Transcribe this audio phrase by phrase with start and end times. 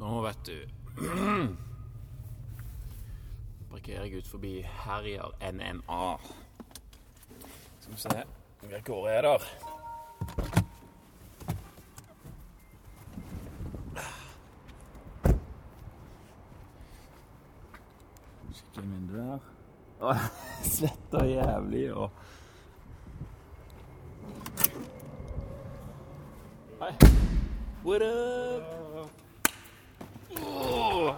[0.00, 0.66] Nå, vet du
[3.70, 6.04] Parkerer jeg ut forbi Herjer NNA.
[7.80, 8.22] Skal vi se
[8.62, 9.44] Hvilke gårder er der?
[18.56, 19.24] Kikke inn vinduet
[20.00, 20.26] her.
[20.74, 22.10] Svett og jævlig og
[26.80, 26.94] Hei.
[27.84, 29.10] What up?
[30.42, 31.14] Åh.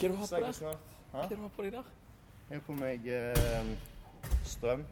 [0.00, 0.60] Hva er det du har på deg?
[1.10, 1.88] Hva er det du har på deg der?
[2.50, 3.72] Jeg har på meg eh,
[4.48, 4.84] strøm.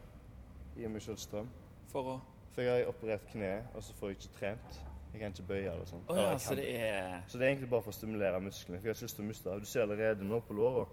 [0.77, 1.49] Gir meg selv strøm.
[1.89, 2.19] For å
[2.53, 4.79] For jeg har operert kneet, og så får jeg ikke trent.
[5.13, 6.01] Jeg kan ikke bøye eller sånn.
[6.11, 8.77] Oh, ja, så det er så det er egentlig bare for å stimulere musklene.
[8.77, 9.65] For jeg har ikke lyst til å miste det.
[9.65, 10.83] Du ser allerede nå på låra.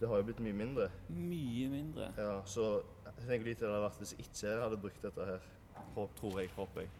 [0.00, 0.88] Det har jo blitt mye mindre.
[1.10, 2.08] mye mindre.
[2.16, 2.68] Ja, så
[3.08, 5.48] jeg tenker lite det hadde vært hvis jeg ikke hadde brukt dette her.
[5.96, 6.92] Håp, tror jeg, håper jeg.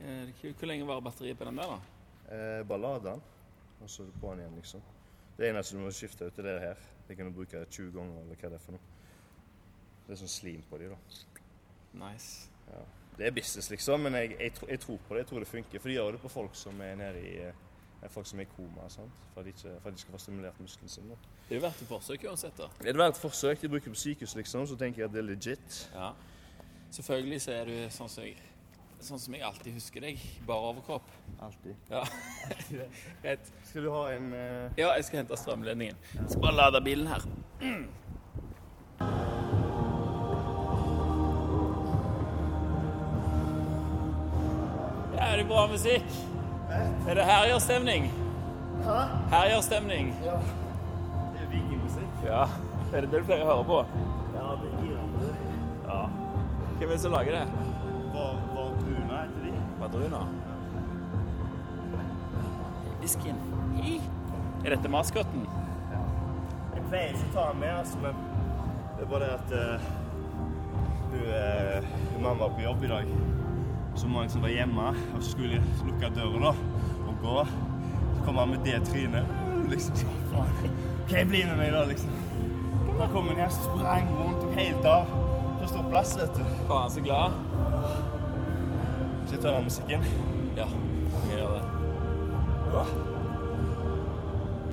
[0.00, 2.36] Eh, Hvor lenge varer batteriet på den der, da?
[2.36, 3.24] Eh, bare lade den,
[3.82, 4.86] og så på den igjen, liksom.
[5.38, 6.86] Det eneste du må skifte ut, er det her.
[7.08, 8.96] Det kan du bruke 20 ganger, eller hva det er for noe.
[10.06, 10.98] Det er sånn slim på de, da.
[12.00, 12.48] Nice.
[12.66, 12.80] Ja.
[13.18, 15.22] Det er business, liksom, men jeg, jeg, jeg tror på det.
[15.22, 15.82] Jeg tror det funker.
[15.82, 17.64] For de gjør det på folk som er nede i eh,
[18.14, 19.14] Folk som er i koma, sant?
[19.32, 21.16] For, at de ikke, for at de skal få stimulert musklene sine.
[21.48, 22.68] Det er jo verdt et forsøk uansett, da.
[22.78, 23.62] Det er verdt et forsøk.
[23.62, 25.78] De bruker på sykehus, liksom, så tenker jeg at det er legit.
[25.94, 26.12] Ja.
[26.94, 28.36] Selvfølgelig så er du sånn som jeg
[28.98, 30.22] Sånn som jeg alltid husker deg.
[30.46, 31.06] Bare overkropp.
[31.44, 31.76] Alltid.
[31.90, 32.02] Ja.
[33.22, 33.52] Greit.
[33.68, 34.74] Skal du ha en uh...
[34.78, 36.00] Ja, jeg skal hente strømledningen.
[36.16, 37.28] Jeg skal bare lade bilen her.
[45.18, 46.12] Ja, er det bra musikk?
[46.70, 48.04] Er det herjerstemning?
[48.84, 48.98] Hæ?
[49.32, 50.12] Herjerstemning.
[50.22, 50.36] Ja.
[51.34, 52.20] Det er vikingmusikk.
[52.26, 52.44] Ja.
[52.92, 53.80] Er det det du pleier å høre på?
[54.36, 55.16] Ja, det gir han.
[55.88, 55.98] Ja.
[56.78, 57.42] Hvem er det som lager det?
[58.14, 58.68] Var, hva
[59.92, 59.98] De?
[59.98, 60.26] Madruna.
[64.64, 65.46] Er dette maskotten?
[66.74, 68.14] Jeg pleier ikke å ta den med, altså, men
[68.98, 69.88] det er bare det at uh,
[71.08, 73.12] hun, uh, hun mamma var på jobb i dag.
[73.98, 76.52] Så mange som være hjemme, og så skulle lukke døra da,
[77.08, 77.36] og gå.
[77.48, 79.36] Så kommer han med det trynet.
[79.68, 82.12] Liksom, faen, kan jeg bli med meg da, liksom?
[82.98, 85.12] Da kom hun her, så sprang rundt, og helt av.
[85.62, 86.44] Så står plass, vet du.
[86.68, 87.47] Faen, så glad.
[89.28, 90.04] Skal jeg ta den musikken?
[90.56, 90.66] Ja,
[91.28, 91.64] jeg gjør det.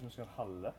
[0.03, 0.71] Nå skal han halve.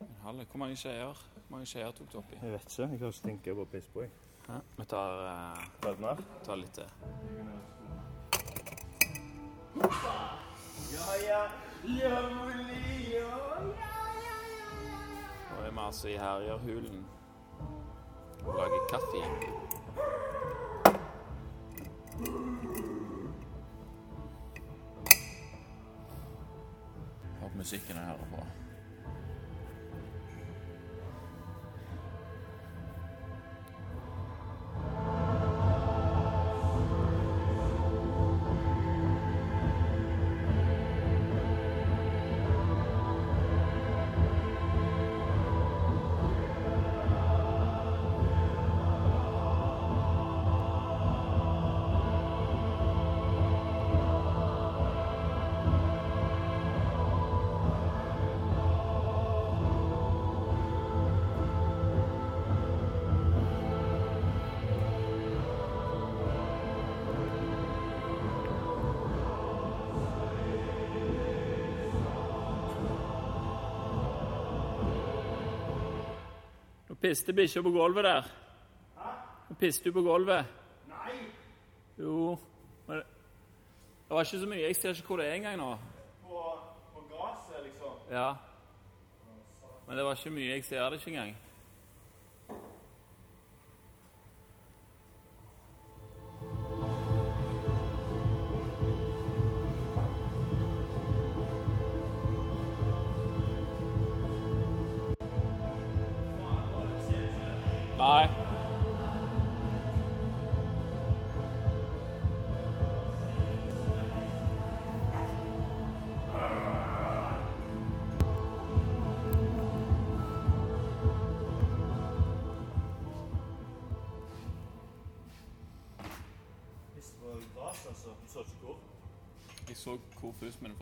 [0.00, 0.44] En halve.
[0.50, 1.04] Hvor mange skjeer
[1.34, 2.38] Hvor mange skjeer tok du oppi?
[2.42, 2.82] Jeg vet ikke.
[2.82, 4.10] Jeg kan ikke tenke på piss på, jeg.
[4.48, 4.54] Ja.
[4.78, 6.16] Vi tar, uh, litt mer.
[6.44, 6.84] tar litt til.
[10.94, 11.42] Ja, ja.
[12.00, 12.16] Ja,
[13.12, 13.28] ja.
[15.50, 17.06] Nå er vi altså i Herjerhulen
[18.46, 19.20] og lager kaffe.
[27.54, 28.46] Musikken jeg hører på.
[35.18, 35.23] Nå
[77.04, 78.28] piste bikkja på gulvet der.
[79.48, 80.46] Nå piste du på gulvet.
[80.88, 81.16] Nei!
[81.98, 82.38] Jo,
[82.86, 84.62] men det var ikke så mye.
[84.62, 85.66] Jeg ser ikke hvor det er engang nå.
[86.22, 86.44] På,
[86.94, 87.98] på gresset, liksom.
[88.10, 88.30] Ja.
[89.86, 90.48] Men det var ikke mye.
[90.54, 91.36] Jeg ser det ikke engang.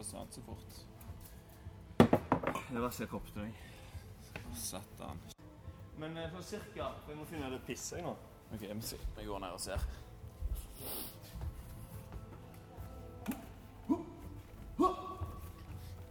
[0.02, 0.72] Forsvant så fort.
[2.70, 3.06] Det var så
[3.36, 3.52] jeg.
[4.56, 5.20] Satan.
[5.96, 6.88] Men eh, sånn cirka.
[7.04, 8.16] for Jeg må finne det pisset jeg nå.
[8.52, 8.64] Ok,
[9.16, 9.84] vi går ned og ser.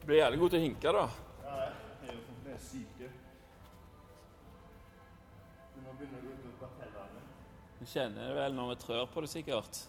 [0.05, 1.01] blir jævlig god til å hinke, da.
[1.43, 1.57] Ja,
[2.01, 3.09] jeg er jo fremdeles syke.
[5.75, 7.21] Men nå begynner det å gå ut på tellerne.
[7.77, 9.83] Vi kjenner det vel når vi trør på det, sikkert.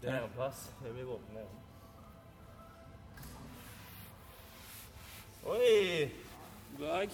[0.00, 0.74] Det er en plass.
[0.82, 1.46] Det blir våpen nede.
[5.46, 6.10] Oi!
[6.78, 7.10] God dag.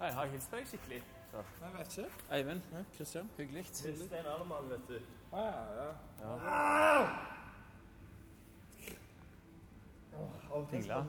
[0.00, 1.02] Hei, har jeg hilst deg skikkelig?
[1.32, 2.10] Jeg vet ikke.
[2.30, 2.62] Eivind?
[2.96, 3.30] Kristian?
[3.36, 3.64] Hyggelig.
[3.66, 4.98] Det er Stein Arnemann, vet du.
[5.32, 5.38] Ah,
[5.76, 5.88] ja,
[6.20, 6.34] ja.
[10.70, 11.00] Tingla.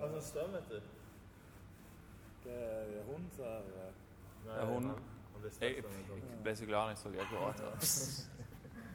[0.00, 0.80] Har sånn støm, vet du.
[2.44, 3.94] Det er hund som er
[4.46, 5.02] Nei, Ja, hun- han-
[5.32, 6.42] han ble Jeg han kom.
[6.42, 7.08] ble så glad da jeg så
[7.40, 7.64] rata.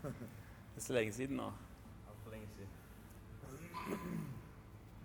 [0.02, 1.52] Det er så lenge siden nå.
[2.10, 2.70] Altfor lenge siden.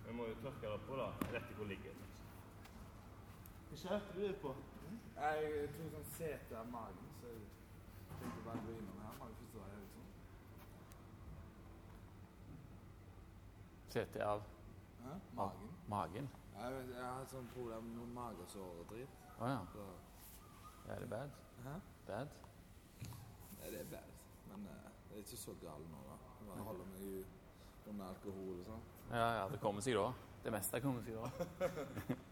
[0.06, 1.08] Vi må jo tørke det på, da.
[1.32, 2.06] Rett i hvor ligger det.
[3.70, 4.54] Hva kjørte du det på?
[5.16, 7.40] Jeg tror sånn sete av magen, så jeg
[8.20, 9.12] tenkte bare å gå innom her.
[9.18, 10.04] Man forstår jeg liksom.
[13.90, 14.42] CT av
[15.04, 15.12] Hæ?
[15.34, 15.70] Magen.
[15.88, 16.28] magen.
[16.56, 19.08] Jeg, jeg har hatt sånn problem med magesår og dritt.
[19.40, 19.58] Å ja.
[19.72, 19.84] Så
[20.88, 21.30] Er det bad?
[21.64, 21.74] Hæ?
[22.06, 22.28] Bad?
[23.60, 24.12] Nei, det er bad.
[24.50, 26.16] Men eh, det er ikke så galt nå, da.
[26.46, 27.24] Bare holder meg jo
[27.90, 28.84] under alkohol og sånn.
[29.10, 30.06] Ja, ja, det kommer seg da.
[30.44, 31.26] Det meste kommer seg da.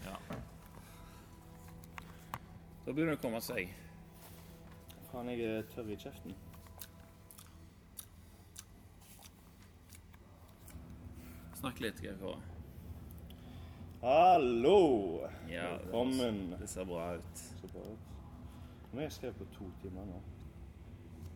[0.00, 0.14] Ja.
[2.86, 3.68] Da begynner det å komme seg.
[5.10, 6.32] Faen, jeg er tørr i kjeften.
[11.60, 12.32] Snakk litt, skal jeg få.
[14.02, 15.20] Hallo!
[15.50, 16.54] Ja, Velkommen.
[16.60, 17.38] Det ser bra ut.
[17.38, 17.98] Så bra ut.
[18.92, 20.20] Nå har jeg skrevet på to timer nå.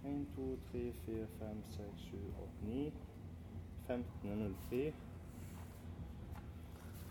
[0.04, 2.92] 1, 2, 3, 4, 5, 6, 7, 8, 9.
[3.88, 4.86] 15.03.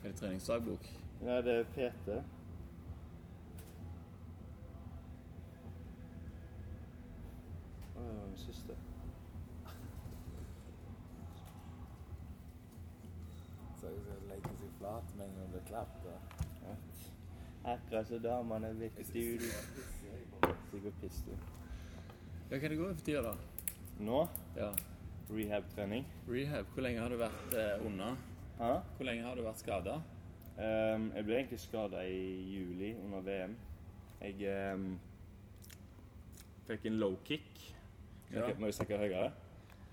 [0.03, 0.89] Er det treningsdagbok?
[1.21, 2.17] Nei, det er PT.
[7.93, 8.81] Å, det var den siste.
[13.77, 14.22] Så jeg skal
[14.83, 16.17] legge seg flat med en gang det blir klappet.
[17.63, 19.39] Akkurat som damene vet du.
[20.71, 21.31] Sikkert piss, du.
[22.51, 23.33] Ja, hva det går i for tida, da?
[23.99, 24.27] Nå,
[24.57, 24.73] Ja.
[25.29, 26.05] rehab-trening.
[26.27, 28.15] Rehab, hvor lenge har du vært eh, unna?
[28.59, 28.79] Hæ?
[28.97, 30.01] Hvor lenge har du vært skada?
[30.57, 33.55] Um, jeg ble egentlig skada i juli under VM.
[34.21, 34.99] Jeg um,
[36.67, 37.75] fikk en low kick.
[38.33, 38.53] Ja.
[38.59, 39.31] Må jeg snakke høyere?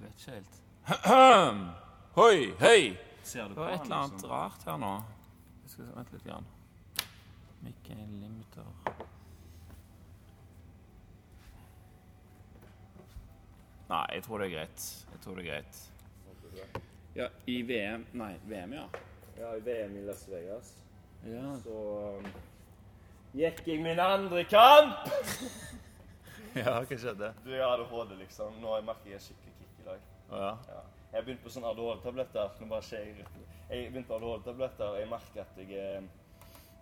[0.00, 0.60] Vet ikke helt.
[2.16, 3.09] Hoi, hei!
[3.22, 4.30] Ser du Det var et eller annet liksom?
[4.30, 4.92] rart her nå.
[5.62, 6.24] Jeg skal se, Vent litt.
[6.24, 6.46] Grann.
[7.60, 8.64] Mikkel limiter.
[13.90, 14.84] Nei, jeg tror det er greit.
[15.12, 15.80] Jeg tror det er greit.
[17.14, 18.84] Ja, i VM Nei, VM, ja.
[19.38, 20.70] Ja, i VM i Las Vegas.
[21.26, 21.74] Ja, Så
[22.18, 22.28] um,
[23.36, 25.10] gikk jeg min andre kamp!
[26.58, 27.32] ja hva skjedde?
[27.44, 28.56] Du er ADHD, liksom.
[28.62, 30.08] Nå merker jeg skikkelig kick i dag.
[30.30, 30.54] Ja.
[30.70, 30.82] Ja.
[31.10, 32.50] Jeg har begynt på sånne ADHD-tabletter.
[32.60, 33.24] Nå bare skjer jeg
[33.70, 36.04] Jeg begynte på ADHD-tabletter, og jeg merker at jeg er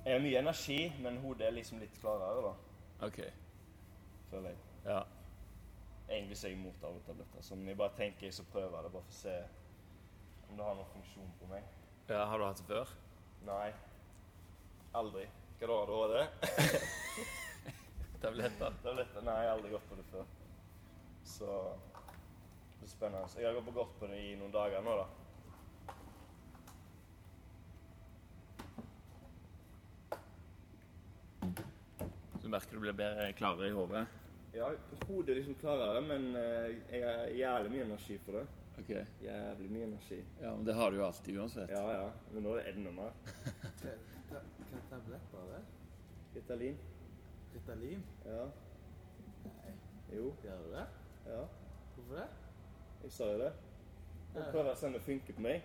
[0.05, 3.07] Jeg har mye energi, men hodet er liksom litt klarere, da.
[3.07, 3.19] OK.
[4.31, 4.61] Føler jeg.
[4.85, 5.01] Ja.
[6.09, 7.43] Egentlig så er jeg imot ADHD-tabletter.
[7.43, 9.37] Så om jeg bare tenker jeg skal prøve det, bare for å se
[10.49, 11.65] om det har noen funksjon på meg.
[12.09, 12.25] ja.
[12.25, 12.95] Har du hatt det før?
[13.49, 13.69] Nei.
[14.97, 15.25] Aldri.
[15.59, 16.17] Hva da, ADHD?
[18.23, 18.79] Tabletter?
[18.85, 19.25] Tabletter?
[19.25, 20.31] Nei, jeg har aldri gått på det før.
[21.29, 21.59] Så
[22.81, 23.41] det er spennende.
[23.41, 25.07] Jeg har gått på godt på det i noen dager nå, da.
[32.39, 34.07] Så du merker du blir bedre klarere i hodet?
[34.55, 34.71] Ja,
[35.07, 38.47] hodet er liksom klarere, men eh, jeg har jævlig mye energi for det.
[38.79, 38.91] OK.
[39.23, 40.25] Jævlig mye energi.
[40.41, 41.71] Ja, men det har du jo alltid uansett.
[41.71, 42.09] Ja, ja.
[42.33, 43.13] Men nå er det enda mer.
[44.29, 44.41] Hva
[44.89, 45.63] tablett tabletter er det?
[46.37, 46.83] Ritalin.
[47.55, 48.05] Ritalin?
[48.25, 48.45] Ja.
[49.45, 49.73] Nei.
[50.15, 50.31] Jo.
[50.45, 50.85] Gjør du det?
[51.27, 51.41] Ja.
[51.95, 52.29] Hvorfor det?
[53.03, 53.53] Jeg sa jo det.
[54.35, 55.63] Og prøver å se om det funker på meg.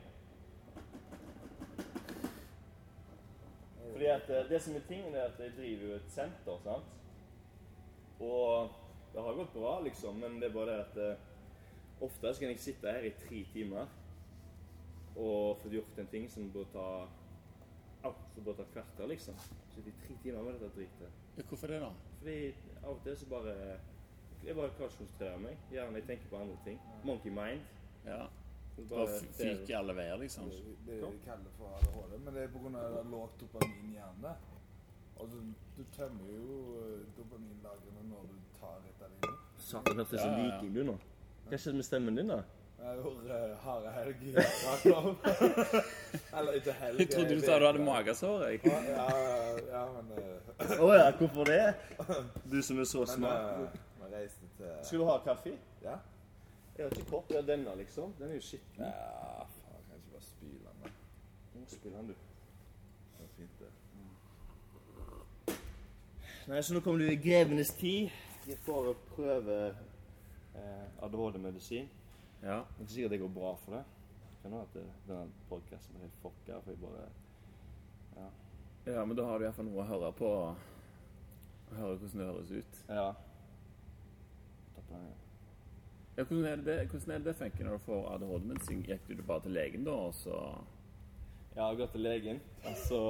[3.93, 6.93] Fordi at eh, det som er tingen er at jeg driver jo et senter, sant?
[8.23, 8.71] Og
[9.13, 11.27] det har gått bra, liksom, men det er bare det at eh,
[12.01, 13.91] ofte så kan jeg sitte her i tre timer
[15.13, 16.87] og få gjort en ting som bør ta
[18.03, 19.37] altfor bør ta et kvarter, liksom.
[19.75, 21.19] Sitte i tre timer med dette dritet.
[21.37, 21.91] Ja, Hvorfor det, da?
[22.19, 22.37] Fordi
[22.81, 23.55] av og til så bare
[24.43, 25.57] Jeg ikke meg.
[25.71, 26.79] Gjerne jeg tenker på andre ting.
[27.03, 27.61] Monkey mind.
[28.05, 28.25] Ja.
[28.89, 29.07] Bare
[29.37, 30.49] fyker i alle veier, liksom.
[30.49, 30.57] Det,
[30.87, 33.03] det de kaller for ADHD, men det er pga.
[33.11, 34.35] lågt dopamin i hjernen.
[35.21, 35.37] Altså,
[35.77, 36.43] du, tømmer jo
[36.79, 39.21] eh, dopaminlagrene når du tar Ritalin.
[39.57, 40.95] Satan, hørtes Ja, så ja, viking du nå.
[41.47, 42.39] Hva skjedde med stemmen din, da?
[42.83, 43.33] Jeg gjorde uh,
[43.63, 44.29] harde helg i
[46.37, 46.97] Eller ikke helg.
[46.99, 48.37] Jeg trodde du eh, sa du hadde magesår.
[48.47, 48.55] jeg.
[48.65, 49.05] Ja, ja,
[49.69, 50.21] ja, men Å uh...
[50.83, 51.73] oh, ja, hvorfor det?
[52.51, 53.61] Du som er så smart.
[53.61, 53.75] Men, vi
[54.13, 55.53] reiste til Skal du ha kaffe?
[55.83, 55.97] Ja?
[56.77, 57.27] Jeg har ikke kopp.
[57.29, 58.13] Det er denne, liksom.
[58.19, 58.83] Den er jo skitten.
[58.83, 60.83] Ja, faen, kan ikke bare spyle den.
[60.83, 60.89] da.
[61.59, 62.13] Nå spiller den, du.
[63.17, 63.71] Det er fint, det.
[66.47, 68.09] Nei, så nå kommer du i grevenes tid.
[68.47, 71.85] Jeg får prøve eh, ADHD-medisin.
[72.43, 72.57] Ja.
[72.67, 73.83] Det er ikke sikkert det går bra for deg.
[74.41, 77.09] Kan hende at det- denne podkasten blir helt fucka, for jeg bare
[78.85, 80.29] ja, men da har du iallfall noe å høre på.
[81.71, 82.81] Høre hvordan det høres ut.
[82.89, 83.13] Ja.
[84.93, 86.23] Ja.
[86.23, 88.85] Hvordan, er det, hvordan er det funker når du får ADHD-medisin?
[88.85, 90.39] Gikk du bare til legen da, og så
[91.55, 93.01] Jeg har gått til legen, og så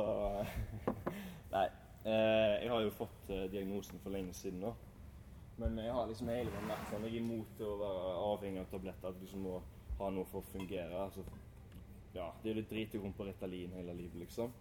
[1.56, 1.68] Nei.
[2.04, 4.74] Eh, jeg har jo fått eh, diagnosen for lenge siden nå.
[5.58, 8.72] Men jeg har liksom hele tiden vært sånn Jeg er imot å være avhengig av
[8.72, 9.10] tabletter.
[9.10, 9.60] At du liksom må
[10.00, 11.06] ha noe for å fungere.
[11.06, 11.24] Altså,
[12.16, 14.52] ja, det er jo litt drit å komme på Ritalin hele livet, liksom.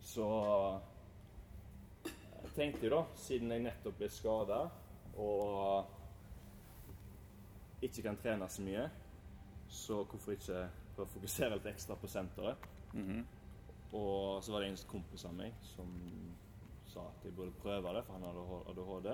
[0.00, 0.26] Så
[2.06, 4.60] jeg tenkte jo da, siden jeg nettopp ble skada
[5.16, 5.95] og
[7.82, 8.86] ikke kan trene så mye,
[9.68, 12.68] så hvorfor ikke prøve å fokusere litt ekstra på senteret?
[13.92, 15.90] Og så var det en kompis av meg som
[16.90, 19.10] sa at jeg burde prøve det, for han hadde ADHD.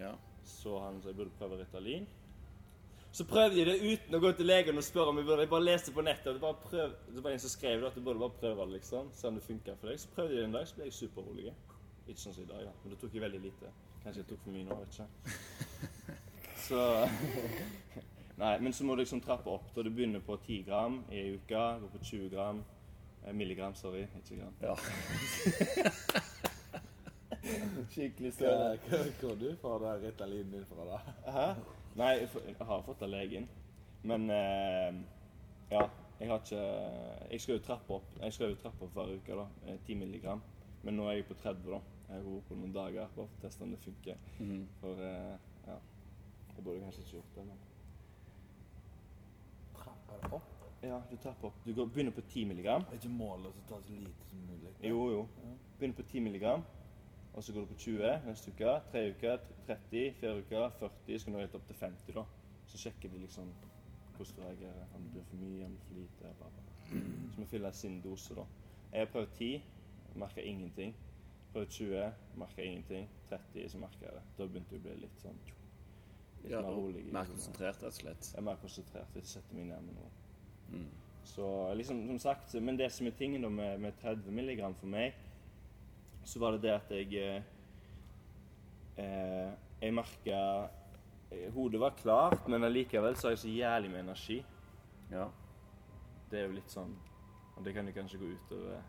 [0.00, 0.14] Ja.
[0.44, 2.08] Så han sa jeg burde prøve Ritalin.
[3.12, 5.42] Så prøvde jeg det uten å gå til legen og spørre om jeg burde.
[5.42, 6.40] Jeg bare leste på nettet.
[6.40, 9.10] bare prøv, det var en som skrev det, at du burde bare prøve det, liksom.
[9.14, 10.00] Se om det funker for deg.
[10.00, 11.54] Så prøvde jeg det en dag, så ble jeg superrolig.
[12.06, 12.76] Ikke sånn som i dag, da.
[12.82, 13.72] Men det tok jeg veldig lite.
[14.04, 15.96] Kanskje jeg tok for mye nå, vet ikke.
[16.70, 16.80] Så
[18.40, 19.66] Nei, men så må du liksom trappe opp.
[19.74, 22.62] Da du begynner på 10 gram i ei uke, går på 20 gram.
[23.26, 24.06] Eh, milligram, sorry.
[24.22, 24.54] Ikke gram.
[24.64, 24.76] Ja.
[27.90, 28.76] Skikkelig hva-
[29.20, 30.98] hva du får det Ritalinen din fra, da?
[31.34, 31.46] Hæ?
[31.98, 33.48] Nei, jeg får- jeg har fått av legen.
[34.02, 34.94] Men eh,
[35.70, 35.82] ja,
[36.20, 36.62] jeg har ikke
[37.30, 39.46] Jeg skal jo trappe opp Jeg skal jo trappe opp hver uke, da.
[39.66, 40.42] eh, 10 milligram.
[40.82, 41.80] Men nå er jeg på 30, da.
[42.08, 44.16] Jeg har vært på noen dager bare for å teste om det funker.
[44.40, 44.66] Mm.
[44.80, 45.36] For eh,
[46.60, 47.60] Jeg burde kanskje ikke gjort det, men
[49.78, 50.48] Trapper det opp?
[50.82, 51.62] Ja, du trapper opp.
[51.64, 52.82] Du går, begynner på 10 milligram.
[52.90, 54.72] Er ikke målet å ta så lite som mulig?
[54.84, 55.22] Jo, jo.
[55.78, 56.64] Begynner på 10 milligram.
[57.32, 58.74] Og så går du på 20 neste uke.
[58.92, 59.38] Tre uker,
[59.70, 61.18] 30, fire uker, 40.
[61.18, 62.24] Så kan du helt opp til 50, da.
[62.66, 63.48] Så sjekker de liksom
[64.18, 64.90] hvordan du reagerer.
[64.96, 66.34] Om det blir for mye, om det blir for lite.
[66.42, 67.06] Bla, bla.
[67.30, 68.44] Så må fylle sin dose, da.
[68.92, 69.62] Jeg har prøvd 10,
[70.26, 70.92] merker ingenting.
[71.54, 72.12] Prøvd 20,
[72.44, 73.08] merker ingenting.
[73.32, 74.28] 30, så merker jeg det.
[74.36, 75.40] Da begynte det å bli litt sånn
[76.42, 77.04] Litt Ja, mer rolig.
[77.12, 78.32] Mer konsentrert, rett og slett.
[78.32, 79.16] Jeg er mer konsentrert.
[79.16, 80.10] Jeg setter meg ned med noe.
[80.70, 80.90] Mm.
[81.24, 84.90] Så liksom, som sagt, men det som er tingen da med, med 30 milligram for
[84.90, 85.14] meg,
[86.24, 87.42] så var det det at jeg eh,
[88.96, 90.40] eh, Jeg merka
[91.30, 94.44] eh, Hodet var klart, men allikevel så har jeg så jævlig med energi.
[95.10, 95.28] Ja.
[96.30, 96.92] Det er jo litt sånn
[97.56, 98.82] Og det kan jo kanskje gå utover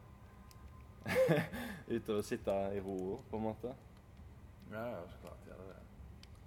[1.95, 2.97] Utover å sitte i ro,
[3.31, 3.71] på en måte.
[4.71, 5.79] Ja, ja, så klart gjør det det.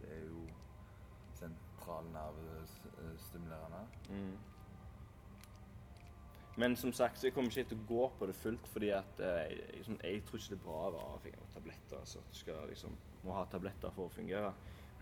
[0.01, 0.45] Det er jo
[1.85, 3.77] sentralnervestimulerende.
[4.11, 4.39] Mm.
[6.57, 9.19] Men som sagt, så jeg kommer ikke til å gå på det fullt, fordi at
[9.19, 11.97] eh, jeg, liksom, jeg tror ikke det er bra å være avhengig av tabletter.
[11.99, 12.93] Altså, at du skal liksom
[13.25, 14.53] må ha tabletter for å fungere.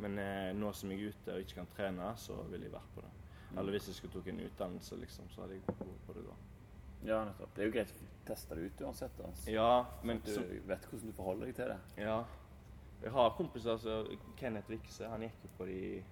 [0.00, 2.90] Men eh, nå som jeg er ute og ikke kan trene, så vil jeg være
[2.94, 3.12] på det.
[3.52, 6.34] Eller hvis jeg skulle tatt en utdannelse, liksom, så hadde jeg gått på det da.
[7.04, 7.50] ja, nettopp.
[7.54, 7.94] Det er jo greit å
[8.30, 9.16] teste det ut uansett.
[9.20, 9.42] Altså.
[9.44, 9.72] Så Ja,
[10.02, 10.32] men du
[10.70, 11.80] vet hvordan du forholder deg til det.
[12.06, 12.22] ja.
[13.02, 14.06] Jeg har kompiser som
[14.38, 16.02] Kenneth Vikse, han gikk jo på det i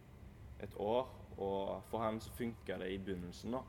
[0.62, 1.08] et år.
[1.40, 3.62] Og for han så funka det i begynnelsen, da.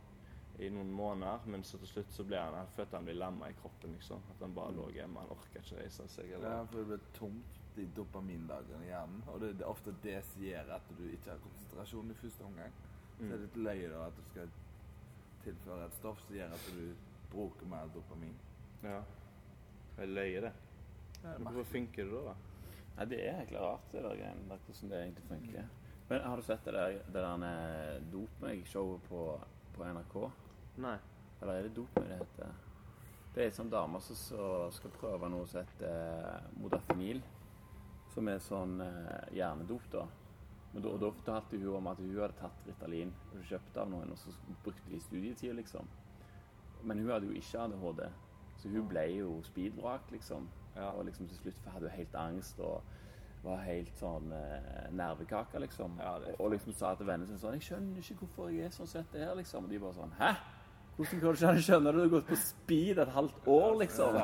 [0.62, 1.48] I noen måneder.
[1.50, 4.24] Men så til slutt så ble han, han følte han ble lamma i kroppen, liksom.
[4.34, 5.24] At han bare lå hjemme.
[5.24, 6.34] Han orka ikke reise seg.
[6.36, 6.58] Eller.
[6.58, 9.24] Ja, for det blir tomt i dopaminlagrene i hjernen.
[9.32, 12.50] Og det, det er ofte det som gjør at du ikke har konsentrasjon i første
[12.50, 12.76] omgang.
[13.22, 14.54] Så er det litt løye da at du skal
[15.46, 16.86] tilføre et stoff som gjør at du
[17.32, 18.38] bruker mer dopamin.
[18.84, 19.02] Ja.
[19.96, 20.54] Det er løye, det.
[21.22, 22.34] Hvorfor funker det da?
[22.98, 25.70] Nei, Det er egentlig rart, det der greiene der, hvordan det egentlig funker.
[26.12, 29.20] Men har du sett det der, det der eh, Dop meg-showet på,
[29.72, 30.16] på NRK?
[30.84, 30.98] Nei.
[31.40, 32.50] Eller er det Dop meg det heter?
[33.32, 37.24] Det er ei sånn dame som så, skal prøve noe som heter eh, modafinil.
[38.12, 40.04] Som er sånn eh, hjernedop, da.
[40.74, 44.12] Men da, da fortalte hun om at hun hadde tatt Ritalin og kjøpt av noen,
[44.12, 45.88] og så brukte de studietida, liksom.
[46.84, 48.04] Men hun hadde jo ikke ADHD,
[48.60, 50.52] så hun ble jo speedvrak, liksom.
[50.76, 50.92] Ja.
[50.92, 52.84] Og liksom til slutt hadde hun helt angst og
[53.44, 55.96] var helt sånn eh, nervekake, liksom.
[56.00, 58.76] Ja, og, og liksom sa til vennene sine sånn 'Jeg skjønner ikke hvorfor jeg er
[58.76, 59.66] sånn sett det her', liksom.
[59.66, 60.34] Og de bare sånn 'Hæ?
[60.98, 61.96] Hvordan kan du ikke skjønne det?
[61.96, 64.22] Du har gått på speed et halvt år, liksom'.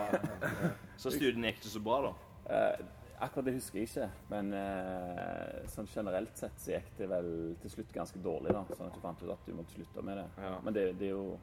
[0.97, 2.13] Så studien gikk ikke så bra, da?
[2.53, 2.85] Eh,
[3.19, 7.73] akkurat det husker jeg ikke, men eh, sånn generelt sett så gikk det vel til
[7.73, 8.63] slutt ganske dårlig, da.
[8.75, 10.27] Sånn at du fant ut at du måtte slutte med det.
[10.37, 10.59] Ja.
[10.61, 11.39] Men det, det er jo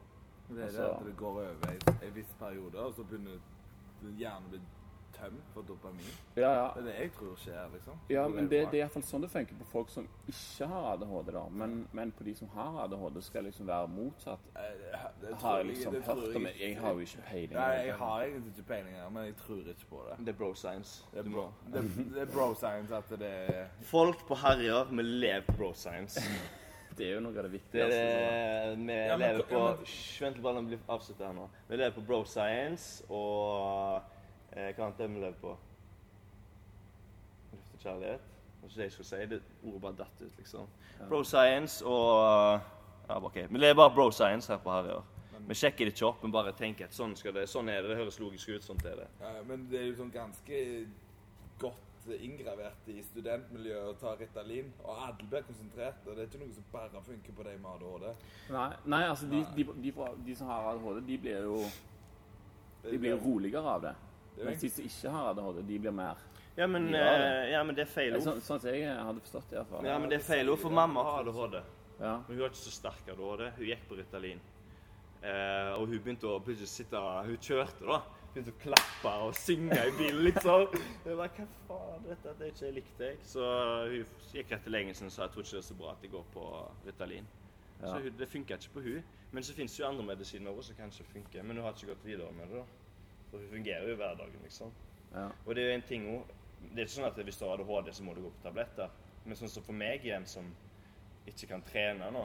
[0.47, 3.39] Det er det Altså- at det går over i en viss periode, og så begynner
[4.15, 4.59] hjernen å bli
[5.15, 6.11] tømt for dopamin.
[6.35, 6.65] Ja, ja.
[6.75, 7.99] Det er det jeg tror skjer, liksom.
[8.09, 11.31] Ja, men det, det er iallfall sånn det funker på folk som ikke har ADHD.
[11.37, 11.43] da.
[11.51, 14.39] Men, men på de som har ADHD, skal liksom være motsatt.
[14.55, 16.53] Eh, det- det Har jeg liksom jeg, hørt om det?
[16.59, 17.53] Jeg har jo ikke peiling.
[17.53, 20.19] Nei, jeg har egentlig ikke peiling, men jeg tror ikke på det.
[20.25, 21.05] Det er bro science.
[21.13, 25.01] Det er bro, det, det er bro science at det er Folk på Herjer, vi
[25.01, 26.19] lever bro science.
[26.95, 27.95] Det er jo noe av det Det viktigste.
[27.97, 29.61] er det, vi lever på
[30.21, 30.79] Vent bare, la meg
[31.19, 31.47] her nå.
[31.67, 34.01] Vi lever på bro science og
[34.55, 35.55] eh, Hva annet er vi lever på?
[37.53, 38.29] Luft og kjærlighet?
[38.29, 39.25] Det var ikke det jeg skulle si.
[39.29, 40.69] Det ordet bare datt ut, liksom.
[41.09, 42.61] Bro science og
[43.07, 43.35] Ja, OK.
[43.49, 45.03] Vi lever bare bro science her på Herjer.
[45.47, 47.91] Vi sjekker det ikke opp, men bare tenker at sånn, skal det, sånn er det.
[47.91, 48.63] Det høres logisk ut.
[48.65, 49.09] Sånn er det.
[49.21, 50.61] Ja, men det er jo sånn ganske
[51.61, 54.71] godt inngravert i studentmiljøet å ta Ritalin.
[54.81, 56.01] Og alle blir konsentrert.
[56.07, 58.31] Og det er ikke noe som bare funker på deg med ADHD.
[58.55, 59.93] Nei, nei altså de, de, de,
[60.25, 61.61] de som har ADHD, de blir jo
[62.85, 63.93] de blir roligere av det.
[64.43, 66.17] Mens de som ikke har ADHD, de blir mer
[66.57, 67.03] Ja, men, de det.
[67.03, 68.23] eh, ja, men det er feil ord.
[68.23, 69.85] Sånn, sånn som jeg hadde forstått det, iallfall.
[69.87, 71.61] Ja, men det er feil ord, for mamma har ADHD.
[71.99, 72.17] Ja.
[72.27, 73.49] Men hun var ikke så sterk ADHD.
[73.57, 74.39] Hun gikk på Ritalin.
[75.25, 78.01] Eh, og hun begynte å plutselig sitte Hun kjørte, da.
[78.35, 80.65] Begynte å klappe og synge i bilen, liksom.
[81.05, 83.19] Jeg bare, Hva faen, dette det er ikke jeg likte jeg.
[83.23, 83.45] Så
[83.89, 85.93] hun gikk rett til legen sin og sa jeg tror ikke det er så bra
[85.95, 86.43] at jeg går på
[86.85, 87.27] Ritalin.
[87.79, 87.87] Ja.
[87.87, 89.03] Så hun, det funka ikke på hun.
[89.31, 91.43] Men så fins jo andre medisiner også som kanskje funker.
[91.47, 92.61] Men hun har ikke gått videre med det.
[92.61, 92.84] da.
[93.35, 94.71] For hun fungerer jo i hverdagen, liksom.
[95.11, 95.25] ja.
[95.45, 97.59] Og det er jo en ting også, Det er ikke sånn at hvis du har
[97.61, 98.93] ADHD, så må du gå på tabletter.
[99.25, 100.47] Men sånn som for meg igjen, som
[101.29, 102.23] ikke kan trene nå,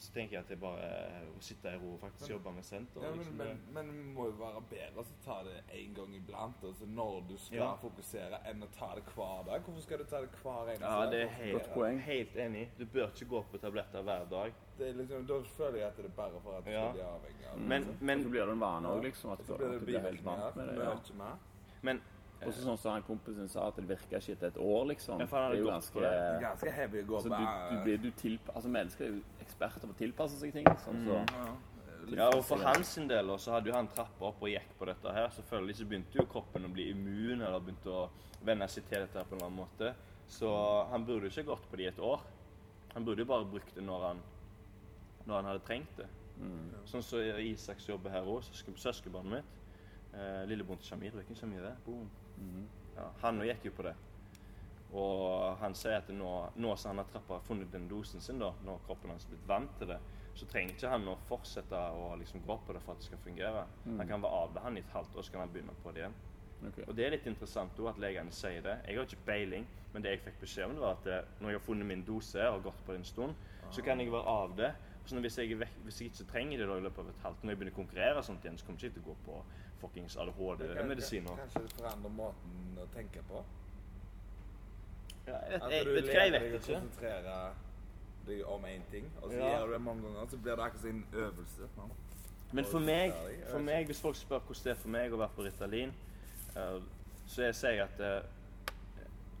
[0.00, 0.86] så tenker jeg at det er bare
[1.28, 3.02] å sitte i ro og faktisk jobbe med senter.
[3.04, 6.14] Ja, men, liksom men, men det må jo være bedre å ta det en gang
[6.16, 7.70] iblant, altså når du skal Ja.
[7.82, 9.60] fokusere, enn å ta det hver dag.
[9.66, 11.98] Hvorfor skal du ta det hver eneste ja, det er helt, Godt poeng.
[12.06, 12.68] helt enig.
[12.78, 14.52] Du bør ikke gå på tabletter hver dag.
[14.78, 16.86] Det er liksom, da føler jeg at det er bare for at du Ja.
[16.88, 17.66] skal bli avhengig av det.
[17.68, 18.06] Men, liksom.
[18.06, 19.30] men, så blir det en vane òg, liksom.
[19.32, 20.78] At, så blir at det du blir helt vant med det.
[20.80, 21.36] Ja.
[21.82, 22.00] men
[22.40, 25.20] Og sånn som han kompisen sa, at det virka ikke etter et år, liksom.
[25.20, 26.00] Ja, det er jo ganske
[26.40, 29.20] ganske heavy å gå altså, på du, du du tilpa, altså, Mennesker er jo
[29.60, 30.66] eksperter på å tilpasse seg ting.
[30.84, 31.50] Sånn, så, ja.
[32.10, 35.12] Ja, og for hans del så hadde jo han trappa opp og gikk på dette
[35.14, 35.28] her.
[35.36, 38.06] Selvfølgelig så begynte jo kroppen å bli immun, eller begynte å
[38.46, 39.92] venne seg til dette her på en eller annen måte.
[40.30, 40.50] Så
[40.90, 42.24] han burde jo ikke gått på det i et år.
[42.94, 44.22] Han burde jo bare brukt det når han,
[45.26, 46.08] når han hadde trengt det.
[46.88, 49.56] Sånn som Isaks jobber her òg, søskenbarnet mitt.
[50.16, 51.14] Eh, Lillebroren til Shamir.
[51.14, 51.76] Vet hvem Shamir er?
[51.84, 52.08] Boom.
[52.96, 53.94] Ja, han òg gikk jo på det.
[54.90, 58.50] Og han sier at nå, nå som han har trappa, funnet den dosen sin, da,
[58.66, 60.00] når kroppen hans er blitt vant til det,
[60.34, 63.22] så trenger ikke han å fortsette å liksom gå på det for at det skal
[63.22, 63.66] fungere.
[63.86, 66.18] Han kan være avbehandlet i et halvt år, så kan han begynne på det igjen.
[66.60, 66.84] Okay.
[66.86, 68.74] Og det er litt interessant også at legene sier det.
[68.84, 71.60] Jeg har ikke peiling, men det jeg fikk beskjed om, var at eh, når jeg
[71.60, 74.56] har funnet min dose og gått på det en stund, så kan jeg være av
[74.58, 74.70] det.
[75.08, 77.54] Så hvis, jeg, hvis jeg ikke trenger det da i løpet av et halvt, når
[77.54, 79.38] jeg begynner å konkurrere sånt igjen, så kommer jeg ikke til å gå på
[79.80, 81.40] fuckings ADHD-medisiner.
[81.40, 83.40] Kanskje det forandrer måten å tenke på?
[85.26, 87.34] Ja, jeg vet, jeg, du vet du hva jeg deg vet å konsentrere
[88.26, 89.48] deg om én ting, og så Ja.
[89.58, 91.68] gjør du det mange ganger, så blir det akkurat som en øvelse.
[91.76, 91.90] Man.
[92.52, 93.12] Men for meg,
[93.50, 95.92] for meg, hvis folk spør hvordan det er for meg å være på Ritalin,
[96.54, 96.80] så
[97.30, 98.22] så jeg sier at eh,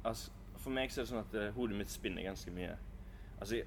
[0.04, 2.74] altså, For meg så er det sånn at eh, hodet mitt spinner ganske mye.
[3.40, 3.66] Altså, jeg,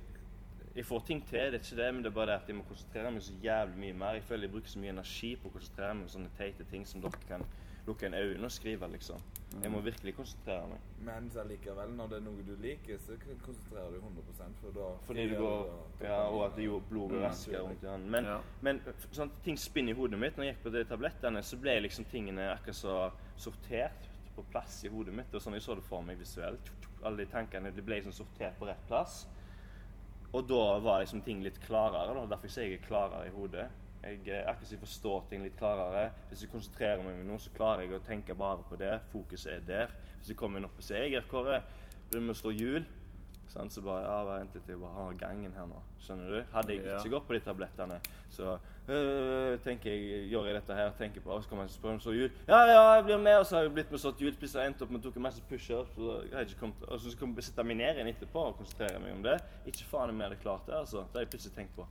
[0.75, 2.55] jeg får ting til, det er ikke det, men det er bare det at jeg
[2.55, 4.13] må konsentrere meg så jævlig mye mer.
[4.19, 6.85] Jeg føler jeg bruker så mye energi på å konsentrere meg om sånne teite ting
[6.87, 7.43] som dere kan
[7.87, 9.19] lukke en øyne og skrive, liksom.
[9.61, 10.79] Jeg må virkelig konsentrere meg.
[11.05, 14.87] Men likevel, allikevel, når det er noe du liker, så konsentrerer du 100 for da
[15.07, 15.69] Fordi du går
[16.01, 18.09] Ja, og at det gjorde blodet og raskere rundt i hånden.
[18.09, 18.39] Men, Ja.
[18.61, 20.35] men sånn ting spinner i hodet mitt.
[20.37, 24.83] Når jeg gikk på de tablettene, så ble liksom tingene akkurat så sortert på plass
[24.85, 25.33] i hodet mitt.
[25.33, 26.71] Og sånn jeg så det for meg visuelt.
[27.03, 29.27] Alle de tankene de ble liksom sortert på rett plass.
[30.33, 32.13] Og da var liksom ting litt klarere.
[32.15, 32.25] da.
[32.25, 33.69] Derfor sier jeg er klarere i hodet.
[34.03, 36.09] Jeg eh, akkurat jeg forstår ting litt klarere.
[36.29, 38.97] Hvis jeg konsentrerer meg om noe, så klarer jeg å tenke bare på det.
[39.13, 39.93] Fokuset er der.
[40.17, 41.61] Hvis jeg kommer inn opp og sier jeg er Kåre,
[42.13, 42.83] med å slå hjul,
[43.53, 45.79] så bare ja, vent litt, jeg bare har gangen her nå.
[46.01, 46.37] Skjønner du?
[46.53, 47.97] Hadde jeg ikke gått på de tablettene,
[48.33, 48.55] så
[48.89, 52.01] øh, tenker jeg, gjør jeg dette her, tenker på, og så kommer jeg spørre om
[52.01, 52.31] slå hjul.
[52.49, 54.81] Ja, ja, jeg blir med, og så har jeg blitt med sånn hjul, og endt
[54.85, 58.47] opp med å en masse pushups, og så kommer jeg sette meg ned igjen etterpå
[58.49, 59.37] og konsentrere meg om det.
[59.69, 61.05] Ikke faen om jeg det klart det, altså.
[61.05, 61.87] Det har jeg plutselig tenkt på.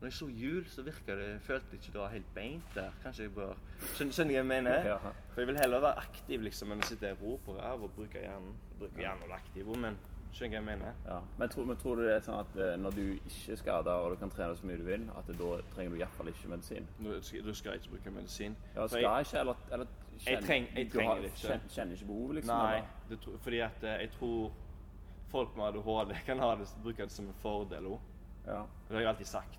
[0.00, 2.90] Når jeg så hjul, så virka det Jeg følte ikke det var helt beint der.
[3.02, 3.54] Kanskje jeg bør
[3.94, 4.84] Skjønner, skjønner du hva jeg mener?
[4.90, 4.96] Ja.
[5.32, 7.90] For jeg vil heller være aktiv liksom, enn å sitte og ro på ræv og
[7.96, 8.52] bruke hjernen.
[8.78, 9.96] Bruke hjernen og aktiv, men
[10.36, 10.92] skjønner du hva jeg mener?
[11.06, 11.20] Ja.
[11.38, 13.94] Men, tror, men tror du det er sånn at eh, når du ikke er skada
[14.04, 16.88] og du kan trene så mye du vil, at da trenger du iallfall ikke medisin?
[17.00, 18.56] Du skal, ikke bruke medisin.
[18.76, 19.86] Ja, skal jeg- jeg ikke, eller, eller
[20.26, 21.40] Jeg treng- jeg trenger det ikke.
[21.48, 22.56] Kjenner, kjenner ikke behovet, liksom?
[22.56, 24.52] Nei, det, fordi at eh, jeg tror
[25.32, 28.00] folk med ADHD kan ha det, bruke det som en fordel òg.
[28.46, 28.62] Ja.
[28.88, 29.58] Det har jeg alltid sagt.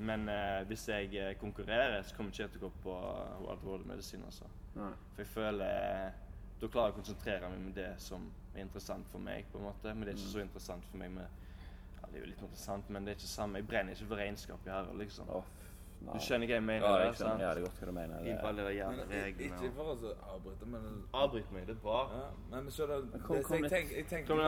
[0.00, 3.52] Men eh, hvis jeg eh, konkurrerer, så kommer jeg ikke til å gå på uh,
[3.52, 4.22] ADHD-medisin.
[4.24, 4.48] Altså.
[4.78, 4.92] Nei.
[5.12, 6.18] For jeg føler eh,
[6.60, 9.44] Da klarer jeg å konsentrere meg med det som er interessant for meg.
[9.52, 9.92] på en måte.
[9.92, 12.88] Men det er ikke så interessant for meg med ja, Det er jo litt interessant,
[12.88, 13.60] men det er ikke samme.
[13.60, 15.32] Jeg brenner ikke for regnskap i herre, liksom.
[15.36, 15.56] Oh.
[16.00, 16.86] Du skjønner hva jeg mener?
[16.86, 17.42] Ja, jeg skjønner sant?
[17.44, 18.22] jævlig godt hva du mener.
[18.24, 18.36] Det.
[18.50, 19.58] alle de jævla reglene.
[19.58, 20.86] Ikke for å avbryte, men
[21.22, 21.98] Avbryt meg, det er bra.
[22.14, 24.40] ja, Men skjønner du kom- kom jeg, tenk, jeg, tenker, Kom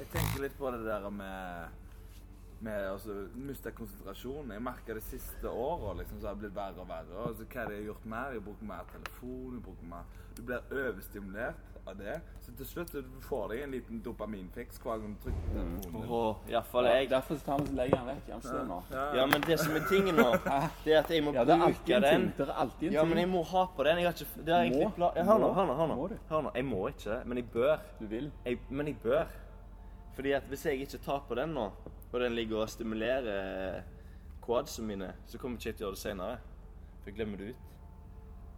[0.00, 1.78] jeg tenker litt på det der med
[2.60, 4.52] med altså, miste konsentrasjonen.
[4.52, 7.26] Jeg merker det siste året liksom, så har det blitt verre og verre.
[7.28, 8.34] Altså, hva er det jeg har gjort mer?
[8.36, 9.54] Jeg bruker mer telefon.
[9.56, 10.04] jeg bruker mer...
[10.36, 12.18] Du blir overstimulert av det.
[12.44, 16.04] Så til slutt du får deg en liten dopaminfiks hver gang du trykker på telefonen.
[16.04, 16.12] Mm.
[16.20, 17.10] Åh, i hvert fall Ja, jeg.
[17.10, 18.30] derfor tar vi så legger den vekk.
[18.36, 18.78] Han står nå.
[19.18, 20.28] Ja, men det som er tingen nå,
[20.84, 22.08] det er at jeg må Ja, bruke den.
[22.08, 22.26] ting.
[22.38, 22.98] Det er alltid en ting.
[23.00, 24.02] Ja, men jeg må ha på den.
[24.02, 25.12] Jeg har ikke, det er egentlig pla...
[25.16, 25.78] Ja, hør nå, hør nå.
[25.80, 26.08] Hør nå.
[26.30, 26.52] Hør nå.
[26.60, 27.76] Jeg må ikke, men jeg bør.
[28.00, 28.30] Du vil.
[28.44, 29.24] Jeg, men jeg bør.
[30.14, 31.70] Fordi at hvis jeg ikke tar på den nå,
[32.12, 33.82] og den ligger og stimulerer
[34.44, 36.38] quadsene mine, så kommer jeg ikke til å gjøre det senere.
[37.00, 37.66] For jeg glemmer det ut.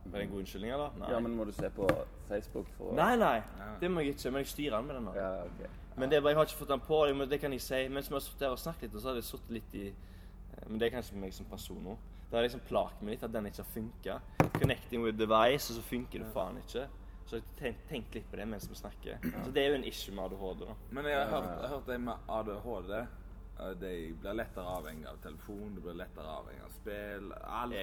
[0.04, 0.94] Var det en god unnskyldning, eller?
[0.98, 1.10] Nei.
[1.12, 1.86] Ja, men må du se på
[2.28, 3.36] Facebook for å nei, nei.
[3.80, 4.32] Det må jeg ikke.
[4.34, 5.12] Men jeg styrer den med den nå.
[5.14, 5.60] Ja, ok.
[5.96, 7.02] Men det er bare, jeg har ikke fått den på.
[7.06, 7.82] jeg Det kan jeg si.
[7.88, 9.84] Mens vi har sittet her og snakket litt, og så har det sittet litt i
[9.92, 11.96] eh, Men det er kanskje meg som person nå.
[12.30, 14.18] Det har liksom plaget meg litt at den ikke har funka.
[14.58, 16.86] Connecting with device, og så funker det faen ikke.
[17.28, 19.20] Så jeg tenkt litt på det mens vi snakker.
[19.44, 20.74] Så det er jo en issue med ADHD, da.
[20.90, 22.94] Men jeg har hørt, jeg har hørt det med ADHD.
[23.60, 27.32] Eh, De blir lettere avhengig av telefon, de blir lettere avhengig av spill.
[27.32, 27.74] Alt,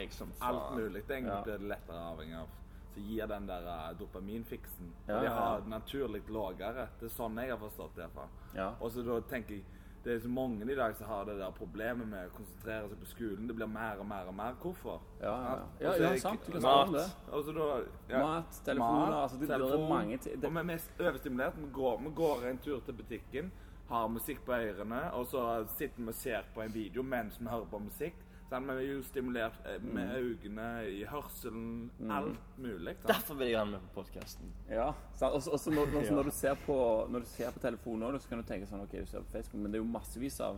[0.41, 1.03] alt mulig.
[1.09, 1.41] Egentlig Ja.
[1.43, 2.47] blir det lettere avhengig av.
[2.93, 4.93] som gir den der eh, dopaminfiksen.
[5.07, 6.87] Ja, de har naturlig lavere.
[6.99, 8.07] Det er sånn jeg har forstått det.
[8.55, 8.71] Ja.
[8.81, 9.63] Og så da tenker jeg
[10.03, 12.99] det er så mange i dag som har det der problemet med å konsentrere seg
[12.99, 13.47] på skolen.
[13.47, 14.53] Det blir mer og mer og mer.
[14.61, 15.01] Hvorfor?
[15.21, 15.65] Ja, ja, ja.
[15.79, 16.45] Ja, så ja, sant.
[16.45, 17.05] Du kan snakke om det.
[17.31, 18.21] Også da, ja.
[18.23, 19.89] Mat, telefoner, altså, det- det er telefon.
[19.89, 20.35] mange ting.
[20.41, 21.57] Det- Og vi er mest overstimulert.
[21.57, 23.51] Vi går, vi går en tur til butikken,
[23.89, 27.45] har musikk på ørene, og så sitter vi og ser på en video mens vi
[27.49, 28.13] hører på musikk.
[28.49, 30.15] Sånn, Vi er jo stimulert eh, med Mm.
[30.23, 32.95] øynene, i hørselen, alt mulig.
[32.97, 33.07] Sant?
[33.07, 34.51] Derfor vil jeg ha den med på podkasten.
[34.69, 34.91] Ja.
[35.21, 36.11] Også, også når, når, Ja.
[36.15, 38.81] når, du ser på, når du ser på telefonen også, så kan du tenke sånn
[38.81, 40.57] OK, du ser på Facebook, men det er jo massevis av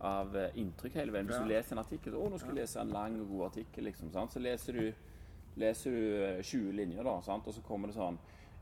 [0.00, 1.26] av eh, inntrykk hele veien.
[1.26, 1.42] Hvis Ja.
[1.42, 3.82] du leser en artikkel så, 'Å, nå skal jeg lese en lang og god artikkel',
[3.84, 4.12] liksom.
[4.12, 4.30] Sant?
[4.32, 4.92] Så leser du,
[5.56, 7.46] leser du eh, 20 linjer, da, sant?
[7.48, 8.16] og så kommer det sånn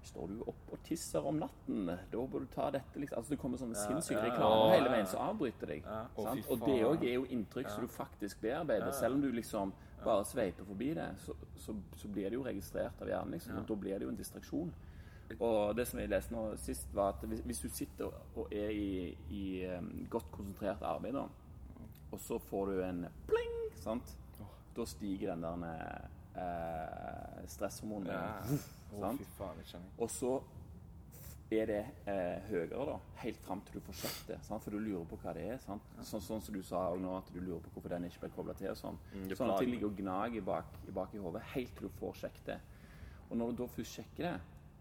[0.07, 1.89] Står du opp og tisser om natten?
[2.13, 3.19] Da bør du ta dette, liksom.
[3.19, 5.87] Altså, det kommer sånne sinnssyke ja, reklamer hele veien som avbryter deg.
[5.87, 6.03] Ja.
[6.15, 6.51] Å, sant?
[6.53, 8.93] Og det òg er jo inntrykk som du faktisk bearbeider.
[8.95, 13.01] Selv om du liksom bare sveiper forbi det, så, så, så blir det jo registrert
[13.03, 13.59] av hjernen, liksom.
[13.59, 14.75] Og da blir det jo en distraksjon.
[15.41, 18.71] Og det som jeg leste nå sist, var at hvis, hvis du sitter og er
[18.71, 21.27] i, i um, godt konsentrert arbeid, da,
[22.13, 24.15] og så får du en pling, sant?
[24.77, 28.11] Da stiger den der eh, stresshormonen.
[28.13, 28.59] Ja.
[29.19, 29.59] Fy faen,
[29.99, 30.37] Og så
[31.51, 34.39] er det eh, høyere, da, helt fram til du får sett det.
[34.43, 34.65] Sant?
[34.65, 35.61] For du lurer på hva det er.
[35.63, 35.83] Sant?
[36.03, 38.57] Sånn, sånn som du sa nå, at du lurer på hvorfor den ikke ble kobla
[38.59, 38.73] til.
[38.73, 41.89] og Sånn Mm, det at det ligger og gnager bak, bak i hodet helt til
[41.89, 42.59] du får sjekket det.
[43.31, 44.35] Og når du da først sjekker det,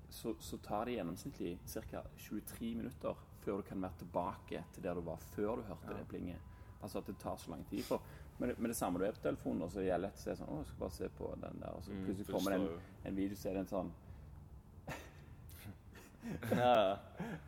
[0.09, 2.01] så, så tar det gjennomsnittlig ca.
[2.17, 6.07] 23 minutter før du kan være tilbake til der du var før du hørte det
[6.09, 6.53] plinget.
[6.81, 7.83] Altså at det tar så lang tid.
[7.83, 8.01] For
[8.39, 10.47] det- med det samme du er på telefonen, og så er det å se sånn
[10.49, 11.69] Å, jeg skal bare se på den der.
[11.75, 13.91] Og så Mm, plutselig kommer det en, en video, så er det en sånn
[16.51, 16.97] Ja,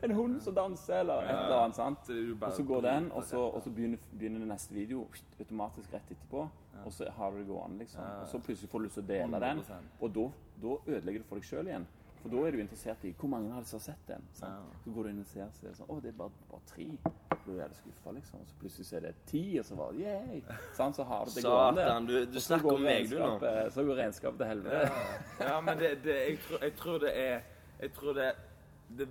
[0.03, 1.75] En hund som danser, eller et eller annet.
[1.75, 2.09] sant?
[2.41, 5.07] Og så går den, og så, og så begynner, begynner neste video
[5.39, 6.47] automatisk rett etterpå.
[6.85, 8.01] Og så har du det gående, liksom.
[8.21, 9.63] Og så plutselig får du lyst til å dele den.
[10.01, 10.27] Og da,
[10.61, 11.87] da ødelegger du for deg sjøl igjen.
[12.21, 14.23] For da er du interessert i hvor mange har det som har sett den.
[14.37, 14.63] Sant?
[14.73, 14.79] Ja.
[14.83, 16.65] Så går du inn og ser, så er det sånn Å, det er bare, bare
[16.71, 16.87] tre.
[17.47, 18.41] Da er du skuffa, liksom.
[18.49, 20.57] Så plutselig så er det ti, og så bare yeah!
[20.77, 20.97] Sant?
[20.97, 21.85] Så har du det gående.
[21.85, 23.53] Satan, du, du snakker om meg, du, nå.
[23.75, 25.05] Så går regnskapet til helvete.
[25.45, 27.39] Ja, men det, det, jeg, tror, jeg tror det er
[27.77, 28.27] Jeg tror det,
[28.97, 29.07] det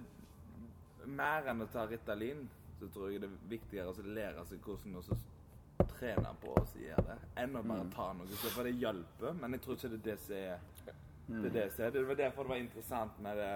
[1.07, 2.41] Mer enn å ta Ritalin,
[2.81, 5.17] så tror jeg det er viktigere å lære seg hvordan å så
[5.97, 8.39] trene på å gjøre det, enn å bare ta noe.
[8.43, 11.47] For det hjelper, men jeg tror ikke det er det som er det.
[11.47, 13.53] Er det, jeg, det var derfor det var interessant med det?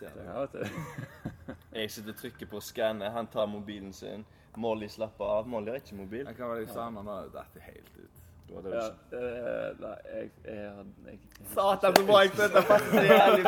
[0.00, 0.46] Ja.
[1.72, 4.24] Jeg sitter og trykker på å skanne, han tar mobilen sin.
[4.56, 5.48] Molly slapper av.
[5.48, 6.24] Molly har ikke mobil.
[6.26, 8.20] Jeg kan være sånn, nå Dette helt ut.
[8.50, 12.88] Det det eh, nei, jeg, jeg, jeg, jeg Satan, så bra jeg dette fast!
[12.90, 13.44] så jævlig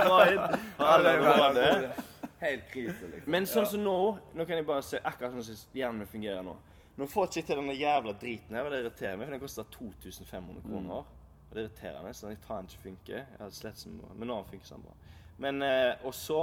[1.24, 1.70] bra det.
[2.42, 3.32] Helt krise, liksom.
[3.34, 3.96] Men sånn som nå,
[4.38, 6.54] nå kan jeg bare se akkurat sånn som hjernen min fungerer nå.
[7.00, 9.42] Nå får jeg ikke til denne jævla driten her, og det irriterer meg, for den
[9.42, 11.10] koster 2500 kroner.
[11.52, 13.16] Og det er irriterende, så den ikke funker.
[13.18, 14.94] Jeg hadde slett som Men nå funker den bra.
[15.38, 16.38] Men, eh, og så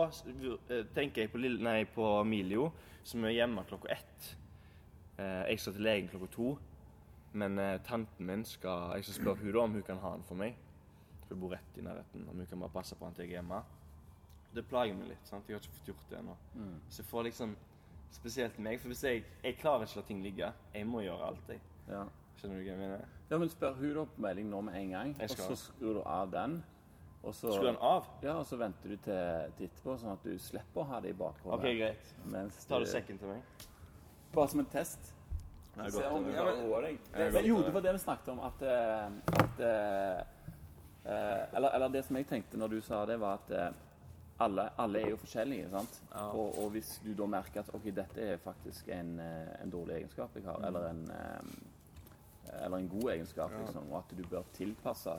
[0.69, 2.67] eh, tenker jeg på, Lille, nei, på Milio,
[3.03, 4.35] som er hjemme klokka ett.
[5.17, 6.51] Eh, jeg skal til legen klokka to.
[7.33, 10.23] Men eh, tanten min skal Jeg skal spørre hun da om hun kan ha den
[10.29, 10.53] for meg.
[11.25, 12.29] For hun bor rett i nærheten.
[12.29, 13.63] Om hun kan bare passe på han til jeg er hjemme.
[14.53, 15.25] Det plager meg litt.
[15.25, 15.49] sant?
[15.49, 16.37] Jeg har ikke fått gjort det ennå.
[16.89, 17.57] Så jeg får liksom
[18.11, 18.79] Spesielt meg.
[18.81, 20.53] For hvis jeg Jeg klarer ikke å la ting ligge.
[20.73, 21.61] Jeg må gjøre alt, jeg.
[21.89, 22.05] ja.
[22.37, 23.18] Skjønner du hva jeg mener?
[23.29, 26.03] Ja, men spør hun da på melding nå med en gang, og så skrur du
[26.05, 26.59] av den.
[27.23, 28.05] Og så, Skru den av?
[28.23, 31.11] Ja, og så venter du til, til etterpå, sånn at du slipper å ha det
[31.11, 31.57] i bakhodet.
[31.57, 32.13] OK, greit.
[32.31, 33.65] Mens Tar du sekken til meg?
[34.33, 35.11] Bare som en test.
[35.75, 36.33] Nei, godt, om det.
[36.37, 37.65] Ja, Men godt, jo, det.
[37.67, 38.63] det var det vi snakket om, at,
[39.43, 40.21] at eh,
[41.03, 43.69] eh, eller, eller det som jeg tenkte når du sa det, var at eh,
[44.39, 45.69] alle, alle er jo forskjellige.
[45.75, 45.99] sant?
[46.31, 50.39] Og, og hvis du da merker at ok, dette er faktisk en, en dårlig egenskap
[50.39, 51.78] jeg har, eller, en, eh,
[52.63, 55.15] eller en god egenskap, liksom, og at du bør tilpasse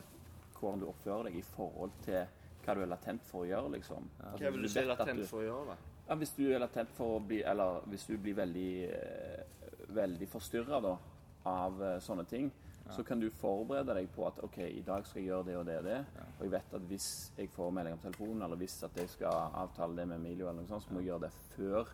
[0.60, 2.26] hvordan du oppfører deg i forhold til
[2.64, 3.70] hva du er latent for å gjøre.
[3.72, 4.08] liksom.
[4.20, 5.66] Altså, Hva vil du si latent du- for å gjøre?
[5.66, 5.76] da?
[6.08, 9.44] ja, hvis du er latent for å bli Eller hvis du blir veldig, eh,
[9.88, 10.98] veldig forstyrra
[11.46, 12.50] av eh, sånne ting,
[12.90, 15.66] så kan du forberede deg på at OK, i dag skal jeg gjøre det og
[15.66, 15.98] det og det.
[16.38, 19.30] Og jeg vet at hvis jeg får melding på telefonen, eller hvis at jeg skal
[19.54, 21.86] avtale det med Emilio, eller noe sånt, så må jeg gjøre det før.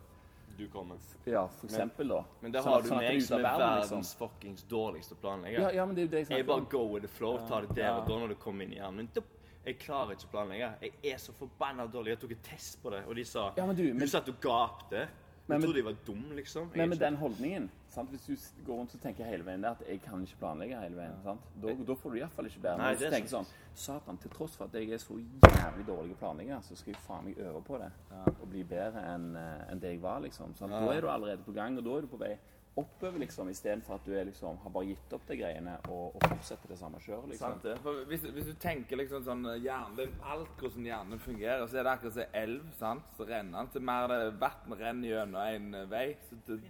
[0.57, 0.97] Du kommer.
[1.25, 2.23] Ja, for eksempel, da.
[2.41, 3.89] Men det Sånn har sånn, du sånn meg som er verden, liksom.
[3.97, 5.59] verdens fuckings dårligste planlegger.
[5.61, 7.37] Ja, ja, men det er jo det jeg Jeg snakker bare go with the flow,
[7.47, 7.97] tar det der Ja.
[7.99, 9.09] og da når du kommer inn i hjernen.
[9.67, 10.73] Jeg klarer ikke å planlegge.
[10.81, 12.07] Jeg er så forbanna dårlig.
[12.15, 14.27] Jeg tok en test på det, og de sa Ja, men du, men- Du satt
[14.29, 15.07] og gapte.
[15.47, 16.61] Men- Du trodde jeg var dum, liksom.
[16.73, 18.09] Jeg Men med den holdningen sant?
[18.09, 18.25] Hvis
[18.57, 21.13] du går rundt og tenker hele veien der, at jeg kan ikke planlegge hele veien,
[21.23, 21.39] sant?
[21.61, 22.89] Da, da får du iallfall ikke bedre.
[22.89, 23.45] Hvis du er tenker sånn.
[23.73, 27.01] Satan, til tross for at jeg er så jævlig dårlig å planlegge, så skal jeg
[27.07, 27.91] faen meg øve på det
[28.41, 29.37] og bli bedre enn
[29.71, 30.55] en det jeg var, liksom.
[30.55, 30.71] Sant?
[30.71, 32.37] Da er du allerede på gang, og da er du på vei
[32.77, 36.25] oppover, liksom, istedenfor at du er, liksom, har bare gitt opp de greiene og, og
[36.29, 37.55] fortsetter det samme kjøret, liksom.
[37.55, 37.75] Sant det.
[37.83, 39.59] For hvis, hvis du tenker liksom sånn eh,
[39.97, 42.65] det er Alt hvordan hjernen fungerer, så er det akkurat som en elv.
[42.77, 43.13] sant?
[43.17, 43.71] Så renner den.
[43.73, 46.61] Til mer det vann renner gjennom en eh, vei, så til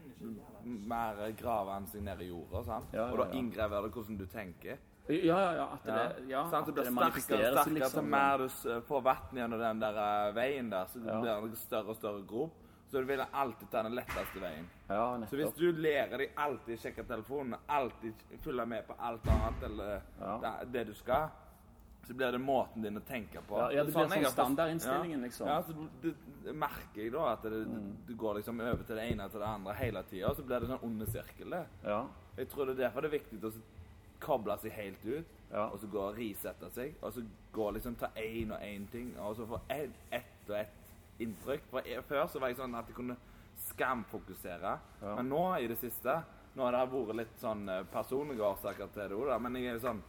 [0.63, 2.63] mer graver han seg ned i jorda.
[2.67, 2.93] sant?
[2.95, 4.77] Ja, ja, Og da inngraver det hvordan du tenker.
[5.07, 5.65] Ja, ja, ja.
[5.77, 6.67] At det, ja, sant?
[6.67, 7.99] at Det blir det sterkere og sterkere liksom.
[8.01, 11.19] til mer du får vann gjennom den der eh, veien der, så Ja.
[11.21, 12.63] blir det større og større grop.
[12.87, 14.67] Så du vil alltid ta den letteste veien.
[14.87, 19.63] Ja, Så hvis du lærer deg alltid sjekke telefonen, alltid følge med på alt annet
[19.67, 20.37] eller Ja.
[20.41, 21.27] det, det du skal,
[22.07, 23.57] så blir det måten din å tenke på.
[23.59, 25.25] Ja, ja, det blir sånn, sånn standardinnstillingen, ja.
[25.25, 25.47] liksom.
[25.47, 26.13] Ja, så det,
[26.45, 27.65] det, merker jeg da at det,
[28.07, 30.63] du går liksom over til det ene til det andre hele tida, og så blir
[30.63, 31.57] det sånn onde sirkel.
[31.83, 31.99] Ja.
[32.37, 33.51] Jeg tror det er derfor det er viktig å
[34.23, 35.67] koble seg helt ut, Ja.
[35.67, 37.21] og så gå og risette seg, og så
[37.51, 40.76] gå liksom ta én og én ting, og så få ett et og ett
[41.19, 41.63] inntrykk.
[41.71, 43.17] For jeg, før så var jeg sånn at jeg kunne
[43.57, 45.15] skamfokusere, Ja.
[45.15, 46.23] men nå i det siste
[46.57, 49.79] Nå har det vært litt sånn eh, personlige årsaker til det òg, men jeg er
[49.79, 49.99] sånn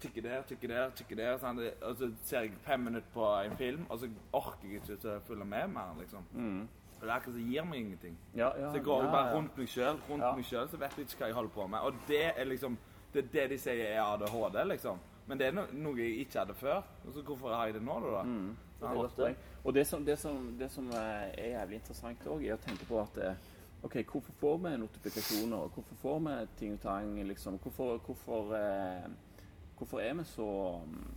[0.00, 1.34] Tikke der, tikke der, tikke der.
[1.36, 4.96] Sånn, og så ser jeg fem minutter på en film, og så orker jeg ikke
[5.10, 6.22] å følge med mer, liksom.
[6.94, 8.16] Og det er akkurat som gir meg ingenting.
[8.32, 10.96] Ja, ja, Så jeg går ja, bare rundt meg sjøl, rundt meg selv, så vet
[10.96, 11.80] jeg ikke hva jeg holder på med.
[11.80, 12.78] Og det er liksom
[13.12, 14.98] Det er det de sier er ADHD, liksom.
[15.28, 16.82] Men det er no noe jeg ikke hadde før.
[17.12, 18.22] Så hvorfor har jeg det nå, da?
[18.80, 19.40] Det er godt poeng.
[19.64, 22.86] Og det som, det som, det som eh, er jævlig interessant òg, er å tenke
[22.88, 23.48] på at eh,
[23.84, 25.72] OK, hvorfor får vi notifikasjoner?
[25.74, 27.12] Hvorfor får vi ting og tang?
[27.28, 27.58] Liksom?
[27.58, 29.10] Hvorfor, hvorfor, eh,
[29.78, 30.48] hvorfor er vi så
[30.86, 31.10] mm,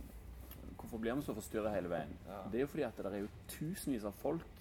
[0.84, 2.10] Hvorfor blir vi så forstyrra hele veien?
[2.52, 4.58] Det er jo fordi at det er jo tusenvis av folk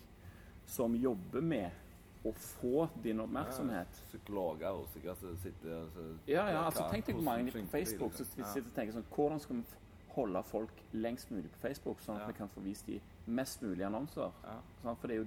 [0.72, 1.84] som jobber med
[2.24, 4.00] å få din oppmerksomhet.
[4.08, 8.24] Psykologer og sikkert sitter og Ja, ja, altså tenk deg hvor mange på Facebook som
[8.26, 8.54] liksom.
[8.54, 9.83] sitter og tenker sånn Hvordan skal vi
[10.16, 12.28] holde folk lengst mulig på Facebook, sånn at Ja.
[12.28, 14.32] vi kan få vist de mest mulig annonser?
[14.44, 14.58] Ja.
[14.84, 15.26] Sånn, For det jo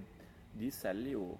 [0.59, 1.37] De selger jo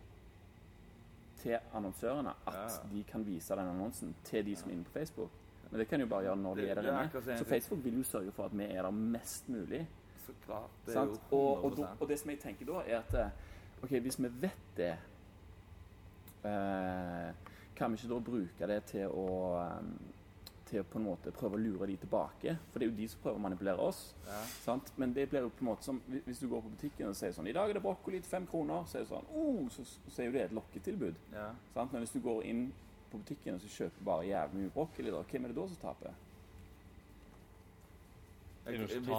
[1.41, 5.31] til annonsørene at de kan vise den annonsen til de som er inne på Facebook.
[5.71, 7.39] Men det kan de jo bare gjøre når de Det- er der er inne.
[7.39, 9.87] Så Facebook vil jo sørge for at vi er der mest mulig.
[10.27, 10.71] Så klart.
[10.87, 11.33] Det er jo 100%.
[11.33, 13.31] Og, og, og det som jeg tenker da, er at eh,
[13.83, 14.97] OK, hvis vi vet det,
[16.45, 17.33] eh,
[17.77, 19.27] kan vi ikke da bruke det til å
[19.61, 19.83] eh,
[20.67, 22.57] til å på en måte prøve å lure de tilbake?
[22.73, 24.01] For det er jo de som prøver å manipulere oss.
[24.27, 24.41] Ja.
[24.65, 24.93] Sant?
[24.99, 27.33] Men det blir jo på en måte som hvis- du går på butikken og sier
[27.33, 28.85] sånn I dag er det brokkoli til fem kroner.
[28.87, 31.15] Så er det sånn oh, så, så er jo det et lokketilbud.
[31.33, 31.51] Ja.
[31.75, 31.93] Sant?
[31.93, 32.73] Men hvis du går inn
[33.11, 35.77] på butikken og så kjøper bare jævlig mye brokkoli, da, hvem er det da som
[35.77, 36.15] taper?
[38.67, 39.11] Er Hvis du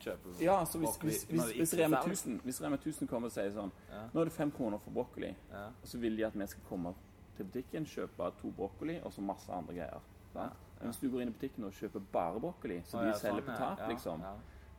[0.00, 3.50] kjøper Ja, altså hvis, hvis, hvis, hvis Rema 1000 Hvis Rema 1000 kommer og sier
[3.54, 4.02] sånn Ja.
[4.12, 5.34] Nå er det fem kroner for brokkoli.
[5.50, 5.66] Ja.
[5.82, 6.92] Og så vil de at vi skal komme
[7.36, 10.02] til butikken, kjøpe to brokkoli og så masse andre greier.
[10.34, 10.52] Sant?
[10.80, 13.56] Hvis du går inn i butikken og kjøper bare brokkoli, så de selger sånn, på
[13.58, 14.22] tap, liksom,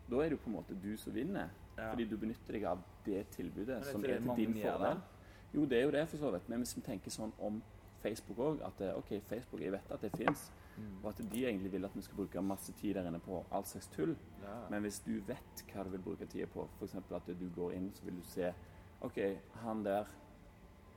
[0.10, 1.50] da er det jo på en måte du som vinner.
[1.76, 4.98] Fordi du benytter deg av det tilbudet er som er til din fordel.
[5.54, 6.50] Jo, det er jo det, for så vidt.
[6.50, 7.62] Men hvis vi tenker sånn om
[8.02, 11.04] Facebook òg, at eh, OK, Facebook, jeg vet at det fins, Mm.
[11.04, 13.64] og at de egentlig vil at vi skal bruke masse tid der inne på all
[13.68, 14.16] slags tull.
[14.42, 14.54] Ja.
[14.70, 16.96] Men hvis du vet hva du vil bruke tida på, f.eks.
[16.96, 18.54] at du går inn, så vil du se
[19.02, 19.18] OK,
[19.66, 20.08] han der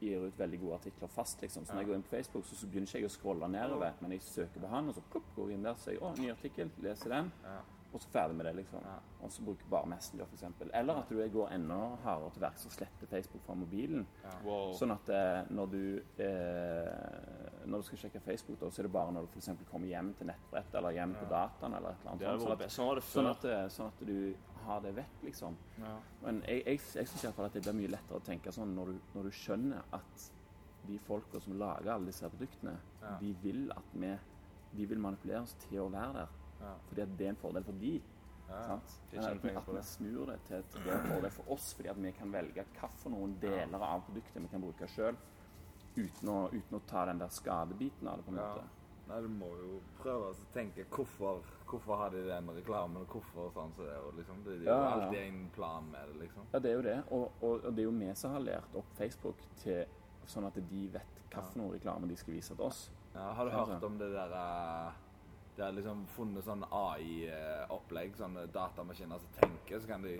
[0.05, 1.65] gir ut veldig gode artikler fast, liksom.
[1.67, 3.95] Så når jeg går inn på Facebook, så, så begynner ikke jeg å scrolle nedover,
[4.05, 6.13] men jeg søker på han, og så plopp, går jeg inn der og sier å,
[6.21, 7.33] ny artikkel, leser den.
[7.95, 8.83] Og så ferdig med det, liksom.
[9.23, 10.43] Og så bruker bare Messenger, f.eks.
[10.75, 14.03] Eller at du går enda hardere til verks og sletter Facebook fra mobilen.
[14.43, 14.73] Wow.
[14.75, 15.85] Sånn at eh, når du
[16.25, 19.63] eh, Når du skal sjekke Facebook, da, så er det bare når du f.eks.
[19.71, 22.27] kommer hjem til nettbrett eller hjem på dataen eller et eller annet.
[22.43, 22.75] sånt.
[22.75, 24.17] Sånn at, Sånn at, eh, sånn at du
[24.67, 25.57] har det vekk, liksom.
[25.81, 25.95] Ja.
[26.23, 28.93] Men jeg, jeg, jeg syns iallfall at det blir mye lettere å tenke sånn når
[28.93, 30.31] du, når du skjønner at
[30.85, 33.17] de folka som lager alle disse produktene, Ja.
[33.21, 34.15] de vil at vi
[34.75, 36.29] de vil manipulere oss til å være der.
[36.61, 36.73] Ja.
[36.89, 37.93] Fordi at det er en fordel for de.
[38.49, 38.63] Ja.
[38.67, 38.95] Sant?
[39.11, 41.89] De At, at vi snur det til til det er en fordel for oss, fordi
[41.93, 42.65] at vi kan velge
[43.13, 45.17] noen deler av produktet vi kan bruke sjøl,
[45.97, 48.25] uten, uten å ta den der skadebiten av det.
[48.25, 48.65] på en måte.
[49.09, 53.51] Nei, du må jo prøve å tenke hvorfor, hvorfor har de den reklamen, og hvorfor
[53.53, 54.07] sånn som det er.
[54.19, 56.47] Liksom, det er jo Ja, ja, alltid en plan med det, liksom.
[56.53, 56.97] Ja, det er jo det.
[57.11, 59.85] Og, og, og det er jo vi som har lært opp Facebook til
[60.31, 61.73] sånn at de vet hvilken ja.
[61.75, 62.87] reklame de skal vise til oss.
[63.15, 64.95] Ja, har du hørt om det der eh,
[65.55, 70.17] De har liksom funnet sånn AI-opplegg, sånne datamaskiner som tenker, så kan de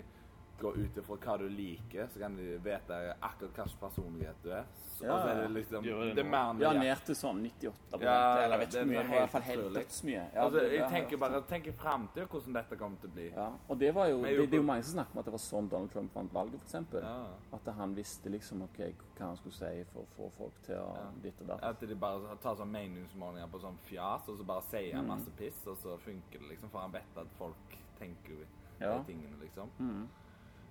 [0.59, 4.63] gå ut ifra hva du liker, så kan de vite akkurat hvilken personlighet du er.
[4.95, 8.37] Så, Ja, er det liksom det Det er mer Ja, ned til sånn 98 Ja,
[8.45, 10.21] Eller vet ikke hvor mye, i helt hvert fall helt dødsmye.
[10.33, 13.25] Ja, altså, jeg tenker bare tenker frem til hvordan dette kommer til å bli.
[13.35, 15.33] Ja, og det var jo, det, det er jo mange som snakker om at det
[15.35, 16.93] var sånn Donald Trump vant valget, f.eks.
[16.93, 17.27] Ja.
[17.59, 18.79] At han visste liksom ok,
[19.17, 21.05] hva han skulle si for å få folk til å Ja.
[21.21, 21.63] ditt og datt.
[21.63, 24.97] At de bare tar sånn meningsmålinger på sånn fjas, og så bare sier Mm.
[24.97, 28.45] han masse piss, og så funker det liksom, for han vet at folk tenker jo
[28.79, 28.97] Ja.
[28.97, 29.69] de tingene, liksom.
[29.79, 30.07] Mm.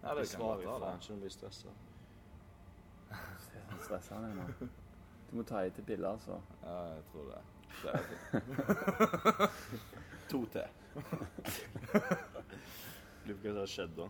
[0.05, 0.97] Ja, Det kan godt være.
[1.17, 1.71] ikke stresser.
[3.11, 4.69] Han stresser han ennå.
[5.31, 6.41] Du må ta i til piller, altså.
[6.63, 7.39] Ja, jeg tror det.
[7.83, 9.51] det er det.
[10.31, 10.69] to til.
[13.25, 14.07] Lurer på hva som har skjedd da.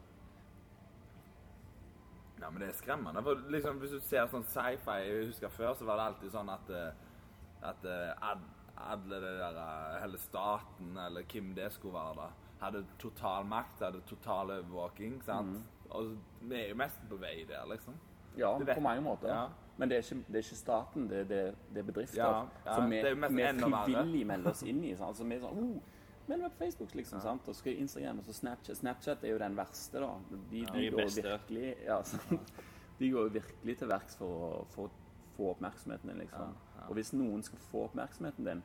[2.40, 3.22] Ja, men det er skremmende.
[3.22, 6.50] For liksom, hvis du ser sånn sci-fi Jeg husker før så var det alltid sånn
[6.52, 6.90] at eh,
[7.64, 8.26] At eh,
[8.90, 12.28] alle det der eh, Hele staten, eller hvem det skulle være, da
[12.64, 15.22] hadde total makt, hadde total overvåking.
[15.24, 15.58] sant?
[15.94, 17.96] Og vi er jo mest på vei der, liksom.
[18.36, 19.30] Ja, på mange måter.
[19.30, 19.44] Ja.
[19.76, 21.40] Men det er, ikke, det er ikke staten, det, det,
[21.74, 22.20] det er bedrifter.
[22.22, 24.92] Ja, ja, som vi, det er jo mest vi frivillig melder oss inn i.
[24.94, 25.08] Sånn.
[25.10, 27.20] Altså, vi er sånn oh, Meld meg på Facebook, liksom.
[27.20, 27.48] sant?
[27.52, 28.78] Og så Instagram og så Snapchat.
[28.78, 30.12] Snapchat er jo den verste, da.
[30.30, 31.98] De, de, de går virkelig ja.
[32.98, 34.86] De går jo virkelig til verks for å få,
[35.36, 36.54] få oppmerksomheten din, liksom.
[36.54, 36.86] Ja, ja.
[36.86, 38.62] Og hvis noen skal få oppmerksomheten din,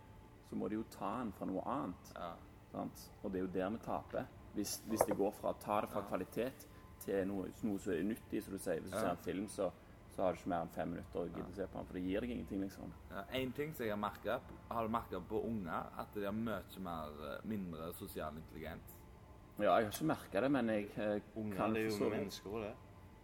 [0.48, 2.14] så må de jo ta den fra noe annet.
[2.16, 2.32] Ja.
[2.72, 3.04] Sant?
[3.24, 4.30] Og det er jo der vi taper.
[4.54, 6.68] Hvis, hvis det går fra å ta det fra kvalitet
[7.04, 8.80] til noe, noe som er nyttig, som du sier.
[8.82, 9.02] Hvis du Ja.
[9.02, 9.70] ser en film, så,
[10.16, 11.94] så har du ikke mer enn fem minutter å gidde å se på den, for
[11.94, 12.94] det gir deg ingenting, liksom.
[13.12, 16.32] Ja, en ting som jeg har merket, har du merket på unger, at de har
[16.36, 18.96] mye mer, eh, mindre sosial intelligens.
[19.60, 22.10] Ja, jeg har ikke merka det, men jeg eh, Unger kan det er jo forstå
[22.16, 22.76] mennesker det.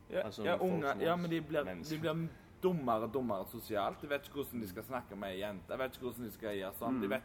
[0.10, 2.28] Ja, Altså, ja, unger, ja men de blir, de blir
[2.62, 4.02] dummere og dummere sosialt.
[4.02, 5.72] De vet ikke hvordan de skal snakke med ei jente.
[5.74, 7.02] De vet ikke hvordan de skal gjøre sånn.
[7.02, 7.24] De vet,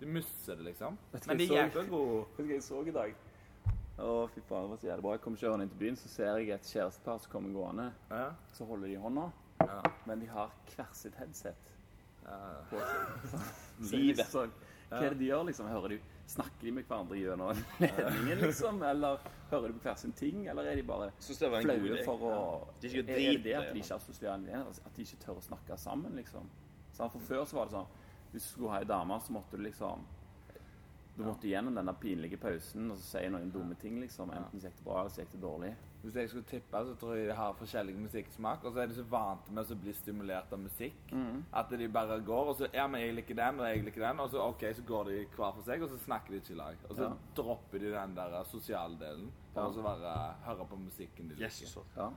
[0.00, 0.92] de mister det, liksom.
[1.12, 1.20] Mm.
[1.26, 1.54] Men de er så?
[1.54, 2.24] jækla gode.
[2.36, 3.14] Vet du hva jeg så i dag?
[4.00, 5.12] Å, fy faen, det var så jævlig bra.
[5.16, 7.88] Jeg kommer kjørende inn til byen, så ser jeg et kjærestepar som kommer gående.
[8.10, 9.26] Ja, Så holder de i hånda,
[9.60, 11.68] ja, men de har hver sitt headset
[12.24, 12.38] ja.
[12.70, 13.92] på seg.
[13.92, 14.26] Livet.
[14.32, 14.48] så-
[14.92, 15.68] Hva er det de gjør, liksom?
[15.72, 18.82] Hører de, snakker de med hverandre gjennom ledningen, liksom?
[18.84, 20.42] Eller hører de på hver sin ting?
[20.52, 22.34] Eller er de bare flaue for å
[22.82, 24.60] De Er det det at de ikke har sosiale?
[24.84, 26.48] At de ikke tør å snakke sammen, liksom?
[26.96, 27.88] For før så var det sånn
[28.34, 30.04] Hvis du skulle ha ei dame, så måtte du liksom
[31.16, 34.30] Du måtte gjennom den der pinlige pausen og så si noen dumme ting, liksom.
[34.32, 35.72] Enten så gikk det bra, eller så gikk det dårlig.
[36.02, 38.64] Hvis jeg skulle tippe, så tror jeg de har forskjellig musikksmak.
[38.64, 41.44] Og så er de så vant med å bli stimulert av musikk Mm.
[41.52, 44.20] at de bare går og så Ja, men jeg liker den, og jeg liker den.
[44.20, 46.56] Og så OK, så går de hver for seg, og så snakker de ikke i
[46.56, 46.76] lag.
[46.88, 47.12] Og så Ja.
[47.36, 49.68] dropper de den der sosiale delen for Ja.
[49.68, 51.42] å så bare høre på musikken de liker.
[51.44, 52.10] Yes, Ja,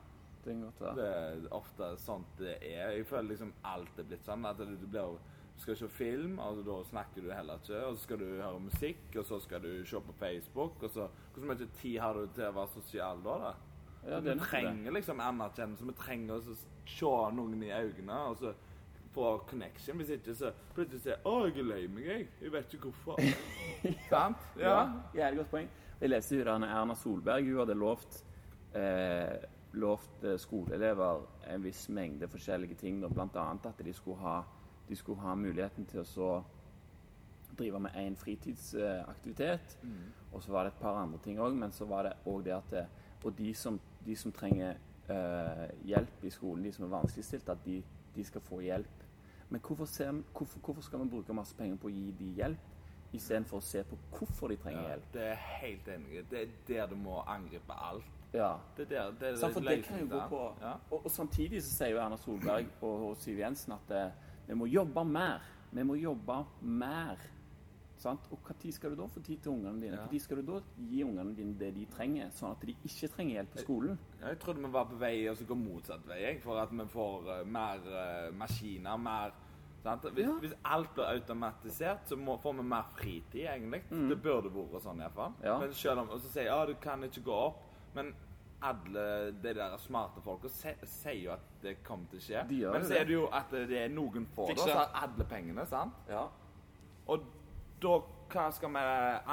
[0.79, 0.95] det.
[0.95, 2.91] Det er ofte sånt det er.
[2.91, 4.45] Jeg føler liksom alt er blitt sånn.
[4.45, 5.19] At du, du blir du
[5.57, 7.85] skal se film, altså da snakker du heller ikke.
[7.85, 10.83] Og så skal du høre musikk, og så skal du se på Facebook.
[10.83, 13.37] Og så Hvor mye tid har du til å være sosial da?
[13.45, 13.53] da?
[14.05, 14.93] Ja, vi trenger det.
[14.93, 15.85] liksom anerkjennelse.
[15.85, 18.53] Vi trenger å se noen i øynene og så
[19.15, 19.97] få connection.
[19.97, 22.27] Hvis ikke så plutselig sier 'Å, jeg er lei meg, jeg.
[22.41, 23.19] Jeg vet ikke hvorfor'.
[24.11, 24.37] Sant?
[24.59, 25.69] Ja, jævlig godt poeng.
[26.01, 27.45] Jeg leste jo da, Erna Solberg.
[27.45, 28.23] Hun hadde lovt,
[28.75, 29.37] eh,
[29.73, 32.99] lovt eh, skoleelever en viss mengde forskjellige ting.
[33.13, 33.45] bl.a.
[33.51, 34.43] at de skulle ha,
[34.89, 36.29] de skulle ha muligheten til å så
[37.57, 39.77] drive med én fritidsaktivitet.
[40.31, 42.53] Og så var det et par andre ting òg, men så var det òg det
[42.53, 42.85] at det,
[43.23, 44.75] Og de som, de som trenger
[45.09, 47.83] øh, hjelp i skolen, de som er vanskeligstilte, at de,
[48.15, 49.03] de skal få hjelp.
[49.49, 52.67] Men hvorfor, ser, hvorfor, hvorfor skal vi bruke masse penger på å gi de hjelp,
[53.13, 55.07] istedenfor å se på hvorfor de trenger Ja, hjelp?
[55.13, 56.25] det er helt enig.
[56.29, 58.05] Det er der du må angripe alt.
[58.33, 58.57] Ja.
[58.77, 60.73] Det er der, det er Samt, for det kan jo gå på ja.
[60.91, 64.09] og, og samtidig så sier jo Erna Solberg og, og Siv Jensen at eh,
[64.47, 65.41] vi må jobbe mer.
[65.75, 67.17] Vi må jobbe mer.
[67.97, 68.27] Sant?
[68.31, 69.95] Og når skal du da få tid til ungene dine?
[69.95, 70.05] Ja.
[70.11, 73.39] Når skal du da gi ungene dine det de trenger, sånn at de ikke trenger
[73.39, 73.97] hjelp på skolen?
[74.21, 76.85] Jeg trodde vi var på vei og så gå motsatt vei, jeg, for at vi
[76.91, 79.33] får uh, mer uh, maskiner, mer
[79.85, 80.05] sant?
[80.11, 80.35] Hvis, Ja.
[80.43, 83.81] hvis alt blir automatisert, så må, får vi mer fritid, egentlig.
[83.89, 85.33] Det burde vært sånn, iallfall.
[85.45, 85.57] Ja.
[85.63, 87.63] Men selv om Og så sier jeg ja, du kan ikke gå opp,
[87.95, 88.13] men
[88.61, 92.43] alle de der smarte folka sier jo at det kommer til å skje.
[92.49, 95.25] De men så er det jo at det er noen få, da, så har alle
[95.29, 95.93] pengene, sant?
[96.09, 96.27] Ja.
[97.07, 97.27] Og
[97.81, 97.99] da
[98.31, 98.83] hva skal vi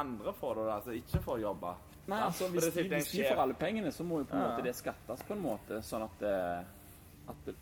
[0.03, 1.75] andre få, da, som ikke får jobbe?
[2.11, 4.43] Nei, altså Hvis det de, hvis de får alle pengene, så må jo på en
[4.43, 4.49] Ja.
[4.51, 6.67] måte det skattes på en måte, sånn at det,
[7.31, 7.55] at det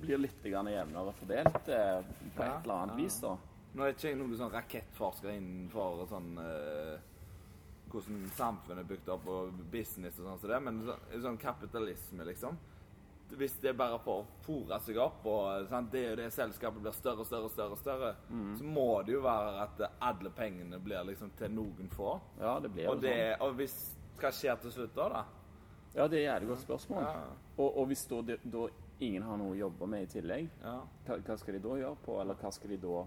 [0.00, 2.00] blir litt grann jevnere fordelt eh,
[2.36, 3.02] på Ja, et eller annet ja.
[3.04, 3.20] vis.
[3.20, 3.36] da.
[3.76, 6.98] Nå er ikke jeg noen sånn rakettforsker innenfor sånn eh,
[7.90, 12.24] hvordan samfunnet er bygd opp og business og sånn som det, men så, sånn kapitalisme,
[12.24, 12.56] liksom.
[13.36, 17.24] Hvis det bare får fòre seg opp, og sant, det og det selskapet blir større
[17.24, 18.10] og større, større, større,
[18.58, 22.12] så må det jo være at alle pengene blir liksom til noen få.
[22.38, 23.42] Ja, det blir Og, det, sånn.
[23.48, 23.76] og hvis
[24.16, 25.24] Hva skjer til slutt da, da?
[25.96, 27.02] Ja, det er et godt spørsmål.
[27.02, 27.26] Ja.
[27.58, 28.62] Og, og hvis da, da
[29.00, 30.78] ingen har noe å jobbe med i tillegg, Ja.
[31.06, 32.20] hva, hva skal de da gjøre på?
[32.22, 33.02] Eller hva skal de da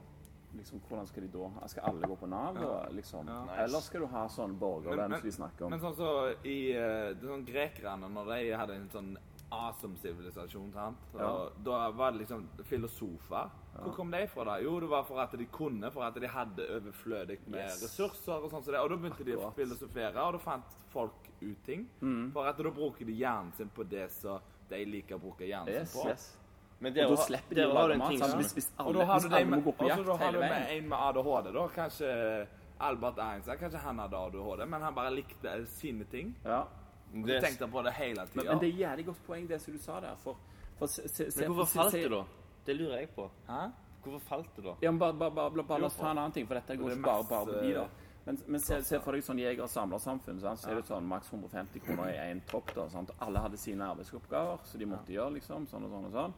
[0.58, 2.88] liksom, Hvordan skal de da Skal alle gå på Nav, da?
[2.91, 3.28] Liksom?
[3.28, 3.41] Ja.
[3.45, 3.62] Nice.
[3.64, 5.72] Eller skal du ha sånn borgerlønn som vi snakker om?
[5.72, 9.18] Men sånn så i eh, sånn Grekerne, når de hadde en sånn
[9.52, 10.72] awesome sivilisasjon,
[11.18, 11.50] Ja.
[11.64, 13.50] Da var det liksom filosofer.
[13.80, 14.58] Hvor kom de fra, da?
[14.62, 17.82] Jo, det var for at de kunne, for at de hadde overflødig med Yes.
[17.84, 18.80] ressurser og sånn som det.
[18.82, 21.88] Og da begynte de å filosofere, og da fant folk ut ting.
[22.02, 22.32] Mm.
[22.34, 24.39] For at da bruker de hjernen sin på det som
[24.70, 26.08] de liker å bruke hjernen Yes, sin på.
[26.10, 26.38] yes.
[26.82, 28.10] Men Og da slipper de å lage mat.
[28.10, 28.32] ting sant?
[28.32, 28.88] som- Hvis, alle.
[28.88, 30.40] Og da har du med, må med, gå på og så da har hele du
[30.40, 31.68] med en med ADHD, da.
[31.68, 32.48] Kanskje
[32.80, 36.36] Albert Einstein, kanskje han hadde ADHD, men han bare likte sine ting.
[36.46, 36.64] ja.
[37.12, 38.52] Du tenkte på det hele men, tida.
[38.54, 40.16] men det er jævlig godt poeng, det som du sa der.
[40.24, 40.36] For,
[40.78, 42.24] for se, se, se, Men hvorfor falt det, da?
[42.66, 43.30] Det lurer jeg på.
[43.48, 43.72] Hæ?
[44.04, 44.74] Hvorfor falt det, da?
[44.82, 46.90] Ja, men bare, bare, bare, bare la oss ta en annen ting, for dette går
[46.90, 47.88] Det ikke bare, bare på de, da.
[48.26, 50.40] Men, men se, se for deg sånn jeger- og samlersamfunn.
[50.40, 52.42] Så er det sånn maks 150 kroner i én
[52.76, 53.12] da, sant?
[53.20, 55.66] Alle hadde sine arbeidsoppgaver så de måtte gjøre, liksom.
[55.68, 56.34] Sånn og sånn og sånn.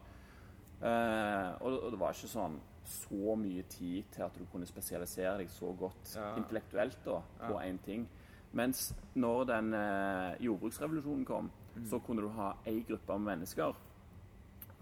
[0.82, 2.56] Eh, og, og det var ikke sånn
[2.92, 6.32] så mye tid til at du kunne spesialisere deg så godt Ja.
[6.36, 8.08] intellektuelt da, på én ting.
[8.52, 11.50] Mens når den eh, jordbruksrevolusjonen kom,
[11.88, 13.74] så kunne du ha ei gruppe av mennesker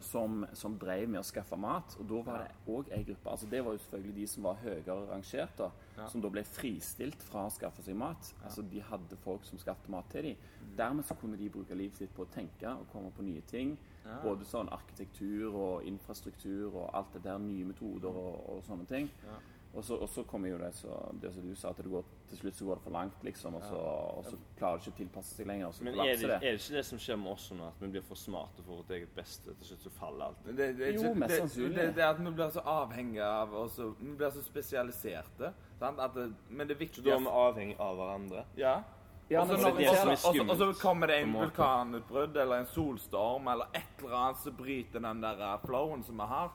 [0.00, 1.92] som, som drev med å skaffe mat.
[2.00, 3.30] Og da var det òg ei gruppe.
[3.30, 5.68] altså Det var jo selvfølgelig de som var høyere rangert, da,
[6.08, 8.32] som da ble fristilt fra å skaffe seg mat.
[8.42, 10.36] Altså De hadde folk som skaffet mat til dem.
[10.78, 13.76] Dermed så kunne de bruke livet sitt på å tenke og komme på nye ting.
[14.24, 19.10] Både sånn arkitektur og infrastruktur og alt det der, nye metoder og, og sånne ting.
[19.70, 22.02] Og så, og så kommer jo det, så, det som du sa, at det går,
[22.28, 23.54] til slutt så går det for langt, liksom.
[23.54, 23.76] Og så,
[24.18, 25.68] og så klarer du ikke å tilpasse seg lenger.
[25.68, 26.24] Og så Men er det, det.
[26.24, 26.40] er det.
[26.42, 28.90] det ikke det som skjer med oss nå, at vi blir for smarte for vårt
[28.96, 29.54] eget beste?
[29.60, 30.40] Til slutt så faller alt.
[30.48, 31.76] Det, det, det, Jo, ikke- mest det, sannsynlig.
[31.76, 35.52] Det, det er at vi blir så avhengige av og så, Vi blir så spesialiserte.
[35.78, 36.02] Sant?
[36.02, 38.44] At det, men det Så da er vi avhengig av hverandre.
[38.58, 38.80] Ja.
[39.30, 40.18] Ja, og så men når- det er og så- er og
[40.58, 44.54] så- Og så kommer det en vulkanutbrudd eller en solstorm eller et eller annet som
[44.56, 46.50] bryter den der uh, flowen som vi har.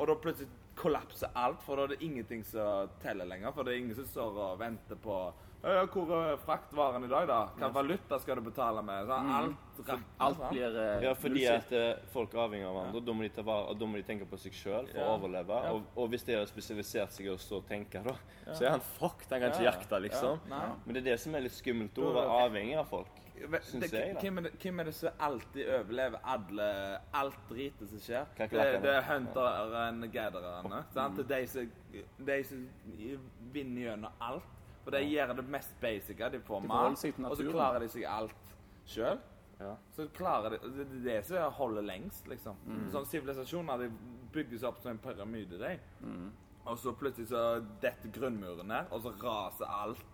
[0.00, 3.52] Og da plutselig kollapser alt, for da er det ingenting som teller lenger.
[3.52, 5.32] For det er ingen som står og venter på «Øh,
[5.64, 7.36] Hvor er fraktvaren i dag, da?
[7.54, 9.06] Hvilken valuta skal du betale med?
[9.08, 13.00] Sånn, alt Alt blir eh, Ja, fordi at eh, folk er avhengig av hverandre.
[13.08, 15.06] Da må de ta vare, og da må de tenke på seg sjøl for Ja.
[15.08, 15.56] å overleve.
[15.64, 15.72] Ja.
[15.72, 18.14] Og, og hvis de har spesialisert seg i å stå og tenke, da,
[18.52, 19.30] så er han fucked.
[19.32, 19.72] Han kan ikke Ja.
[19.72, 20.40] jakte, liksom.
[20.52, 20.60] Ja.
[20.84, 23.20] Men det er det som er litt skummelt, å være avhengig av folk.
[23.64, 24.20] Syns det- jeg, da.
[24.20, 28.26] Hvem er, det, hvem er det som alltid overlever alle, alt dritet som skjer?
[28.36, 28.50] Det,
[28.84, 30.84] det er hunteren gathererne.
[30.94, 31.16] sant?
[31.26, 31.46] Det er
[32.20, 32.68] de som
[33.52, 34.44] vinner gjennom alt.
[34.84, 36.30] For de gjør det mest basice.
[36.34, 38.54] De får mat, og så klarer de seg alt
[38.88, 39.22] sjøl.
[39.60, 39.76] Ja.
[39.96, 42.58] Så klarer de, Det er det som holder lengst, liksom.
[42.66, 42.88] Mm.
[42.92, 43.90] Sånn Sivilisasjoner de
[44.34, 45.76] bygges opp som en pyramide, de.
[46.02, 46.32] Mm.
[46.64, 50.04] Og så plutselig så detter grunnmuren ned, og så raser alt.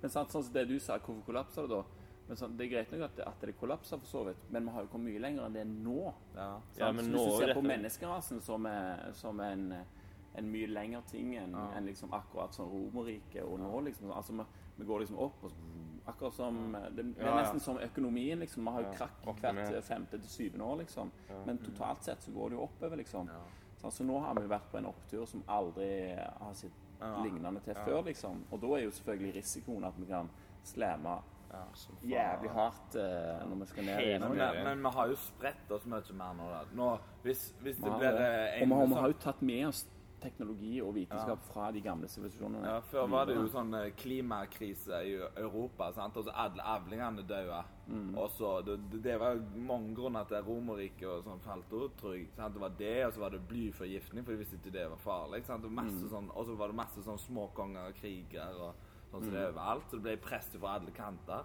[0.00, 2.06] Men sant, sånn som det du sa, hvorfor kollapser det da?
[2.30, 4.68] Men sånn, det er greit nok at det, at det kollapser for så vidt, men
[4.68, 6.12] vi har jo kommet mye lenger enn det nå.
[6.36, 6.44] Ja.
[6.70, 6.76] Sant?
[6.78, 9.64] Ja, men Hvis nå du ser er på menneskerasen som, er, som en,
[10.40, 14.10] en mye lengre ting enn enn liksom akkurat sånn Romerriket og nå, liksom.
[14.16, 14.44] Altså, vi,
[14.80, 15.52] vi går liksom opp og
[16.10, 17.40] Akkurat som Det, det er Ja, ja.
[17.42, 18.64] nesten som økonomien, liksom.
[18.66, 21.10] Vi har jo krakk hvert femte til syvende år, liksom.
[21.46, 23.28] Men totalt sett så går det jo oppover, liksom.
[23.80, 26.72] Så nå har vi vært på en opptur som aldri har sett
[27.24, 28.42] lignende til før, liksom.
[28.50, 30.28] Og da er jo selvfølgelig risikoen at vi kan
[30.64, 31.18] slamme
[32.02, 34.20] jævlig hardt uh, når vi skal ned igjen.
[34.22, 36.50] Men, men vi har jo spredt oss mye mer nå.
[36.78, 36.90] Nå
[37.24, 38.28] hvis, hvis Vi det blir det.
[38.62, 39.80] eh, Og vi har jo tatt med oss
[40.20, 42.64] teknologi og vitenskap fra de gamle sivilisasjonene.
[42.66, 46.16] Ja, Før var det jo sånn eh, klimakrise i Europa, sant?
[46.16, 47.62] og så alle avlingene døde.
[48.16, 52.14] Og så, det, det- var mange grunner til at Romerriket og sånn falt ut, tror
[52.14, 52.28] jeg.
[52.36, 52.54] Sant?
[52.54, 55.44] Det var det, og så var det blyforgiftning, for de visste ikke det var farlig.
[55.44, 55.64] Sant?
[55.64, 58.74] Og masse sånn, så var det masse sånn småkonger og kriger og
[59.10, 59.88] sånn som det er overalt.
[59.90, 61.42] Så det ble press fra alle kanter.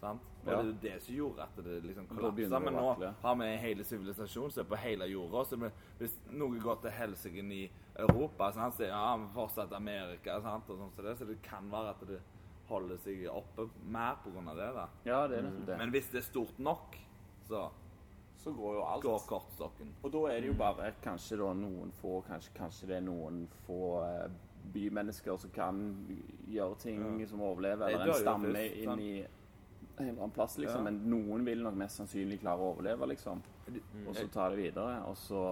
[0.00, 0.20] Sant?
[0.40, 0.56] Og Ja.
[0.56, 2.58] det er jo det som gjorde at det liksom kollapsa.
[2.64, 5.44] Men nå har vi en hel sivilisasjon som er på hele jorda.
[5.44, 5.58] Så
[5.98, 7.70] hvis noe går til helsike i
[8.06, 8.76] Europa, sant?
[8.76, 10.70] så ja, men fortsatt Amerika, sant?
[10.70, 12.20] Og sånn, så, det, så det kan være at det
[12.70, 14.42] holder seg oppe mer pga.
[14.54, 14.72] det.
[14.76, 14.88] da.
[15.04, 15.78] Ja, det er nettopp det.
[15.82, 16.98] Men hvis det er stort nok,
[17.48, 17.68] så
[18.40, 19.02] så går jo alt.
[19.02, 19.90] går kortstokken.
[20.02, 23.42] Og da er det jo bare kanskje da noen få Kanskje, kanskje det er noen
[23.66, 24.30] få eh,
[24.72, 25.82] bymennesker som kan
[26.48, 30.86] gjøre ting som overlever, eller en stamme først, inn i en eller annen plass, liksom.
[30.86, 30.90] Ja.
[30.90, 33.42] Men noen vil nok mest sannsynlig klare å overleve, liksom.
[34.06, 35.02] Og så ta det videre.
[35.10, 35.42] Og så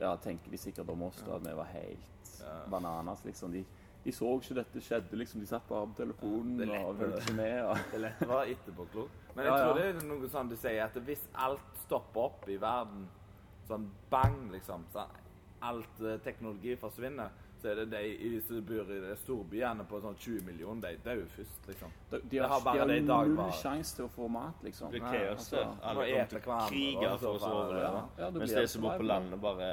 [0.00, 2.42] ja, tenker de sikkert om oss da at vi var helt
[2.72, 3.52] bananas, liksom.
[3.52, 3.64] De,
[4.04, 5.40] de så ikke dette skjedde, liksom.
[5.42, 7.56] De satt bare på telefonen er og fulgte ikke med.
[7.68, 9.10] Og, Det er lett å være etterpåklok.
[9.36, 9.74] Men jeg Ja, tror ja.
[9.82, 13.04] det er noe sånn du sier, at hvis alt stopper opp i verden,
[13.68, 15.06] sånn bang, liksom så
[15.62, 17.28] Alt eh, teknologi forsvinner,
[17.60, 20.96] så er det de i- du bor i de storbyene på sånn 20 millioner, de
[21.04, 21.92] dør først, liksom.
[22.10, 24.28] de, de har, har bare de har det i dag, null sjanse til å få
[24.28, 24.90] mat, liksom.
[24.90, 25.38] Det kaos.
[25.38, 27.80] altså, Alle kommer til å hverandre, krige for å sove.
[27.80, 29.70] Ja, ja, Mens de som bor på landet, bare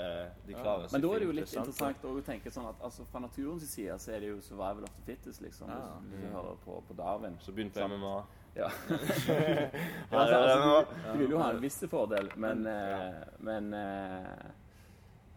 [0.47, 1.67] de klarer seg Men da er det jo litt sant?
[1.67, 4.93] interessant å tenke sånn at altså, fra naturens side så er det jo survival of
[4.99, 5.69] the fittest, liksom.
[5.69, 5.95] Ja.
[6.11, 7.37] Hvis du hører på, på Darwin.
[7.39, 8.17] Så begynte jeg med MMA.
[8.57, 8.69] Ja.
[10.11, 13.73] Ja, altså, det altså, du, du vil jo ha en viss fordel, men eh, Men
[13.73, 14.51] eh, eh,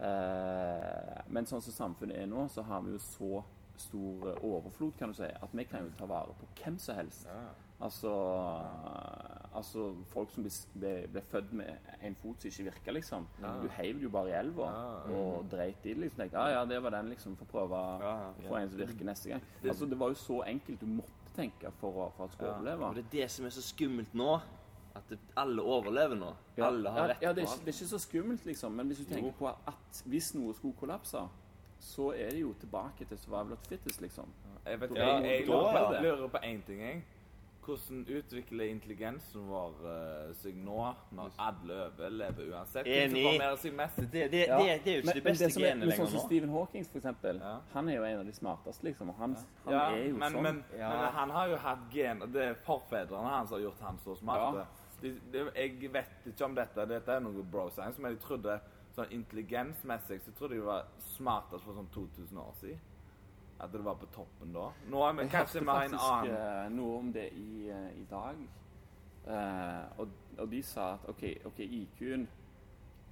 [0.01, 3.43] Men sånn som samfunnet er nå, så har vi jo så
[3.81, 6.95] stor eh, overflod, kan du si, at vi kan jo ta vare på hvem som
[6.99, 7.27] helst.
[7.81, 8.11] Altså,
[9.57, 13.25] altså folk som ble, ble, ble født med en fot som ikke virka, liksom.
[13.63, 14.67] Du heiv jo bare i elva
[15.17, 16.03] og dreit i det.
[16.03, 16.21] liksom.
[16.21, 17.37] Tenkte, ja, ja, det var den, liksom.
[17.39, 18.13] Få prøve Ja,
[18.45, 19.41] få en som virker neste gang.
[19.65, 22.59] Altså, Det var jo så enkelt du måtte tenke for, å- for at skulle Og
[22.61, 22.93] overleve.
[22.95, 24.39] det er det som er så skummelt nå.
[25.11, 26.31] Det, alle overlever nå.
[26.57, 28.71] Ja, Alle har rett ja, det, er på ikke, det er ikke så skummelt, liksom.
[28.79, 31.25] Men hvis du tenker på at hvis noe skulle kollapse,
[31.81, 34.29] så er det jo tilbake til survival of fittest, liksom.
[34.65, 36.01] Jeg, vet, Ja, jeg, jeg, er lurer, det.
[36.05, 37.03] lurer på én ting, jeg.
[37.61, 40.79] Hvordan utvikler intelligensen vår uh, seg nå,
[41.13, 42.87] når alle overlever uansett?
[42.89, 43.37] Enig.
[43.37, 44.57] Det, det, det, Ja.
[44.57, 46.25] det, det er jo ikke Men- de beste som er- genene men Sånn som nå.
[46.25, 47.37] Stephen Hawking, for eksempel.
[47.43, 47.57] Ja.
[47.75, 49.09] Han er jo en av de smarteste, liksom.
[49.09, 49.35] Og han,
[49.65, 50.41] han er jo men, sånn.
[50.43, 50.89] men, Ja.
[50.89, 54.15] men han har jo hatt gen Det er forfedrene hans som har gjort han så
[54.17, 54.67] smart.
[55.01, 55.07] Ja.
[55.07, 58.59] De, de, jeg vet ikke om dette, dette er noe bro science, men jeg trodde
[58.95, 62.87] sånn intelligensmessig så trodde jeg var smartest for sånn 2000 år siden.
[63.61, 64.71] At det var på toppen da.
[64.89, 67.69] Nå er vi Jeg kanskje hørte har en faktisk annen eh, noe om det i,
[67.69, 68.41] eh, i dag.
[69.21, 72.23] Uh, og, og de sa at OK, ok, IQ-en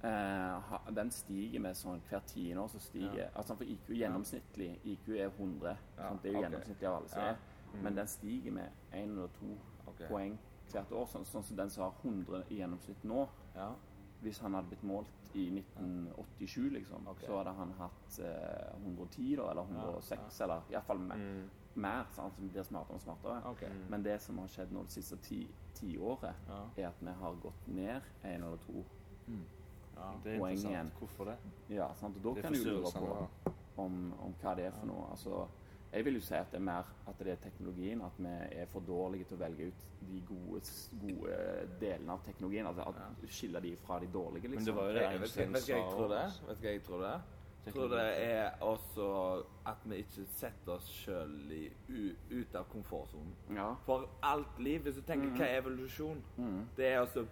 [0.02, 5.12] uh, den stiger med sånn hvert tiende år så stiger altså For IQ gjennomsnittlig IQ
[5.14, 5.76] er 100.
[5.96, 6.24] Ja, sant?
[6.24, 6.48] Det er jo okay.
[6.48, 7.28] gjennomsnittlig av alle som Ja.
[7.30, 7.82] er.
[7.84, 9.54] Men den stiger med én eller to
[9.86, 10.02] Ok.
[10.08, 10.38] poeng
[10.72, 11.06] hvert år.
[11.12, 13.28] Sånn, sånn som den som har 100 i gjennomsnitt nå.
[13.54, 13.72] ja.
[14.20, 17.24] Hvis han hadde blitt målt i 1987, liksom, okay.
[17.26, 21.16] så hadde han hatt eh, 110 da, eller 106, eller iallfall mer.
[21.16, 21.46] Mm.
[21.80, 23.38] mer sant, som blir smartere og smartere.
[23.48, 23.62] Ok.
[23.88, 25.38] Men det som har skjedd nå det siste ti,
[25.78, 26.58] tiåret, Ja.
[26.76, 28.84] er at vi har gått ned en eller to
[29.96, 30.12] Ja.
[30.24, 30.92] Det er Poeng igjen.
[30.98, 31.36] Hvorfor det?
[31.68, 32.16] Ja, sant?
[32.16, 33.28] Og da Det kan du lure på
[33.76, 35.10] om, om hva det er for noe.
[35.10, 35.46] Altså,
[35.92, 38.66] jeg vil jo si at det er mer at det er teknologien, at vi er
[38.70, 40.60] for dårlige til å velge ut de gode,
[41.00, 41.36] gode
[41.80, 42.66] delene av teknologien.
[42.66, 44.54] At, at skille de fra de dårlige, liksom.
[44.60, 46.24] Men det var jo det Jeg, vet, vet, du hva jeg tror det?
[46.48, 47.20] Vet du hva jeg tror det er?
[47.66, 49.06] Jeg tror det er også
[49.68, 51.34] at vi ikke setter oss sjøl
[52.30, 53.34] ut av komfortsonen.
[53.54, 53.74] Ja.
[53.84, 55.36] For alt liv, hvis du tenker Mm.
[55.36, 56.22] hva er evolusjon?
[56.76, 57.26] Det er altså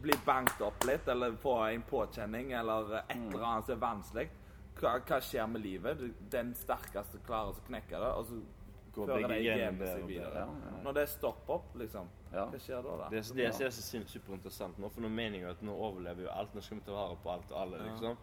[0.00, 3.28] bli- banket opp litt, eller få en påkjenning, eller et Mm.
[3.34, 4.28] eller annet som er vanskelig.
[4.78, 6.02] Hva, hva skjer med livet?
[6.30, 8.40] Den sterkeste klarer å knekke det, og så
[8.98, 10.44] Går fører det genene genene seg videre.
[10.82, 12.46] Når det stopper opp, liksom, Ja.
[12.50, 12.96] hva skjer da?
[13.02, 13.08] da?
[13.12, 16.24] Det, det, det er så sin- superinteressant nå, for nå mener jeg at nå overlever
[16.26, 16.54] jo alt.
[16.54, 18.16] Nå skal vi ta vare på alt og alle, liksom.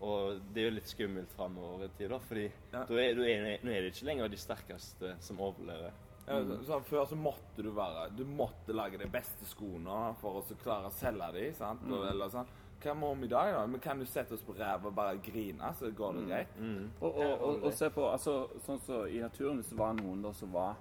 [0.00, 2.84] Og det er jo litt skummelt framover i tid, da, fordi Ja.
[2.84, 5.92] da er, er, nå er det ikke lenger de sterkeste som overlever.
[6.28, 10.44] Ja, så, Før så måtte du være Du måtte lage de beste skoene for å
[10.44, 11.54] så klare å selge dem.
[11.54, 11.80] sant?
[11.90, 12.46] Og, eller sånn.
[12.82, 13.66] Hva må vi i dag, da?
[13.66, 16.52] Men kan du sette oss på ræva og bare grine, så går det greit.
[17.00, 18.34] Og, og, og, og se på altså,
[18.66, 20.76] sånn så I naturen hvis det var noen da som var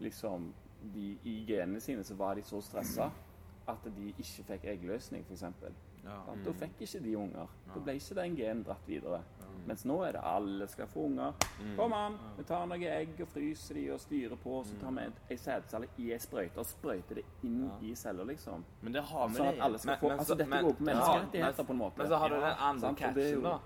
[0.00, 0.52] liksom
[0.94, 3.10] de, I genene sine så var de så stressa
[3.68, 5.42] at de ikke fikk eggløsning, f.eks.
[6.04, 6.14] Ja.
[6.46, 7.50] Da fikk ikke de unger.
[7.74, 9.20] Da ble ikke den genen dratt videre.
[9.70, 11.32] Mens nå er det alle skal få unger.
[11.76, 14.56] Kom an, vi tar noen egg og fryser de og styrer på.
[14.66, 18.64] Så tar vi ei sædcelle i ei sprøyte og sprøyter det inn i celler, liksom.
[18.82, 20.72] Men det har vi Sånn at alle skal Men- få men Altså, dette men- går
[20.74, 21.98] på ja, menneskerettigheter men- på en måte.
[21.98, 23.58] Men så har du den andre catchen, da.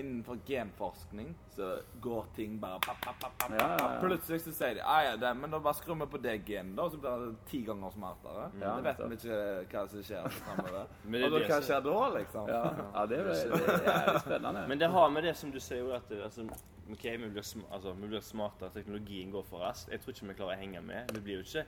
[0.00, 4.00] Innenfor genforskning så går ting bare pap, pap, pap, pap, Ja, ja, ja.
[4.00, 6.76] Plutselig så sier de ah, ja, det, men da bare skrur vi på det genet,
[6.76, 8.46] da, så blir det ti ganger smartere.
[8.60, 10.94] Ja, det vet vi ikke hva som skjer fremover.
[11.06, 12.52] Men det er Og da, det hva skjer da, liksom?
[12.52, 14.64] Ja, ja det, er, det er jævlig spennende.
[14.68, 16.46] Men det har med det som du sier, jo, at altså,
[16.92, 19.92] ok, vi blir, sm altså, vi blir smartere, teknologien går for raskt.
[19.92, 21.14] Jeg tror ikke vi klarer å henge med.
[21.16, 21.66] Vi blir jo ikke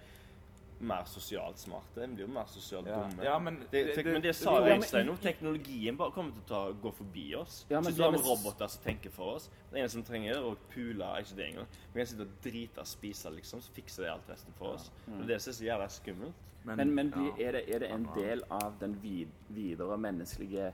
[0.81, 3.01] mer sosialt smarte, En blir jo mer sosialt Ja.
[3.03, 3.25] dumme.
[3.25, 5.17] Ja, men det, det- det- men det sa jo men- Øystein nå.
[5.23, 7.67] Teknologien bare kommer til å ta, gå forbi oss.
[7.71, 9.51] Ja, men så har vi roboter som tenker for oss.
[9.73, 11.67] Det eneste som trenger, er å pule ikke det engang.
[11.95, 14.91] Vi kan sitte og drite og spise, liksom, så fikser det alt resten for oss.
[15.09, 16.35] Og det synes jeg er jævla skummelt.
[16.65, 17.49] Men, men blir, ja.
[17.49, 20.73] er, det, er det en del av den vid, videre menneskelige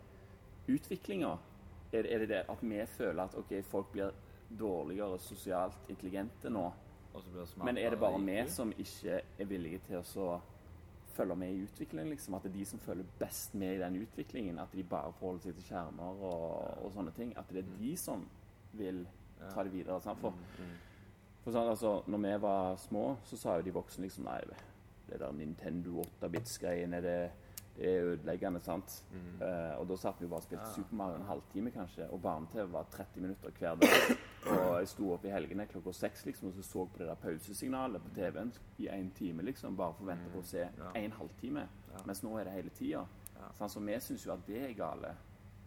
[0.68, 1.38] utviklinga?
[1.92, 4.10] Er, det- er det det at vi føler at ok, folk blir
[4.58, 6.72] dårligere sosialt intelligente nå?
[7.62, 10.28] Men er det bare vi som ikke er villige til å så
[11.14, 12.10] følge med i utviklingen?
[12.10, 12.34] liksom?
[12.34, 14.58] At det er de som følger best med i den utviklingen?
[14.58, 16.48] At de bare forholder seg til skjermer og,
[16.84, 17.34] og sånne ting?
[17.38, 18.26] At det er de som
[18.74, 19.04] vil
[19.52, 20.00] ta det videre?
[20.02, 20.20] Sant?
[20.20, 20.34] For,
[21.44, 24.40] for sånn, altså, når vi var små, så sa jo de voksne liksom Nei,
[25.08, 27.18] det der Nintendo 8-bits-greiene, det,
[27.76, 29.00] det er ødeleggende, sant?
[29.42, 32.70] Eh, og da satt vi bare og spilte Super Mario en halvtime, kanskje, og barne-TV
[32.72, 34.14] var 30 minutter hver dag.
[34.44, 37.20] Og jeg sto opp i helgene klokka seks liksom, og så så på det der
[37.22, 41.18] pausesignalet på TV-en i én time, liksom, bare for å vente på å se en
[41.18, 41.66] halvtime.
[42.04, 43.06] Mens nå er det hele tida.
[43.34, 43.68] Ja.
[43.68, 45.14] så vi syns jo at det er gale.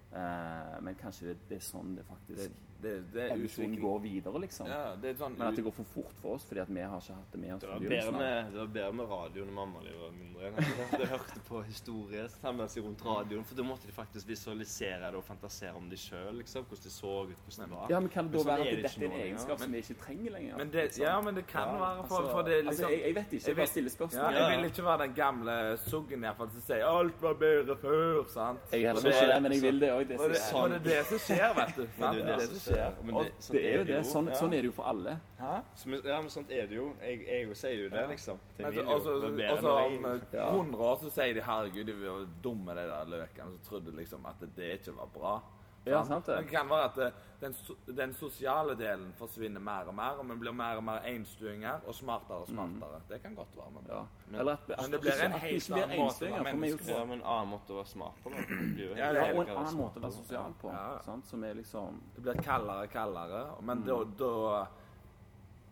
[0.08, 3.82] Uh, men kanskje det, det er sånn det Det, faktisk det, det er evolusjonen utvikling.
[3.82, 4.68] går videre, liksom.
[4.70, 6.82] Ja, det er sånn Men at det går for fort for oss fordi at vi
[6.82, 9.48] har ikke hatt det med oss Det var bedre med, det var bedre med radioen
[9.48, 10.52] når mamma de var mindre.
[11.00, 15.24] Jeg hørte på historier samla rundt radioen, for da måtte de faktisk visualisere det og
[15.24, 16.36] fantasere om det sjøl.
[16.38, 17.88] Liksom, hvordan det så ut, hvordan det var.
[17.90, 19.78] Ja, men kan det da sånn være at det dette er en egenskap som vi
[19.84, 20.58] ikke trenger lenger?
[20.58, 21.04] men det, liksom?
[21.06, 23.16] ja, men det kan Ja, være for, altså, for det liksom, altså, liksom jeg, jeg
[23.16, 24.34] vet ikke, jeg bare stiller spørsmål.
[24.34, 24.48] ja.
[24.48, 25.56] Jeg vil ikke være den gamle
[25.88, 28.60] suggen iallfall som sier 'alt var bedre før', sant?
[28.72, 30.08] Jeg er heller ikke det, men jeg vil det òg.
[30.08, 31.86] Det, det, som- og det er det som skjer, vet du.
[32.00, 32.67] Sant?
[32.68, 33.04] Det er skjer.
[33.04, 34.00] Men det, sånn det er jo det.
[34.06, 34.34] Sånn, ja.
[34.42, 35.14] sånn er det jo for alle.
[35.40, 35.54] Hæ?
[35.76, 36.88] Så, ja, men sånt er det jo.
[37.02, 38.40] Jeg, jeg sier jo det, liksom.
[38.58, 40.50] Til Men altså, så- jo Og så være bedre og så når jeg- om Ja.
[40.52, 44.26] 100 år så sier de 'herregud, de var dumme, de der løkene', så trodde liksom
[44.26, 45.42] at det ikke var bra.
[45.90, 46.38] Ja, sant det.
[46.44, 47.08] Det kan være at det,
[47.42, 47.54] den,
[47.98, 51.96] den sosiale delen forsvinner mer og mer, og vi blir mer og mer enstuinger og
[51.96, 53.02] smartere og smartere.
[53.10, 53.74] Det kan godt være.
[53.76, 54.02] Men, Ja.
[54.40, 57.20] Eller at, at, Men det blir en helt annen måte å være menneske Ja, men
[57.20, 58.34] en annen måte å være smart på.
[58.34, 60.74] Ja, og en annen måte å være sosial på.
[60.74, 60.88] Ja.
[61.06, 61.28] Sant?
[61.28, 64.34] Som er liksom Det blir kaldere og kaldere, men da, da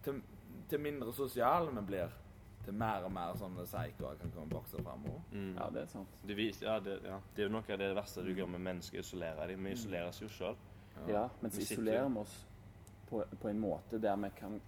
[0.05, 0.21] til,
[0.69, 2.13] til mindre sosiale vi blir,
[2.65, 5.21] til mer og mer sånne psykoer kan komme vokse fremover.
[5.31, 5.51] Mm.
[5.57, 6.15] Ja, det er sant.
[6.25, 7.19] Det, vis, ja, det, ja.
[7.35, 9.63] det er jo noe av det verste du gjør med mennesker, isolere dem.
[9.69, 10.57] Vi isolerer oss jo sjøl.
[11.07, 12.35] Ja, men så isolerer vi oss
[13.09, 14.59] på, på en måte der vi kan,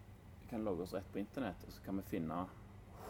[0.50, 2.46] kan logge oss rett på internett, og så kan vi finne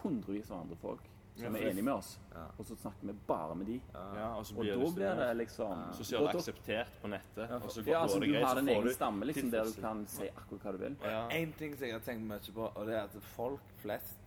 [0.02, 2.46] hundrevis av andre folk som er enige med oss, Ja.
[2.58, 3.76] og så snakker vi bare med de.
[3.94, 7.52] Ja, og så Og blir da det blir det liksom sosialt akseptert på nettet.
[7.52, 9.64] og så går Ja, altså det du greit, har så din egen stamme liksom der
[9.64, 10.96] du kan si akkurat hva du vil.
[11.04, 11.28] ja.
[11.30, 14.18] En ting som jeg har tenkt mye på, og det er at folk flest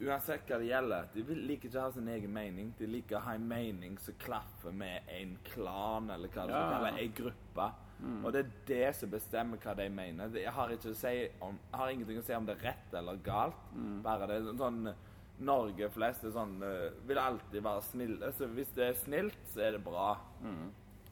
[0.00, 2.72] Uansett hva det gjelder, de liker ikke å ha sin egen mening.
[2.78, 6.64] De liker å ha en mening som klaffer med en klan, eller hva det Ja,
[6.74, 7.68] kalles, en gruppe.
[7.96, 8.18] Mm.
[8.24, 10.36] Og det er det som bestemmer hva de mener.
[10.36, 13.68] Jeg har, si om, jeg har ingenting å si om det er rett eller galt.
[14.04, 14.82] Bare det er sånn
[15.36, 18.32] Norge flest er sånn eh, vil alltid være snille.
[18.32, 20.14] Så hvis det er snilt, så er det bra.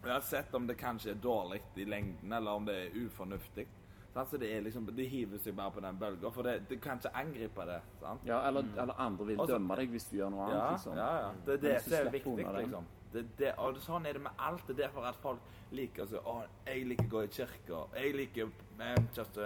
[0.05, 3.67] Uansett om det kanskje er dårlig i lengden, eller om det er ufornuftig.
[4.15, 4.29] Sant?
[4.31, 7.01] Så det er liksom, De hiver seg bare på den bølga, for det, du kan
[7.03, 7.81] ikke angripe det.
[8.01, 8.21] sant?
[8.27, 10.59] Ja, eller, eller andre vil Også, dømme deg hvis du gjør noe annet.
[10.61, 10.97] Ja, liksom.
[10.97, 11.33] ja, ja.
[11.47, 12.47] Det er det hvis du som er viktig.
[12.61, 12.85] liksom.
[13.15, 14.63] Det, det, og sånn er det med alt.
[14.67, 15.39] Det er derfor at folk
[15.71, 16.37] liker så, å,
[16.67, 17.83] Jeg liker å gå i kirka.
[17.95, 18.49] Jeg liker
[18.79, 19.45] Manchester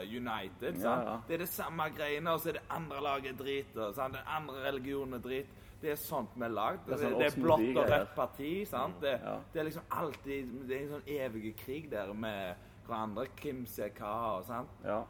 [0.00, 0.78] eh, United.
[0.78, 1.06] Ja, sant?
[1.06, 1.16] ja.
[1.28, 3.76] Det er det samme greiene, og så er det andre laget drit.
[3.76, 4.14] Og, sant?
[4.18, 5.46] Den andre religionen er drit.
[5.84, 6.86] Det er sånt vi er lagd.
[6.86, 8.52] Det er Det, sånn det er blått og rødt parti.
[8.66, 9.00] sant?
[9.02, 9.34] Det, Ja.
[9.52, 12.56] det er liksom alltid Det er en sånn evig krig der med
[12.86, 13.26] hverandre.
[13.36, 14.68] andre hva og sånn.
[14.84, 15.02] Ja.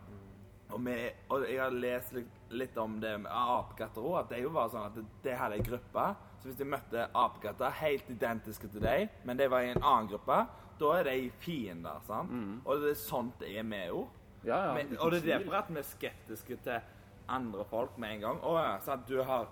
[0.74, 0.88] Og,
[1.30, 4.52] og jeg har lest litt, litt om det med apekatter òg, at det er jo
[4.54, 6.06] bare sånn at det, det hadde ei gruppe.
[6.40, 10.10] Så hvis de møtte apekatter helt identiske til deg, men de var i en annen
[10.10, 10.40] gruppe,
[10.80, 12.00] da er de fiender.
[12.08, 12.32] sant?
[12.64, 14.06] Og det er sånt det er med jo.
[14.44, 16.80] Ja, ja, Men- og det er derfor at vi er skeptiske til
[17.28, 18.40] andre folk med en gang.
[18.42, 19.46] Å ja, at du har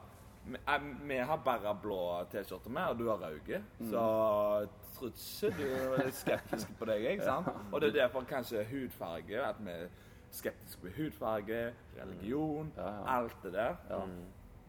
[0.45, 3.63] vi, eh, vi har bare blå T-skjorte med, og du har røde.
[3.79, 4.03] Så
[5.11, 5.65] ikke du
[5.99, 7.49] er skeptisk på deg, ikke sant?
[7.73, 9.87] Og det er derfor kanskje hudfarge, at vi er
[10.31, 12.73] skeptiske på hudfarge, religion,
[13.07, 13.77] alt det der.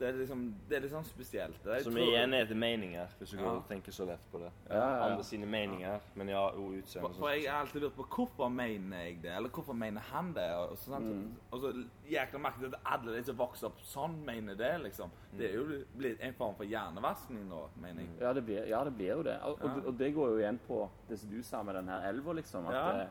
[0.03, 1.65] Det Det er liksom, det er litt sånn spesielt.
[1.65, 3.51] er, Som tror- igjen er til meninger, hvis du går Ja.
[3.55, 4.49] og tenker så lett på det.
[4.69, 5.03] Ja, ja, ja.
[5.11, 7.07] Andre sine meninger, men ja, og utseende.
[7.07, 10.33] For, for jeg har alltid lurt på hvorfor mener jeg det, eller hvorfor mener han
[10.33, 10.49] det?
[10.55, 11.05] Og så, sant?
[11.05, 11.31] Mm.
[11.51, 15.09] og så jækla merke at alle de som vokser opp sånn, mener det, liksom.
[15.37, 18.09] Det er jo blitt en form for hjernevaskning nå, mener jeg.
[18.19, 19.39] Ja, det blir, ja, det blir jo det.
[19.41, 19.65] Og, Ja.
[19.75, 22.33] og, og det går jo igjen på det som du sa med den her elva,
[22.33, 22.67] liksom.
[22.67, 23.01] At, Ja.
[23.03, 23.07] eh,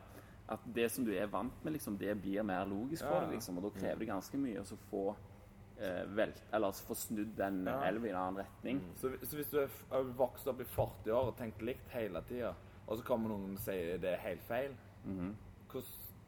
[0.49, 3.57] at det som du er vant med, liksom, det blir mer logisk for deg, liksom.
[3.57, 5.15] Og da krever det ganske mye å få
[6.15, 7.79] velt, eller altså få snudd den Ja.
[7.89, 8.81] elva i en annen retning.
[8.95, 12.21] Så, så hvis du er har vokst opp i 40 år og tenkt likt hele
[12.29, 12.53] tida,
[12.87, 14.73] og så kommer noen og sier det er helt feil,
[15.03, 15.83] hvordan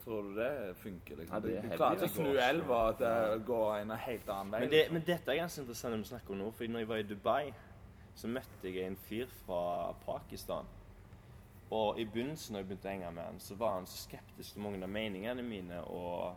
[0.06, 1.18] tror du det funker?
[1.18, 1.34] Liksom?
[1.36, 4.52] Ja, det er du klarer ikke å snu elva at det går en helt annen
[4.54, 4.60] vei.
[4.66, 6.90] Men, det, men dette er ganske interessant når vi snakker om nå, for når jeg
[6.92, 7.54] var i Dubai,
[8.16, 9.62] så møtte jeg en fyr fra
[10.06, 10.66] Pakistan.
[11.74, 14.54] Og i begynnelsen, når jeg begynte å henge med han, så var han så skeptisk
[14.54, 16.36] til mange av meningene mine, og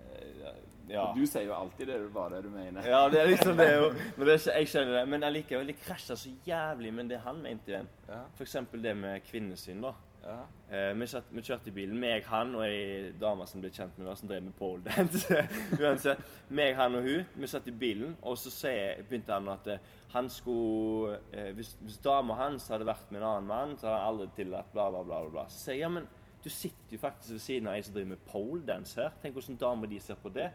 [0.00, 0.54] eh,
[0.90, 1.04] ja.
[1.16, 2.86] Du sier jo alltid det du bare du mener.
[2.88, 3.88] Ja, det er liksom det jo.
[4.16, 5.06] Men det er ikke, jeg skjønner det.
[5.12, 7.88] Men allikevel, det krasja så jævlig med det han mente igjen.
[8.08, 9.94] Ja, eksempel det med kvinnesyn, da.
[10.24, 10.38] ja.
[10.68, 13.96] Eh, vi, kjørte, vi kjørte i bilen, meg, han og ei dame som ble kjent
[13.96, 15.44] med meg, som drev med poledance.
[15.80, 16.20] Uansett.
[16.48, 17.24] Meg, han og hun.
[17.36, 21.74] Vi satt i bilen, og så sier, begynte han at eh, han skulle eh, Hvis,
[21.84, 24.88] hvis dama hans hadde vært med en annen mann, så hadde han aldri tillatt bla,
[24.92, 25.24] bla, bla.
[25.32, 25.48] bla.
[25.52, 26.08] Så sier jeg ja, men
[26.44, 29.14] du sitter jo faktisk ved siden av ei som driver med poledance her.
[29.22, 30.46] Tenk hvordan damer de ser på det.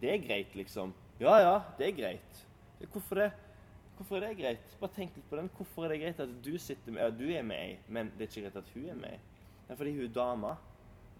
[0.00, 0.92] Det er greit, liksom.
[1.20, 2.44] Ja ja, det er greit.
[2.92, 3.30] Hvorfor det?
[3.96, 4.76] Hvorfor er det greit?
[4.80, 5.48] Bare tenk litt på den.
[5.56, 8.26] Hvorfor er det greit at du sitter med Ja, du er med ei, men det
[8.26, 9.20] er ikke greit at hun er med ei.
[9.64, 10.54] Det er fordi hun er dame.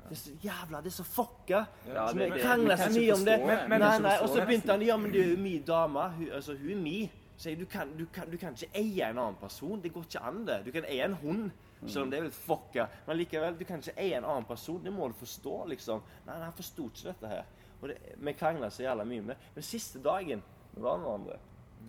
[0.05, 1.65] Det er så jævla Det er så fucka.
[1.89, 3.39] Ja, så vi kan så mye om det.
[3.41, 3.69] forstå.
[3.69, 6.09] Men, nei, nei, og så begynte han Ja, men det er jo mi dame.
[6.19, 7.11] Hun, altså, hun er mi.
[7.37, 9.81] Så jeg, du, kan, du, kan, du kan ikke eie en annen person.
[9.83, 10.61] Det går ikke an, det.
[10.67, 11.51] Du kan eie en hund,
[11.87, 12.87] selv om det er litt fucka.
[13.07, 14.83] Men likevel, du kan ikke eie en annen person.
[14.85, 16.05] Det må du forstå, liksom.
[16.27, 17.49] Nei, nei han forsto ikke dette her.
[17.85, 19.37] Og det, vi krangla så jævla mye om det.
[19.55, 21.37] Men siste dagen vi var med hverandre,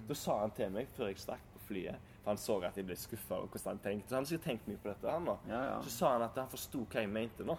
[0.10, 2.86] da sa han til meg før jeg stakk på flyet For han så at jeg
[2.90, 4.10] ble skuffa over hvordan han tenkte.
[4.12, 5.08] Så han har tenkt mye på dette.
[5.10, 5.32] han.
[5.48, 5.80] Ja, ja.
[5.86, 7.56] Så sa han at han forsto hva jeg mente nå.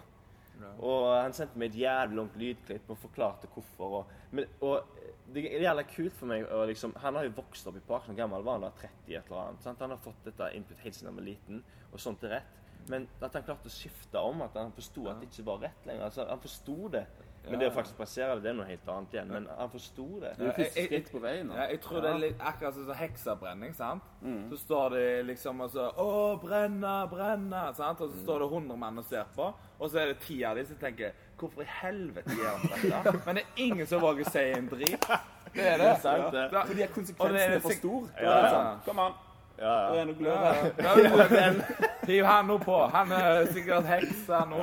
[0.81, 3.97] Og han sendte meg et jævlig langt lydklipp og forklarte hvorfor.
[3.99, 4.99] Og, men, og
[5.33, 8.45] det er jævla kult for meg liksom Han har jo vokst opp i parken gammel
[8.45, 8.71] var han da?
[8.79, 9.65] 30 et eller annet.
[9.65, 9.81] Sant?
[9.85, 12.53] Han har fått dette input helt siden han var liten, og sånt er rett.
[12.87, 15.89] Men at han klarte å skifte om, at han forsto at det ikke var rett
[15.89, 16.05] lenger.
[16.07, 17.03] Altså, han forsto det.
[17.49, 19.27] Men det å faktisk passere det, det er noe helt annet igjen.
[19.31, 20.33] Men han forsto det.
[20.37, 21.51] Det er jeg- første jeg- skritt på veien.
[21.55, 24.03] Ja, jeg tror det er litt akkurat sånn som heksabrenning, sant?
[24.23, 24.49] Mm.
[24.49, 27.75] Så står de liksom og så Å, brenne, brenne!
[27.75, 28.01] Sant?
[28.01, 30.55] Og så står det 100 menn og ser på, og så er det ti av
[30.55, 32.61] de som tenker Hvorfor i helvete gjør han
[33.03, 33.21] dette?
[33.27, 35.05] Men det er ingen som våger si en drit.
[35.53, 36.01] Det er det.
[36.01, 36.49] sant, det.
[36.51, 38.09] Fordi at Og det konsekvensen er er for stor.
[38.21, 38.49] Ja, er ja.
[38.51, 39.13] sånn, Kom an,
[39.57, 39.91] Ja, ja.
[39.93, 40.57] det er noe glør her.
[40.77, 41.77] ja.
[42.07, 42.75] Hiv han nå på.
[42.93, 44.59] Han er sikkert heks her nå.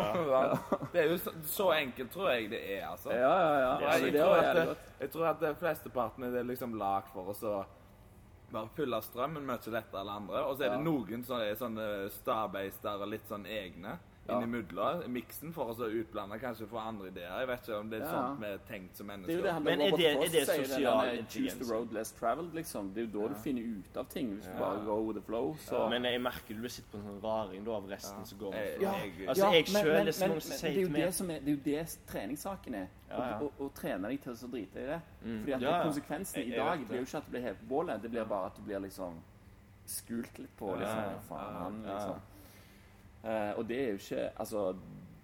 [0.95, 3.11] Det er jo så, så enkelt, tror jeg det er, altså.
[3.13, 3.73] Ja, ja, ja.
[3.91, 7.37] Altså, jeg, tror at, det- jeg tror at det flesteparten er liksom lagd for å
[7.37, 7.55] så
[8.55, 10.45] bare fylle strømmen mye lettere enn andre.
[10.47, 13.97] Og så er det noen som er sånne star-based og litt sånn egne
[14.29, 14.39] Ja.
[14.41, 15.03] innimellom.
[15.13, 17.39] Miksen for å så utblande kanskje få andre ideer.
[17.39, 18.11] Jeg vet ikke om det er Ja.
[18.13, 19.43] sånt vi er tenkt som Det er mennesker.
[19.43, 22.95] det Men er det- er det sosial Choose the road less traveled, liksom.
[22.95, 25.27] Det er jo da du finner ut av ting, hvis du bare go with the
[25.27, 25.55] flow.
[25.59, 25.89] Så.
[25.91, 28.53] Men jeg merker du blir sitt på en sånn raring da, av resten som går
[28.55, 31.49] Jeg- Ja, jeg- Altså, jeg sjøl er så mange som sier er til meg- det
[31.49, 32.87] er, jo det treningssaken er.
[33.11, 33.49] Ja, ja.
[33.61, 35.01] Å, trene deg til å drite i det.
[35.25, 35.41] Mm.
[35.41, 35.85] Fordi at Ja, ja.
[35.85, 38.47] konsekvensen i dag blir jo ikke at du blir hevet på bålet, det blir bare
[38.47, 39.15] at du blir liksom
[39.87, 40.67] skult litt på.
[40.77, 40.97] Liksom.
[40.97, 41.95] ja, Ja, faen, han, ja, ja.
[41.99, 42.21] liksom.
[43.25, 44.75] Eh, og det er jo ikke Altså,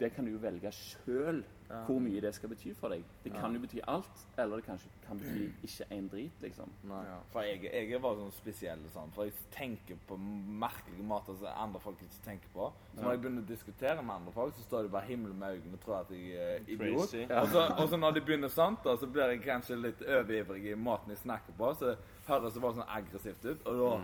[0.00, 1.42] det kan du jo velge sjøl
[1.86, 3.04] hvor mye det skal bety for deg.
[3.22, 6.72] Det kan jo bety alt, eller det kanskje kan bety ikke en drit, liksom.
[6.90, 11.36] Ja, for jeg, jeg er bare sånn spesiell sånn, for jeg tenker på merkelige måter
[11.38, 12.72] som andre folk ikke tenker på.
[12.96, 15.60] Så når jeg begynner å diskutere med andre folk, så står de bare himmel med
[15.60, 17.06] øynene og tror at jeg er idiot.
[17.06, 17.22] Crazy.
[17.28, 20.66] Og, så, og så når de begynner sånn, da, så blir jeg kanskje litt overivrig
[20.72, 21.70] i måten jeg snakker på.
[21.78, 21.94] Så
[22.26, 23.66] høres det bare sånn aggressivt ut.
[23.70, 23.94] Og da,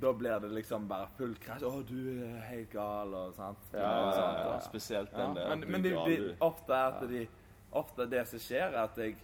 [0.00, 1.62] da blir det liksom bare full krasj.
[1.62, 3.58] 'Å, du er helt gal', og sant.
[3.72, 5.48] Ja, ja, ja, ja, spesielt ja, den der.
[5.56, 7.26] men, men de, de, ofte at de
[7.74, 9.16] Ofte det som skjer, er at jeg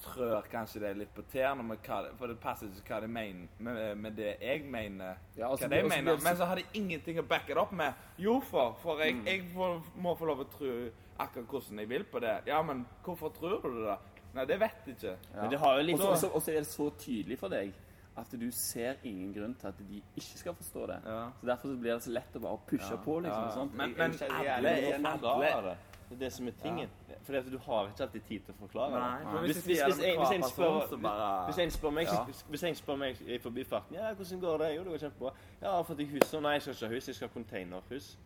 [0.00, 1.76] trør kanskje det er litt på tærne
[2.16, 5.18] For det passer ikke hva de mener med, med det jeg mener.
[5.36, 6.16] Ja, altså, hva de og mener.
[6.22, 7.92] Men så- har de ingenting å backe det opp med.
[8.16, 9.26] Jo, for, for jeg, Mm.
[9.26, 12.40] jeg får, må få lov å tro akkurat hvordan jeg vil på det.
[12.46, 13.98] Ja, men hvorfor tror du det?
[14.34, 15.16] Nei, det vet jeg ikke.
[15.34, 17.72] Men det har jo litt Og så er det så tydelig for deg
[18.20, 20.98] at du ser ingen grunn til at de ikke skal forstå det.
[21.06, 21.28] Ja.
[21.40, 23.44] Så Derfor så blir det så lett å bare pushe på, liksom.
[23.44, 23.50] Ja.
[23.54, 23.74] Sånt.
[23.74, 25.76] Men- men alle er- forklare det.
[26.08, 26.88] Det er det som er tingen.
[27.22, 29.40] Fordi at du har ikke alltid tid til å forklare det.
[29.42, 31.70] Hvis, hvis, hvis, jeg hvis, sier en, hvis, en spør, person, så bare hvis, en
[31.70, 32.24] spør meg, Ja.
[32.48, 34.76] hvis en spør meg i forbifarten Ja, hvordan går det?
[34.76, 35.32] Jo, det går kjempebra.
[35.62, 36.32] Ja, for har fått deg hus.
[36.32, 38.16] Nei, jeg skal ikke ha hus, jeg skal ha containerhus.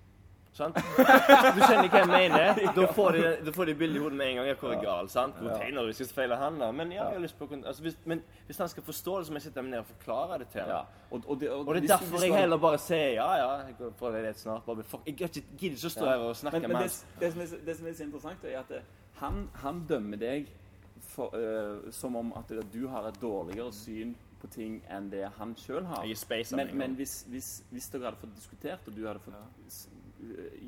[0.53, 0.77] Sant?
[0.77, 2.59] Du skjønner hva jeg mener?
[2.77, 4.49] Da får de, da får de bildet i hodet med en gang.
[4.51, 5.39] Jeg hvor er gal, sant?
[5.41, 6.69] Container, vi skal feile han da.
[6.77, 9.33] Men ja, jeg har lyst på altså, hvis, Men hvis han skal forstå det, så
[9.33, 10.71] må jeg sitte meg ned og forklare det til ham.
[10.75, 11.07] Ja.
[11.09, 13.29] Og, og, det, og, Og det er hvis- derfor hvis jeg heller bare sier ja,
[13.41, 14.67] ja, jeg går på det litt snart.
[14.67, 17.33] Bare, fuck, jeg gidder ikke- å stå her og snakke Men, men med det, det,
[17.33, 18.83] som er, det som er så interessant, er at det,
[19.23, 20.53] han, han dømmer deg
[21.01, 25.55] for, uh, som om at du har et dårligere syn på ting enn det han
[25.57, 26.05] sjøl har.
[26.05, 30.02] Jeg Men, men hvis, hvis, hvis dere hadde fått diskutert, og du hadde fått øh,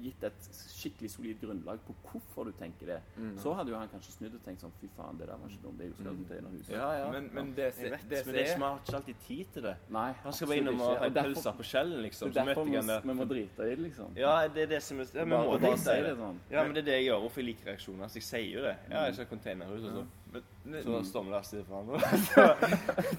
[0.04, 3.00] gitt et skikkelig solid grunnlag på hvorfor du tenker det,
[3.40, 5.62] så hadde jo han kanskje snudd og tenkt sånn Fy faen, det der var ikke
[5.62, 5.78] dumt.
[5.78, 6.24] Det er jo mm.
[6.28, 6.72] til huset.
[6.74, 7.06] Ja, ja.
[7.14, 9.66] Men, men det, er vet, det, men det er ikke, har ikke alltid tid til
[9.68, 9.74] det.
[9.94, 12.32] Nei, Han skal bare innom og ha pølser på skjellen, liksom.
[12.32, 14.18] Det Så er derfor vi vi må drite i det, liksom.
[14.18, 16.16] Ja, det er det som er ja, Vi må bare bare si det det.
[16.20, 16.42] sånn.
[16.50, 17.24] Ja, men det er det jeg gjør.
[17.24, 18.12] Hvorfor jeg liker reaksjoner.
[18.12, 18.76] Så jeg sier jo det.
[18.90, 20.10] Ja, jeg skal ha containerhus, og sånn.
[20.10, 20.23] men,
[20.64, 21.00] Så
[21.44, 22.18] stille for hverandre.
[22.24, 22.44] Så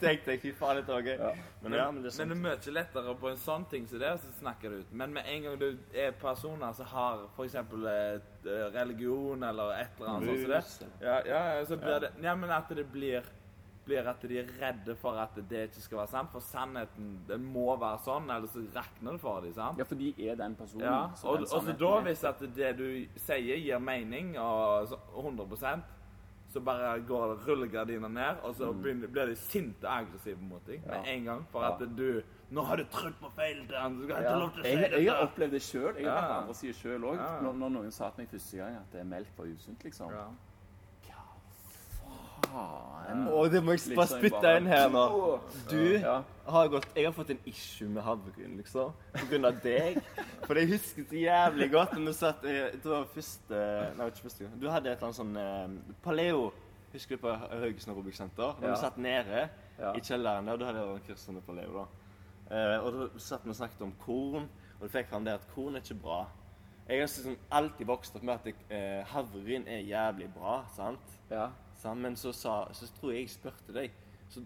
[0.02, 1.14] tenkte jeg fy faen, dette er gøy.
[1.20, 1.32] Ja.
[1.62, 2.34] Men ja, men det er Men det sånn.
[2.34, 4.92] er mye lettere på en sånn ting som det, så snakker du ut.
[4.92, 7.56] Men med en gang du er personer som har f.eks.
[8.74, 12.50] religion eller et eller annet sånt som det, ja, ja, så blir det Ja, men
[12.50, 13.26] at det blir
[13.86, 16.32] blir at de er redde for at det ikke skal være sant.
[16.34, 19.54] For sannheten det må være sånn, eller så rakner det for dem.
[19.54, 19.82] sant?
[19.82, 20.86] Ja, for de er den personen.
[20.88, 22.88] Ja, og, den og så da, hvis at det du
[23.28, 25.86] sier gir mening, og så 100
[26.56, 30.64] så bare går det rullegardiner ned, og så begynner, blir de sinte og aggressive mot
[30.68, 31.06] deg med Mm.
[31.06, 31.12] Ja.
[31.14, 31.46] en gang.
[31.52, 31.74] For Ja.
[31.76, 34.38] at du Nå har du trodd på feil han, du skal ikke Ja.
[34.40, 35.04] lov til å si Jeg, det.
[35.04, 35.96] jeg har opplevd det sjøl.
[35.98, 36.28] Jeg har vært Ja.
[36.38, 37.16] på andre siden sjøl òg.
[37.18, 37.42] Ja.
[37.42, 40.12] Når, når noen sa til meg første gang at melk var usunt, liksom.
[42.56, 42.66] Ja.
[43.06, 43.26] Faen.
[43.30, 45.02] Å, det må jeg Liksom bare spytte inn her nå.
[45.70, 46.24] Du Ja.
[46.48, 48.94] har gått Jeg har fått en issue med havregryn, liksom.
[49.14, 50.00] På grunn av deg.
[50.46, 53.60] For jeg husker så jævlig godt når du satt eh, Det var første
[53.98, 54.56] Nei, ikke første gang.
[54.62, 56.52] Du hadde et eller annet sånn eh, Paleo.
[56.94, 58.56] Husker du på Haugesund aerobic-senter?
[58.62, 58.74] Når Ja.
[58.74, 59.50] vi satt nede
[59.80, 59.92] Ja.
[59.94, 61.86] i kjelleren der, du hadde jeg kursen på Paleo, da.
[62.56, 64.48] Eh, og da satt vi og snakket om korn,
[64.80, 66.26] og du fikk fram det at korn er ikke bra.
[66.88, 71.02] Jeg har liksom alltid vokst opp med at eh, havregryn er jævlig bra, sant?
[71.30, 71.50] Ja.
[71.86, 72.02] Sant?
[72.02, 74.02] Men så, sa, så tror jeg jeg spurte deg
[74.34, 74.42] så,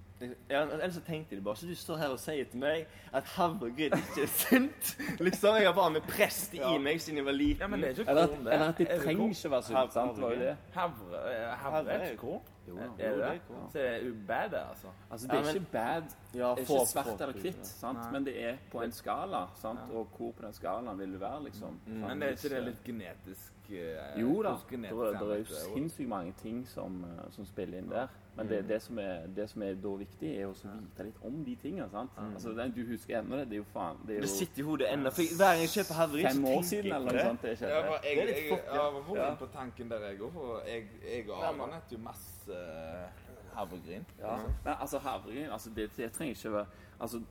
[0.52, 2.82] ja, Eller så tenkte de bare Så du står her og sier til meg
[3.16, 4.90] at havregryn ikke er sunt?
[5.26, 7.62] Liksom, Jeg har bare med prest i meg siden jeg var liten.
[7.64, 8.54] ja, men det er ikke Eller, korn, det.
[8.58, 9.94] eller at det Er trenger ikke være sunt.
[9.96, 10.16] sant?
[10.20, 10.58] Det var det.
[10.76, 12.42] Havre, eh, havre er ikke korn?
[12.68, 13.42] Jo, Er jo, det det er det?
[13.48, 13.64] korn.
[13.72, 14.88] Så det er ubad, det, altså.
[15.12, 16.04] Altså, det er Ja, men- ikke bad.
[16.36, 18.12] Ja, Det er ikke svart eller hvitt, sant?
[18.12, 19.46] Men det er på en skala.
[19.62, 19.80] sant?
[19.94, 21.80] Og hvor på den skalaen vil du være, liksom?
[21.88, 24.56] Men det er ikke det litt genetisk eh, Jo da.
[24.70, 28.08] Det er, jo sinnssykt mange ting som, eh, som spiller inn der.
[28.36, 31.42] Men det, det, som er, det som er da viktig, er å vite litt om
[31.44, 31.90] de tingene.
[31.92, 32.12] sant?
[32.24, 33.48] Altså, det, Du husker ennå det.
[33.50, 35.12] Det er jo faen Det er Det sitter i hodet ennå.
[35.12, 37.42] For hver gang jeg kjøper havregryn, så tenker siden eller noe sånt.
[37.42, 37.82] Det Ja, skjedde.
[37.88, 38.76] for jeg, Det er litt ja.
[38.76, 39.34] jeg var Ja.
[39.36, 40.32] på tanken der, jeg òg.
[40.34, 44.06] For jeg, jeg og Arman heter jo masse eh, havregryn.
[44.20, 44.38] Ja.
[44.66, 46.66] Men altså, havregryn altså, det, det trenger ikke være
[47.00, 47.22] altså,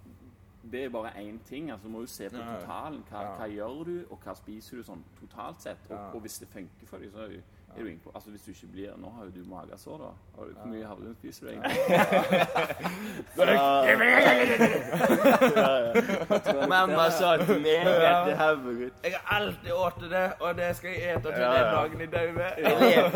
[0.73, 1.71] Det er bare én ting.
[1.71, 3.03] altså Du må jo se på totalen.
[3.11, 5.89] Hva, hva gjør du, og hva spiser du sånn totalt sett?
[5.91, 7.29] Og, og hvis det funker for deg, så
[7.77, 10.05] er, du på Altså Hvis du ikke blir Nå har jo du magesår, da.
[10.39, 11.79] Har du- Hvor mye havregryn spiser du egentlig?
[16.69, 17.47] Mamma sa at at
[18.29, 21.41] det havregryn Jeg har alltid spist det, og det skal jeg ete til den
[21.75, 22.43] dagen jeg dauer.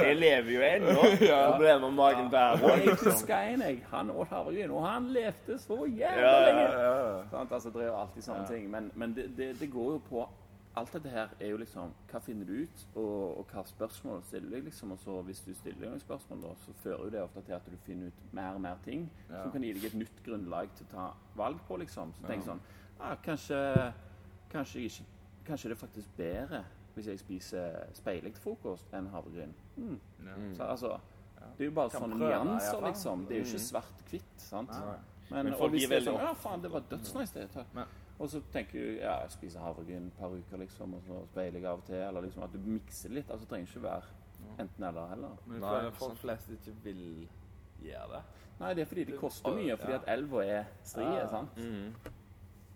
[0.03, 1.03] Jeg lever, jo ennå.
[1.51, 2.63] Problemet med magen bærer.
[2.63, 3.85] Og jeg husker en, jeg.
[3.93, 6.67] Han åt havregryn, og han levde så jævlig Ja, ja, lenge.
[7.53, 8.71] Altså, det er jo alltid sånne ting.
[8.71, 10.29] Men, men det, det, det går jo på
[10.75, 14.49] Alt dette her er jo liksom Hva finner du ut, og, og hva spørsmål stiller
[14.51, 14.93] du liksom.
[14.93, 17.67] Og så hvis du stiller noen spørsmål, da, så fører jo det ofte til at
[17.69, 19.43] du finner ut mer og mer ting Ja.
[19.43, 22.13] som kan gi deg et nytt grunnlag til å ta valg på, liksom.
[22.17, 22.53] Så tenk Ja.
[22.55, 22.61] sånn
[23.01, 23.93] ah, kanskje,
[24.53, 25.05] kanskje, ikke,
[25.47, 26.65] kanskje det er faktisk bedre
[26.95, 29.53] hvis jeg spiser speilegg til frokost enn havregryn.
[29.77, 29.99] Mm.
[30.27, 30.35] Ja.
[30.57, 31.01] Så, altså,
[31.57, 33.27] det er jo bare Kan sånne prøve, nyanser, liksom.
[33.29, 34.35] Det er jo ikke svart-hvitt.
[34.39, 34.71] sant?
[35.31, 37.33] Men, Men og folk hvis gir det er veldig sånn Ja, faen, det var dødsnice,
[37.35, 37.51] det.
[37.53, 37.87] ta- Men-
[38.23, 41.59] Og så tenker du ja, jeg spiser havregryn et par uker, liksom, og så speiler
[41.59, 41.99] jeg av og til.
[42.07, 43.31] Eller liksom at du mikser litt.
[43.31, 45.37] Altså, det trenger ikke være enten-eller heller.
[45.51, 47.03] Men Nei, folk flest ikke vil
[47.83, 48.23] gjøre det.
[48.61, 49.99] Nei, det er fordi det koster mye, fordi Ja.
[49.99, 51.27] at elva er strie, Ja.
[51.29, 51.57] sant?
[51.57, 51.95] Mm.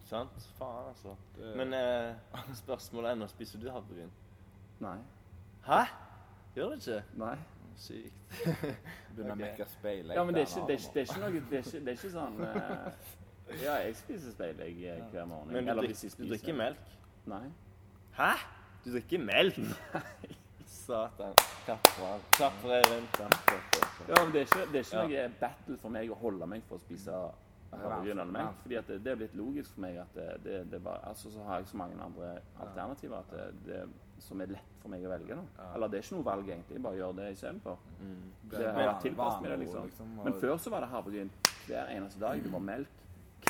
[0.06, 0.48] Sant?
[0.58, 1.14] Faen, altså.
[1.36, 2.14] Det- Men eh,
[2.64, 4.10] spørsmålet er nå spiser du havregryn.
[4.80, 4.96] Nei.
[5.66, 5.84] Hæ?
[6.56, 7.02] Gjør du ikke?
[7.14, 7.36] Nei.
[7.76, 8.12] Sykt.
[9.16, 10.10] Begynner å mekke speil.
[10.14, 11.80] Ja, men det er ikke, det er ikke, det er ikke noe Det er ikke,
[11.84, 12.92] det er ikke sånn eh,
[13.62, 15.52] Ja, jeg spiser speilegg eh, hver morgen.
[15.52, 16.94] Men du, Eller hvis jeg du drikker melk?
[17.30, 17.44] Nei.
[18.18, 18.32] Hæ?
[18.84, 19.58] Du drikker melk?
[20.66, 21.34] Satan.
[21.64, 22.18] Klapp for.
[22.36, 23.06] Klapp for Eivind.
[24.08, 26.64] Ja, men det er ikke, det er ikke noe battle for meg å holde meg
[26.68, 27.12] for å spise
[27.76, 28.58] havregryn eller melk.
[28.64, 31.46] Fordi det, det er blitt logisk for meg at det, det, det bare, altså så
[31.46, 33.80] har jeg så mange andre alternativer at det, det
[34.26, 35.46] som er lett for meg å velge nå.
[35.74, 37.80] Eller det er ikke noe valg egentlig, jeg bare gjør det istedenfor.
[38.00, 40.14] Det Det har vært tilpasset meg det, liksom.
[40.18, 41.30] og- Men før så var det havregryn
[41.66, 42.42] hver eneste dag.
[42.42, 43.02] Det var melk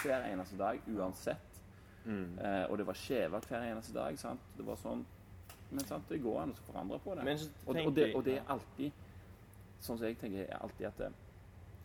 [0.07, 1.61] hver eneste dag uansett.
[2.07, 2.39] Mm.
[2.39, 4.19] Eh, og det var skjevt hver eneste dag.
[4.19, 4.43] sant?
[4.57, 5.05] Det var sånn
[5.67, 7.25] Men sant, det går an å forandre på det.
[7.27, 8.93] Men og, og, det og det er alltid
[9.83, 11.09] Sånn som jeg tenker, er alltid at det,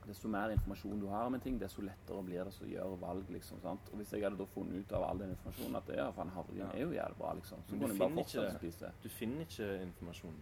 [0.08, 3.28] desto mer informasjon du har om en ting, desto lettere blir det å gjøre valg.
[3.30, 3.90] liksom, sant?
[3.92, 6.72] Og Hvis jeg hadde da funnet ut av all den informasjonen at ja, faen, havregryn
[6.72, 8.94] er jo jævlig bra, liksom, så kunne jeg bare fortsatt spise det.
[9.04, 10.40] Du finner ikke informasjon.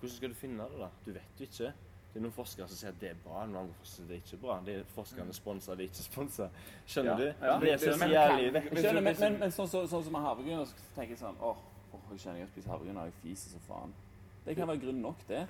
[0.00, 0.90] Hvordan skal du finne det, da?
[1.06, 1.72] Du vet jo ikke.
[2.12, 4.16] Det er noen forskere som sier at det er bra, noen andre forskere sier det
[4.16, 4.56] er ikke bra.
[4.66, 6.48] Det er forskerne sponser, det er ikke sponsa.
[6.86, 7.46] Skjønner Ja, du?
[7.46, 7.58] ja.
[7.62, 8.68] Det er så Men jævlig vekk.
[8.80, 11.56] Skjønner, men, men, men sånn, så, sånn som med havregryn, så tenker jeg sånn åh,
[11.94, 13.94] åh, jeg kjenner jeg har spist havregryn, og jeg fiser så faen.
[14.44, 15.44] Det kan være grunn nok, det.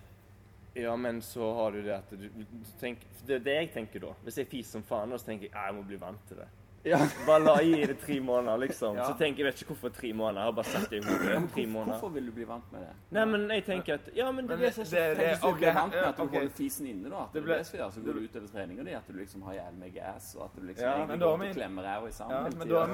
[0.77, 2.45] Ja, men så har du det at du, du
[2.79, 4.13] tenker, Det er det jeg tenker da.
[4.23, 6.47] Hvis jeg fiser som faen, så tenker jeg "Ja, jeg må bli vant til det.
[7.27, 8.97] Bare la gi det tre måneder, liksom.
[8.97, 9.05] Ja.
[9.05, 10.41] Så tenker jeg, vet ikke hvorfor tre måneder.
[10.41, 11.21] Jeg har bare sett det i hodet.
[11.27, 11.93] Tre Hvorfor, måneder.
[11.93, 12.95] hvorfor vil du bli vant med det?
[13.17, 15.59] Nei, men jeg tenker at Ja, men det Men det- det- Tenk hvis du ok,
[15.59, 16.39] blir vant med at du okay.
[16.39, 17.17] holder fisen inne, da.
[17.23, 18.91] At det, Det blir ble- det så går du utover treninga di.
[18.95, 21.55] At du liksom har jævlig med gas, og at du liksom Ja, egentlig går til
[21.55, 22.87] vi- ræva i sammen Ja, hele men da er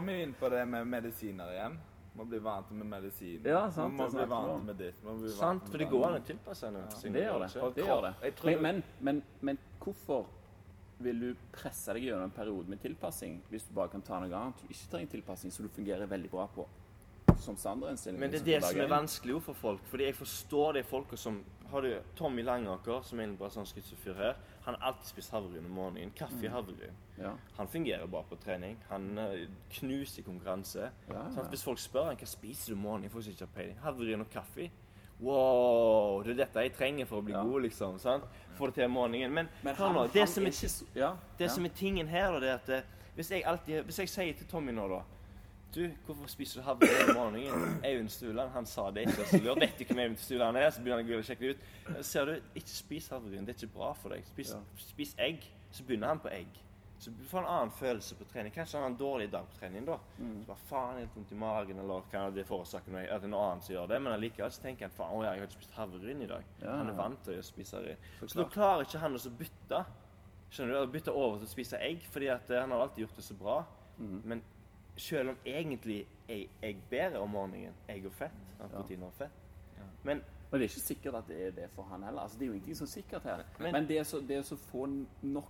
[0.00, 1.78] vi inne på det med medisiner igjen.
[2.14, 3.40] Man blir vant med medisin.
[3.44, 4.48] Ja, sant, Man det må bli om.
[4.48, 5.04] vant med ditt.
[5.04, 5.90] Man blir vant Sant, for det det.
[5.90, 6.82] går an å tilpasse seg noe.
[7.12, 7.62] Det gjør det.
[7.62, 8.82] Og det, det.
[9.00, 10.26] det- men hvorfor
[11.04, 14.32] vil du presse deg gjennom en periode med tilpassing hvis du bare kan ta noe
[14.38, 16.66] annet du ikke trenger tilpassing, som du fungerer veldig bra på
[17.42, 18.20] som standardinnstilling?
[18.20, 19.80] Men det er det som er vanskelig for folk.
[19.90, 21.42] Fordi jeg forstår de folka som
[21.72, 24.34] Har du Tommy Langaker, som er en brasiliansk skytterfyr her?
[24.66, 26.10] Han har alltid spist havregryn om morgenen.
[26.14, 26.52] Kaffe i Mm.
[26.52, 26.98] havregryn.
[27.18, 27.30] Ja.
[27.56, 28.76] Han fungerer bra på trening.
[28.90, 30.90] Han eh, knuser konkurranse.
[31.08, 31.42] Ja, ja.
[31.48, 34.68] Hvis folk spør han, hva spiser du om morgenen, får ikke peiling, havregryn og kaffe.
[35.22, 36.22] Wow!
[36.24, 37.42] Det er dette jeg trenger for å bli Ja.
[37.44, 37.98] god, liksom.
[37.98, 38.24] sant?
[38.58, 39.32] Få det til om morgenen.
[39.32, 41.12] Men, Men han, nå, han det som er ikke så Ja.
[41.38, 41.48] det ja.
[41.54, 42.82] som er tingen her, da, det er at eh,
[43.16, 45.02] hvis jeg alltid Hvis jeg sier til Tommy nå, da
[45.74, 47.78] Du, hvorfor spiser du havre om morgenen?
[47.84, 49.24] Eivind Stuland, han sa det ikke.
[49.30, 49.60] Så lurt.
[49.60, 50.70] Vet du hvem Eivind Stuland er?
[50.70, 52.04] Så begynner han å gå sjekke det ut.
[52.04, 53.46] Ser du, ikke spis havregryn.
[53.46, 54.24] Det er ikke bra for deg.
[54.26, 54.58] Spis, Ja.
[54.76, 55.46] spis egg.
[55.72, 56.46] Så begynner han på egg.
[57.02, 58.52] Så du får en annen følelse på trening.
[58.54, 59.96] Kanskje han har en dårlig dag på trening, da.
[60.18, 60.36] Mm.
[60.42, 63.02] Så bare faen, jeg har vondt i magen, eller kan det forårsake noe?
[63.10, 63.98] At det noe annet som gjør det.
[64.04, 66.44] Men allikevel så tenker han faen, å jeg har ikke spist havregryn i dag.
[66.62, 66.76] Ja.
[66.78, 68.06] Han er vant til å spise havregryn.
[68.20, 69.82] Så Så da klarer ikke han å bytte.
[70.52, 70.78] Skjønner du?
[70.84, 73.24] Å bytte over til å spise egg, fordi at eh, han har alltid gjort det
[73.24, 73.56] så bra.
[73.98, 74.20] Mm.
[74.24, 74.42] Men
[74.96, 78.68] selv om egentlig er egg bedre om morgenen, egg og fett, Ja.
[78.68, 79.30] proteiner og fett
[79.78, 79.82] Ja.
[80.04, 80.22] Men
[80.52, 82.20] Men det er ikke sikkert at det er det for han heller.
[82.22, 83.44] Altså, det er jo ingenting som er sikkert her.
[83.58, 84.86] Men- Men, det er så, det er så få
[85.22, 85.48] nok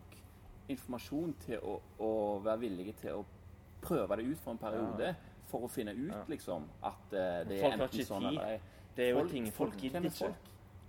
[0.74, 2.10] informasjon til å, å
[2.44, 3.24] være villige til å
[3.82, 5.14] prøve det ut for en periode.
[5.52, 6.22] For å finne ut Ja.
[6.28, 8.38] liksom at uh, det er enten sånn tid.
[8.38, 8.60] eller
[8.96, 10.34] det er jo Folk- ting folk- gidder er ikke.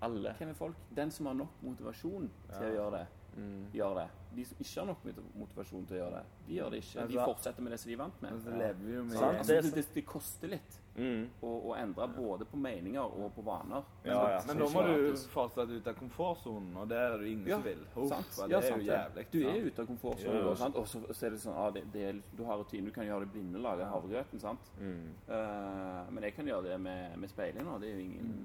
[0.03, 0.33] Alle.
[0.37, 0.75] Hvem er folk?
[0.95, 3.07] Den som har nok motivasjon til å gjøre det,
[3.37, 3.65] Mm.
[3.73, 4.07] gjør det.
[4.33, 5.03] De som ikke har nok
[5.37, 7.07] motivasjon til å gjøre det, de gjør det ikke.
[7.11, 8.31] De fortsetter med det som de er vant med.
[8.45, 8.55] Ja.
[8.63, 9.21] lever jo med Sant?
[9.21, 9.37] Sant.
[9.43, 11.23] Altså, det, det, det koster litt Mm.
[11.41, 13.81] å, å endre både på meninger og på vaner.
[14.05, 14.41] Ja, ja.
[14.45, 17.65] Men da må du fortsette ut av komfortsonen, og det er det ingen Ja, som
[17.65, 17.81] vil.
[17.95, 18.29] Uff, Sant?
[18.35, 19.23] for Ja, det er jo jævlig.
[19.33, 22.19] Du er ute av komfortsonen, og så, så er det sånn ah, det, det er,
[22.37, 24.69] Du har rutine, du kan gjøre det blinde, lage havregrøten, sant?
[24.77, 25.07] Mm.
[25.25, 27.79] Uh, men jeg kan gjøre det med, med speilet nå.
[27.81, 28.35] Det er jo ingen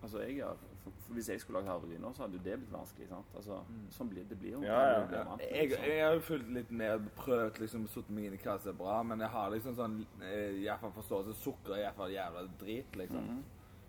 [0.00, 0.56] Altså, jeg har,
[0.90, 3.08] for, for Hvis jeg skulle lagd havregryn nå, så hadde jo det blitt vanskelig.
[3.08, 3.34] sant?
[3.36, 3.60] Altså,
[3.96, 4.62] Sånn blir det blir jo.
[4.66, 5.00] Ja, ja.
[5.10, 8.24] det vant til, Jeg, jeg har jo fulgt litt med og prøvd liksom satt meg
[8.30, 10.96] inn i hva som er bra, men jeg har liksom sånn Iallfall i hvert fall
[10.98, 13.30] forståelse Sukker er iallfall jævla drit, liksom.
[13.30, 13.42] Mhm.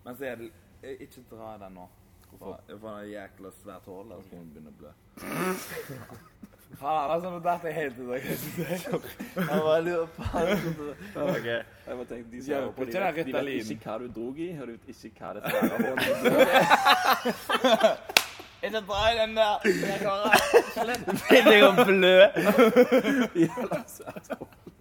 [0.06, 1.90] Men så er det eh, Ikke dra den nå.
[2.32, 2.62] Hvorfor?
[2.70, 4.92] Jeg får er jækla svært hull og så begynner å blø.
[6.80, 8.22] Faen, altså, nå datt jeg helt ut av det.
[9.36, 10.24] Jeg bare lurer på
[11.26, 11.46] OK.
[11.46, 11.66] Jeg
[11.98, 14.50] bare tenkte, de som hører på, de vet, de vet ikke hva du drog i,
[14.56, 15.52] og de vet ikke hva det er.
[18.62, 18.86] hånden.
[18.88, 19.56] bra i den der!
[21.30, 22.18] Begynner jeg å blø.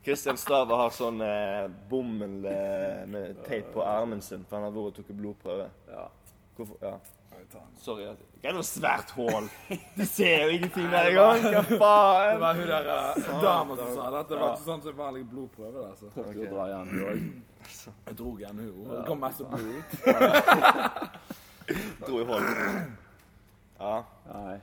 [0.05, 4.73] Kristian Stava har sånn eh, bomull eh, med teip på armen sin, for han har
[4.77, 5.67] vært og tatt blodprøve.
[5.93, 6.07] Ja.
[6.57, 6.77] Hvorfor?
[6.85, 6.95] Ja.
[7.81, 8.07] Sorry.
[8.41, 9.47] Det er noe svært hull?
[9.97, 11.45] Du ser jo ingenting der engang.
[11.45, 12.33] Hva faen?
[12.35, 14.23] Det var hun der uh, dama som sa det.
[14.25, 15.85] at Det var ikke sånn som vanlig blodprøve.
[15.91, 16.11] Altså.
[16.17, 17.23] Prøvde å dra i du òg.
[18.09, 18.91] Jeg dro igjen hun.
[18.91, 19.91] Det kom masse blod ut.
[22.07, 22.49] Dro i hull.
[23.79, 23.95] Ja.
[24.27, 24.57] Nei.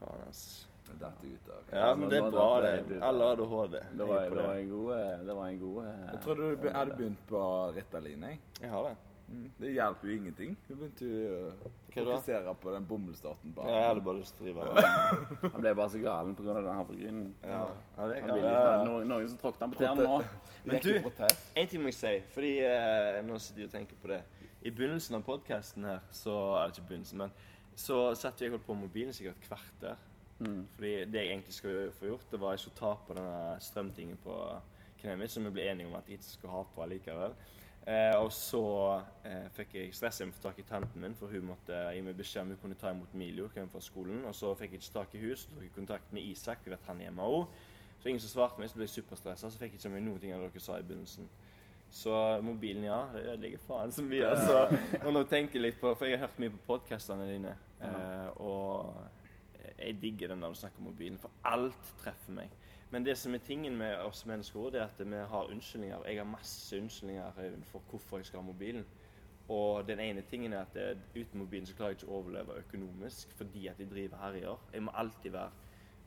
[0.00, 0.44] Faen, ass.
[0.84, 1.78] Det datt ut av.
[1.78, 2.98] Ja, men det er bra, det.
[3.02, 3.78] Alle har ADHD.
[3.98, 6.68] Det var, det var en god eh, Det var en god eh, Jeg trodde du
[6.74, 7.40] hadde begynt på
[7.76, 8.26] Ritalin.
[8.28, 8.40] jeg.
[8.60, 8.94] Jeg har det.
[9.28, 9.46] Mm.
[9.58, 10.56] Det hjelper jo ingenting.
[10.68, 13.54] Du begynte jo å fokusere på den bomullsstaten.
[13.56, 15.50] Ja, jeg hadde bare lyst til å drive det.
[15.54, 16.56] Han ble bare så galen pga.
[16.58, 17.26] den havregrynen.
[17.42, 17.62] Ja.
[17.96, 20.20] Ja, det Han kan ikke noen, noen som tråkket han på tærne nå.
[20.64, 21.10] Men du-.
[21.62, 24.20] En ting må jeg si, fordi eh, nå sitter jeg og tenker på det.
[24.64, 27.34] I begynnelsen av podkasten her, så Eller ikke begynnelsen, men
[27.76, 29.96] så satt jeg holdt på mobilen sikkert et kvarter.
[30.38, 30.62] Mm.
[30.76, 34.20] Fordi det jeg egentlig skulle få gjort, det var ikke å ta på denne strømtingen
[34.22, 34.38] på
[35.00, 37.36] kneet mitt, som vi ble enige om at jeg ikke skulle ha på likevel.
[37.84, 38.62] Eh, og så
[39.28, 42.16] eh, fikk jeg stress å få tak i tanten min, for hun måtte gi meg
[42.16, 44.22] beskjed om hun kunne ta imot hjem fra skolen.
[44.24, 46.72] Og så fikk jeg ikke tak i hus, så tok jeg kontakt med Isak, vi
[46.72, 47.44] vet han er hjemme òg.
[48.00, 50.22] Så ingen som svarte meg, så ble jeg superstressa, så fikk jeg ikke med noen
[50.22, 51.28] ting av dere sa i begynnelsen.
[51.94, 54.32] Så mobilen, ja, det ødelegger faen så mye.
[54.32, 54.80] Altså.
[55.04, 57.52] Og nå tenker jeg litt på, For jeg har hørt mye på podkastene dine,
[57.84, 58.96] eh, og
[59.78, 62.56] jeg digger den der du snakker om mobilen, for alt treffer meg.
[62.94, 66.04] Men det som er tingen med oss mennesker, det er at vi har unnskyldninger.
[66.06, 68.84] Jeg har masse unnskyldninger eh, for hvorfor jeg skal ha mobilen.
[69.50, 72.60] Og den ene tingen er at eh, uten mobilen så klarer jeg ikke å overleve
[72.60, 74.62] økonomisk fordi at jeg driver herjer.
[74.76, 75.50] Jeg må alltid være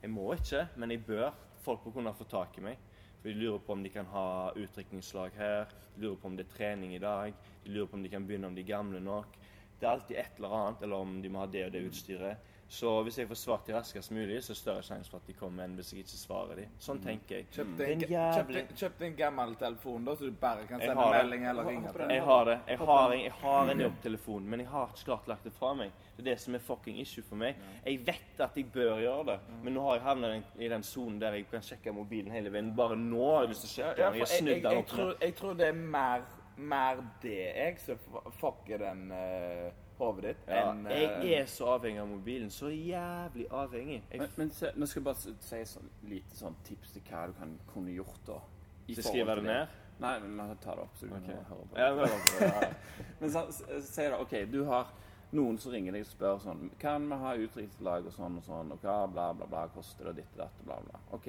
[0.01, 1.29] Jeg må ikke, men jeg bør.
[1.65, 2.79] Folk må kunne få tak i meg.
[3.19, 4.25] For De lurer på om de kan ha
[4.55, 7.33] utdrikningslag her, de lurer på om det er trening i dag,
[7.65, 9.35] de lurer på om de kan begynne om de er gamle nok.
[9.75, 12.53] Det er alltid et eller annet, eller om de må ha det og det utstyret.
[12.69, 15.27] Så hvis jeg får svart de raskest mulig, så er det større sjanse for at
[15.29, 16.65] de kommer enn hvis jeg ikke svarer de.
[16.83, 17.45] Sånn tenker jeg.
[17.55, 21.45] Kjøpte er en, jævlig kjøpte en gammel telefon da, så du bare kan sende melding
[21.47, 21.93] eller ringe?
[22.11, 22.57] Jeg har det.
[22.67, 25.71] Jeg har en, jeg har en jobbtelefon, men jeg har ikke klart lagt det fra
[25.79, 25.95] meg.
[26.17, 27.55] Det er det som er fucking issue for meg.
[27.85, 31.19] Jeg vet at jeg bør gjøre det, men nå har jeg havnet i den- sonen
[31.21, 32.75] der jeg kan sjekke mobilen hele veien.
[32.75, 34.13] Bare nå har jeg lyst til å sjekke den.
[34.13, 36.21] Jeg har snudd den opp tror, jeg tror det er mer,
[36.57, 37.97] mer det jeg som
[38.41, 42.51] fucker den uh, hodet ditt, Ja, enn eh, jeg er så avhengig av mobilen.
[42.53, 44.01] Så jævlig avhengig.
[44.11, 47.25] Jeg, Men, men se, nå skal jeg bare si så, lite sånn tips til hva
[47.27, 48.39] du kan kunne gjort da.
[48.87, 49.83] i så forhold skriver til jeg det ned.
[49.99, 51.33] Nei, men vi tar det opp, så du okay.
[51.33, 51.81] kan høre på det.
[51.81, 53.03] Ja, men- Ja.
[53.19, 53.45] Men så,
[53.81, 54.93] si da, OK, du har
[55.31, 58.71] noen som ringer deg og spør sånn Kan vi ha utdrikningslag og sånn og sånn,
[58.71, 61.01] og hva bla, bla, bla koster det, og ditt og datt og bla, bla.
[61.17, 61.27] OK.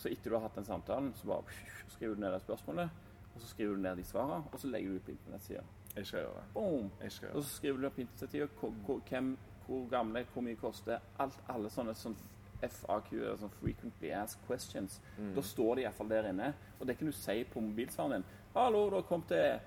[0.00, 1.60] Så etter du har hatt den samtalen, så bare
[1.92, 2.90] skriver du ned det spørsmålet,
[3.34, 5.62] og så skriver du ned de svarene, og så legger du ut på internettsida.
[5.96, 6.44] Jeg skal gjøre det.
[6.54, 6.90] Boom!
[7.02, 10.98] Jeg skal gjøre Og så skriver du opp hvor, hvem, hvor gamle, hvor mye koster
[11.20, 12.16] alt, alle sånne sånn
[12.62, 15.00] FAQ, eller sånn frequently asked questions.
[15.18, 15.34] Mm.
[15.36, 16.52] Da står det iallfall der inne.
[16.78, 18.26] Og det kan du si på mobilsvaren din.
[18.54, 19.60] 'Hallo, da kom til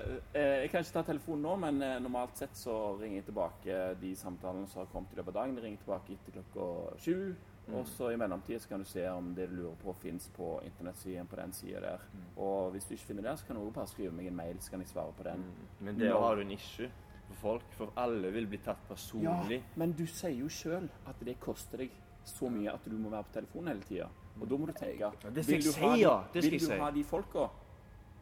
[0.00, 3.24] uh, eh, jeg kan ikke ta telefonen nå, men uh, normalt sett så ringer jeg
[3.30, 5.56] tilbake de samtalene som har kommet i løpet av dagen.
[5.56, 7.34] De ringer tilbake etter klokka sju.
[7.70, 7.76] Mm.
[7.78, 11.26] Og så i mellomtida kan du se om det du lurer på, fins på internettsiden
[11.30, 12.02] på den sida der.
[12.12, 12.26] Mm.
[12.36, 14.58] Og hvis du ikke finner det, så kan du også bare skrive meg en mail,
[14.60, 15.46] så kan jeg svare på den.
[15.46, 15.70] Mm.
[15.86, 16.90] Men der har du en issue
[17.28, 17.72] for folk.
[17.78, 19.60] For alle vil bli tatt personlig.
[19.60, 21.94] Ja, men du sier jo sjøl at det koster deg
[22.26, 24.10] så mye at du må være på telefonen hele tida.
[24.40, 26.40] Og da må du tenke Ja, det vil du ha de-.
[26.40, 27.48] Det Vil du ha de folka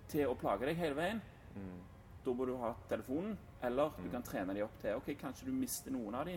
[0.09, 1.21] til å plage deg hele veien?
[1.55, 1.79] Mm.
[2.25, 3.37] Da må du ha telefonen.
[3.63, 6.37] Eller du kan trene de opp til Ok, kanskje du mister noen av de,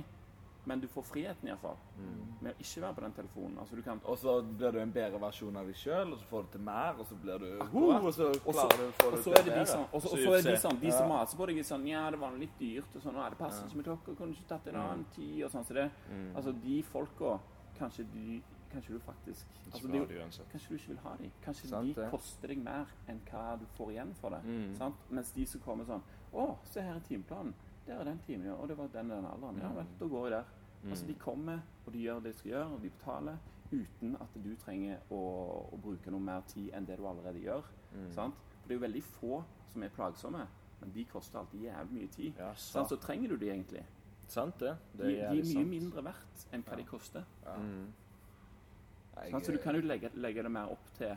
[0.66, 1.78] men du får friheten iallfall.
[1.97, 2.18] Mm.
[2.41, 3.57] Med å ikke være på den telefonen.
[3.62, 6.28] Altså du kan Og så blir du en bedre versjon av deg sjøl, og så
[6.30, 8.03] får du til mer, og så blir du Akkurat.
[8.03, 9.66] og så klarer du å få det til er det de bedre.
[9.66, 11.07] som, og så, Så så er det de som, de Ja.
[11.07, 13.76] maser på deg sånn Ja, det var litt dyrt, og sånn, og det passer ikke
[13.78, 15.91] med klokka, kunne du ikke tatt en annen tid, og sånn som det.
[16.12, 16.36] Mm.
[16.36, 17.39] Altså, de folka
[17.80, 18.41] Kanskje de
[18.72, 20.45] Kanskje du faktisk altså, uansett.
[20.51, 21.32] Kanskje du ikke vil ha dem.
[21.43, 24.39] Kanskje Sant de koster deg mer enn hva du får igjen for det.
[24.45, 24.76] Mm.
[24.78, 24.95] Sant?
[25.09, 26.01] Mens de som kommer sånn
[26.34, 27.53] Å, se her er timeplanen.
[27.92, 28.54] Der er den timen, ja.
[28.56, 29.58] Og det var den den alderen.
[29.62, 30.52] Ja vel, da går jeg der.
[30.89, 33.38] Altså, de kommer, og de gjør det de skal gjøre, og de betaler
[33.72, 35.20] uten at du trenger å,
[35.72, 37.68] å bruke noe mer tid enn det du allerede gjør.
[37.94, 38.08] Mm.
[38.16, 38.39] Sant?
[38.62, 40.46] For det er jo veldig få som er plagsomme,
[40.82, 42.39] men de koster alltid jævlig mye tid.
[42.42, 42.50] Ja.
[42.56, 43.84] Så trenger du de egentlig.
[44.28, 44.74] sant det.
[44.94, 45.70] De, Det de er er mye sant.
[45.70, 47.24] mindre verdt enn hva de koster.
[47.46, 47.56] Ja.
[47.60, 47.88] Mm.
[49.22, 51.12] Jeg, Så du kan jo legge, legge det mer opp til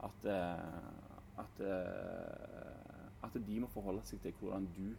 [0.00, 4.94] at, eh, at, eh, at de må forholde seg til hvordan du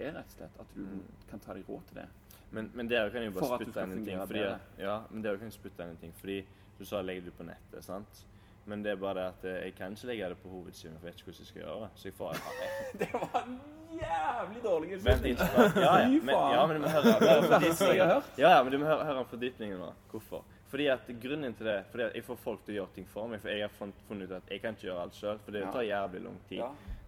[0.00, 0.60] er, rett og slett.
[0.60, 1.02] At du Mm.
[1.30, 2.08] kan ta deg råd til det.
[2.50, 4.18] Men, men dere kan jo bare spytte inn en ting.
[4.26, 4.44] Fordi,
[4.78, 6.12] ja, men dere kan spytte inn en ting.
[6.20, 6.44] Fordi
[6.78, 8.24] du sa legg det på nettet, sant?
[8.66, 11.06] Men det er bare det at eh, jeg kan ikke legge det på hovedsiden, for
[11.06, 11.90] jeg vet ikke hvordan jeg skal gjøre det.
[12.00, 12.32] Så jeg får
[13.02, 13.60] Det var en
[14.00, 15.26] jævlig dårlig Vent.
[15.26, 18.22] Ja, ja, men, ja, men du må høre.
[18.38, 18.86] Ja, men du må
[19.20, 19.90] om fordypningen nå.
[20.10, 20.44] Hvorfor?
[20.74, 23.28] Fordi at grunnen til det Fordi at jeg får folk til å gjøre ting for
[23.30, 23.40] meg.
[23.44, 25.84] For jeg har funnet ut at jeg kan ikke gjøre alt sjøl, for det tar
[25.86, 26.64] jævlig lang tid.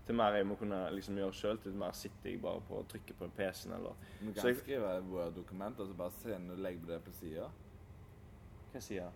[0.07, 2.89] Til mer jeg må kunne liksom gjøre sjøl, til mer sitter jeg bare på og
[2.89, 6.59] trykker på PC-en eller Du Så kan jeg- skrive Word-dokument og så bare sende og
[6.59, 7.49] legge det på sida.
[8.73, 9.09] Hva sida?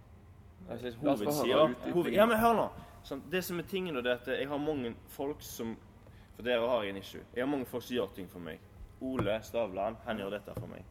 [0.69, 2.69] Altså, hovedsida hoved, Ja, men hør nå.
[3.05, 5.77] Sånn, det som er tingen, da, det er at jeg har mange folk som
[6.37, 7.21] For dere har jeg en issue.
[7.35, 8.59] Jeg har mange folk som gjør ting for meg.
[9.03, 10.85] Ole Stavland, han gjør dette for meg.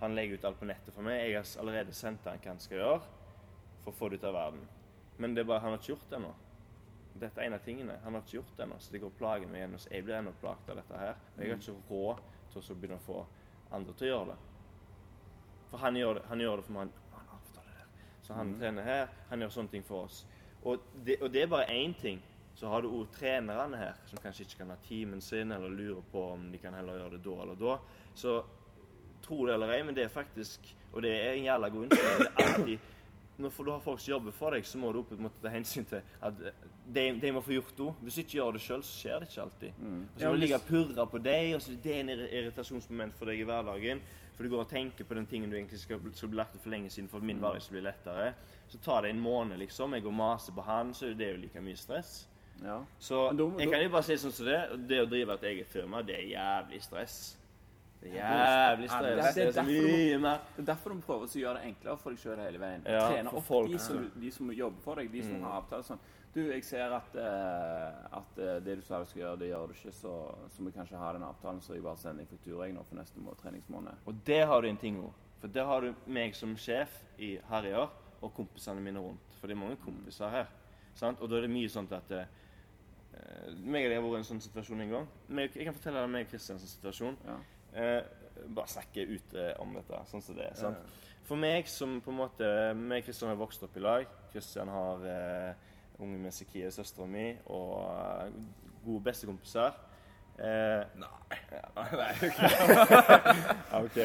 [0.00, 1.30] Han legger ut alt på nettet for meg.
[1.30, 3.00] Jeg har allerede sendt han hva han skal gjøre
[3.82, 4.60] for å få det ut av verden.
[5.18, 6.34] Men det er bare han har ikke gjort det ennå.
[7.18, 7.98] Dette er en av tingene.
[8.04, 9.80] Han har ikke gjort det ennå, så det går plager meg ennå.
[9.82, 11.20] Så jeg blir ennå plaget av dette her.
[11.34, 13.18] Og jeg har ikke råd til å så begynne å få
[13.76, 14.38] andre til å gjøre det.
[15.68, 16.98] For han gjør det, han gjør det for meg.
[17.12, 18.10] Han, han avtaler det.
[18.26, 20.20] Så han trener her, han gjør sånne ting for oss.
[20.64, 22.22] Og det, og det er bare én ting.
[22.58, 26.02] Så har du òg trenerne her, som kanskje ikke kan ha timen sin, eller lurer
[26.10, 27.76] på om de kan heller gjøre det da eller da.
[28.18, 28.38] Så
[29.22, 31.90] tro det eller ei, men det er faktisk Og det er en jævla god.
[31.92, 32.78] Det er alltid
[33.38, 35.84] når du har folk som jobber for deg, så må du en måte ta hensyn
[35.86, 36.40] til at
[36.94, 37.88] de, de må få gjort det.
[38.02, 39.72] Hvis du ikke gjør det sjøl, så skjer det ikke alltid.
[39.78, 39.98] Mm.
[40.14, 42.30] Og så må du ligge og purre på deg, og så det er en irri-
[42.40, 44.00] irritasjonsmoment for deg i hverdagen.
[44.36, 46.70] For du går og tenker på den tingen du egentlig skal, skal bli lagt for
[46.70, 47.26] lenge siden for at Mm.
[47.26, 48.34] min hverdag skal bli lettere.
[48.68, 49.92] Så tar det en måned, liksom.
[49.94, 52.26] Jeg går og maser på han, så er det jo like mye stress.
[52.62, 52.80] Ja.
[52.98, 53.28] Så
[53.58, 54.88] jeg kan jo bare si sånn som det.
[54.88, 57.36] Det å drive et eget firma, det er jævlig stress.
[58.00, 59.34] Det er jævlig stress.
[59.34, 60.38] det er Det er mer.
[60.56, 62.82] Det er derfor du prøver å gjøre det enklere for deg sjøl hele veien.
[62.86, 64.20] Ja, Trene opp folk, de, som, ja.
[64.20, 65.42] de som jobber for deg, de som Mm.
[65.42, 65.98] har avtale sånn.
[66.34, 69.70] Du, jeg ser at, uh, at eh, det du sa du skal gjøre, det gjør
[69.70, 70.12] du ikke, så,
[70.54, 73.00] så vi kanskje har den avtalen, så jeg bare sender deg faktura jeg nå for
[73.00, 74.04] neste må treningsmåned.
[74.06, 75.24] Og det har du en ting òg.
[75.40, 77.88] For der har du meg som sjef i år,
[78.20, 79.38] og kompisene mine rundt.
[79.38, 80.48] For det er mange kompiser her.
[80.98, 81.20] Sant?
[81.22, 82.24] Og da er det mye sånt at uh,
[83.64, 85.12] meg og deg har vært i en sånn situasjon en gang.
[85.46, 87.20] Jeg kan fortelle deg meg og Kristians situasjon.
[87.28, 87.38] Ja.
[87.78, 90.58] Uh, bare snakke ut eh, om dette, sånn som det er.
[90.58, 90.96] sant?
[91.28, 92.46] For meg som på en måte
[92.78, 94.06] meg og Kristian har vokst opp i lag.
[94.32, 95.66] Kristian har eh,
[95.98, 98.32] unge med Sekie, søstera mi, og eh,
[98.84, 99.76] gode bestekompiser.
[100.38, 101.38] Eh, Nei.
[102.00, 102.40] Nei, ok.
[103.84, 103.96] ok.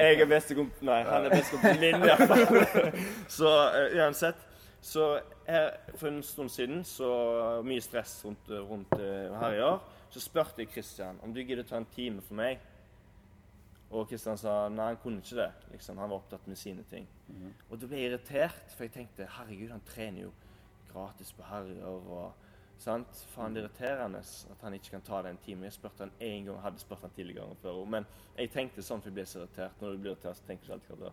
[0.00, 0.82] Jeg er bestekomp...
[0.82, 3.00] Nei, han er bestekompisen min, i hvert fall.
[3.28, 4.46] Så uh, uansett.
[4.84, 7.10] Så her, for en stund siden, så
[7.64, 9.78] mye stress rundt, rundt uh, år,
[10.12, 12.60] så spurte jeg Kristian om du gidder ta en time for meg.
[13.94, 15.50] Og Kristian sa nei, han kunne ikke det.
[15.72, 17.08] Liksom, han var opptatt med sine ting.
[17.70, 20.32] Og da ble jeg irritert, for jeg tenkte herregud, han trener jo
[20.94, 21.84] gratis på Harrier.
[21.86, 22.32] og
[22.78, 23.20] sant?
[23.34, 25.64] Faen, det er irriterende at han ikke kan ta den timen.
[25.68, 28.06] Jeg spurte han en gang, hadde spurt han tidligere før også, men
[28.38, 29.80] jeg tenkte sånn, for jeg ble så irritert.
[29.80, 31.12] Når du blir irritert, så tenker du alltid hva det.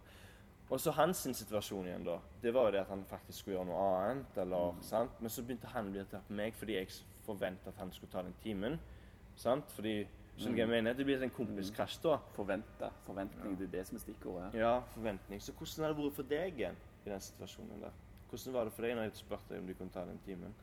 [0.72, 2.18] Og så hans situasjon igjen, da.
[2.42, 4.38] Det var jo det at han faktisk skulle gjøre noe annet.
[4.38, 5.18] eller, sant?
[5.20, 6.94] Men så begynte han å bli irritert på meg fordi jeg
[7.26, 8.80] forventet at han skulle ta den timen.
[9.36, 9.72] sant?
[9.76, 10.94] Fordi, skjønner du jeg mener?
[10.94, 12.18] Det blir en kompiskrasj da.
[12.38, 12.92] Forventa.
[13.06, 14.54] Forventning, det er det som er stikkordet.
[14.56, 15.42] Ja, forventning.
[15.42, 18.00] Så hvordan har det vært for deg igjen i den situasjonen der?
[18.32, 20.54] Hvordan var det for deg når jeg spurte deg om du kunne ta den timen?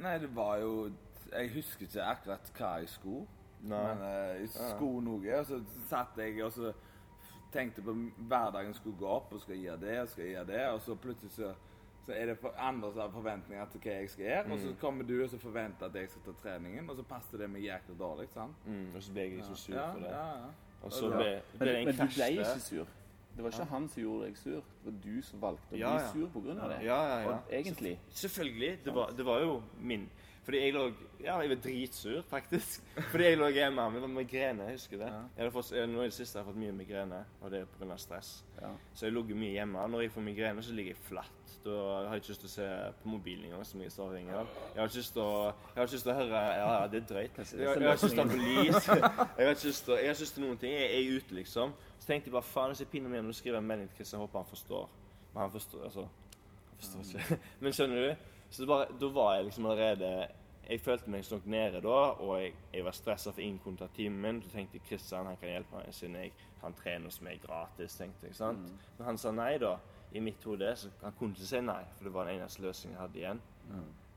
[0.00, 0.90] Nei, det var jo
[1.32, 3.26] Jeg husker ikke akkurat hva jeg skulle.
[3.62, 3.80] Nei.
[3.94, 5.58] Men eh, jeg skulle noe, og så
[5.90, 6.72] satt jeg og så
[7.52, 7.92] tenkte på
[8.30, 10.80] hverdagen skulle gå opp, og skal jeg gjøre det, og skal jeg gjøre det, og
[10.86, 11.50] så plutselig så,
[12.06, 14.74] så er det for andre som har forventninger til hva jeg skal gjøre, og så
[14.80, 17.66] kommer du og så forventer at jeg skal ta treningen, og så passer det meg
[17.66, 18.66] jækla dårlig, sant?
[18.66, 20.10] Mm, og så ble jeg så sur Ja, for det.
[20.14, 20.50] ja, ja.
[20.82, 21.16] Og så Ja.
[21.18, 22.86] ble, ble det en men du ble ikke sur.
[23.36, 24.64] Det var ikke han som gjorde deg sur.
[24.80, 25.92] Det var du som valgte å bli ja.
[26.10, 26.80] sur på grunn av det.
[26.86, 27.36] Ja, ja, ja.
[27.36, 27.94] Og egentlig.
[28.22, 28.72] Selvfølgelig.
[28.84, 30.08] Det var, det var jo min.
[30.44, 30.86] Fordi jeg lå
[31.20, 32.84] Ja, jeg var dritsur, faktisk.
[33.10, 34.64] Fordi jeg lå hjemme med migrene.
[34.64, 35.10] Jeg husker det.
[35.12, 35.44] Ja.
[35.44, 37.98] Jeg fått, nå i det siste har jeg fått mye migrene, og det er pga.
[38.00, 38.30] stress.
[38.60, 38.70] Ja.
[38.94, 39.84] Så jeg ligger mye hjemme.
[39.92, 41.36] Når jeg får migrene, så ligger jeg flatt.
[41.64, 41.76] Da
[42.08, 42.68] har jeg ikke lyst til å se
[43.02, 44.54] på mobilen engang, som jeg er så avhengig av.
[44.72, 46.86] Jeg har ikke lyst til å, jeg har ikke lyst til å høre Ja, ja,
[46.88, 47.40] det er drøyt.
[47.42, 48.88] Jeg, jeg, har ikke lyst til å ha lys.
[48.88, 49.02] Jeg
[49.36, 50.76] jeg har ikke lyst til noen ting.
[50.78, 51.76] Jeg er ute, liksom.
[52.10, 53.96] Så tenkte jeg bare faen, hvis jeg pinner meg hjem og skriver en melding til
[54.00, 54.20] Kristian.
[54.20, 54.88] håper han forstår.
[55.32, 57.36] Men han forstår altså Han forstår ikke.
[57.60, 58.24] Men skjønner du?
[58.50, 60.08] Så det bare, da var jeg liksom allerede
[60.70, 63.86] Jeg følte meg sånn nede da, og jeg, jeg var stressa for ingen kunne ta
[63.94, 64.42] timen min.
[64.42, 66.34] Så tenkte jeg Kristian han kan hjelpe meg siden jeg,
[66.64, 67.94] han trener hos meg gratis.
[68.02, 68.66] tenkte jeg, sant?
[68.98, 69.76] Men han sa nei, da.
[70.12, 70.74] I mitt hode.
[70.76, 73.40] Så han kunne ikke si nei, for det var den eneste løsningen jeg hadde igjen.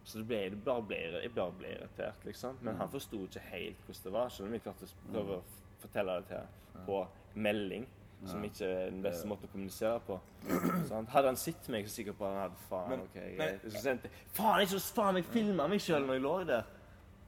[0.03, 2.57] Så det ble, det bare ble, jeg bare ble irritert, liksom.
[2.65, 4.33] Men han forsto ikke helt hvordan det var.
[4.33, 5.43] Så vi klarte å prøve å
[5.85, 7.03] fortelle det til ham på
[7.35, 7.87] melding.
[8.25, 10.15] Som ikke er den beste måten å kommunisere på.
[10.89, 11.07] Sånn.
[11.11, 12.89] Hadde han sett meg, så er jeg sikker på at han hadde faen.
[12.93, 13.65] Men- ok, men- greit.
[13.73, 16.69] Så sendte jeg Faen, ikke så faen meg filma meg sjøl når jeg lå der!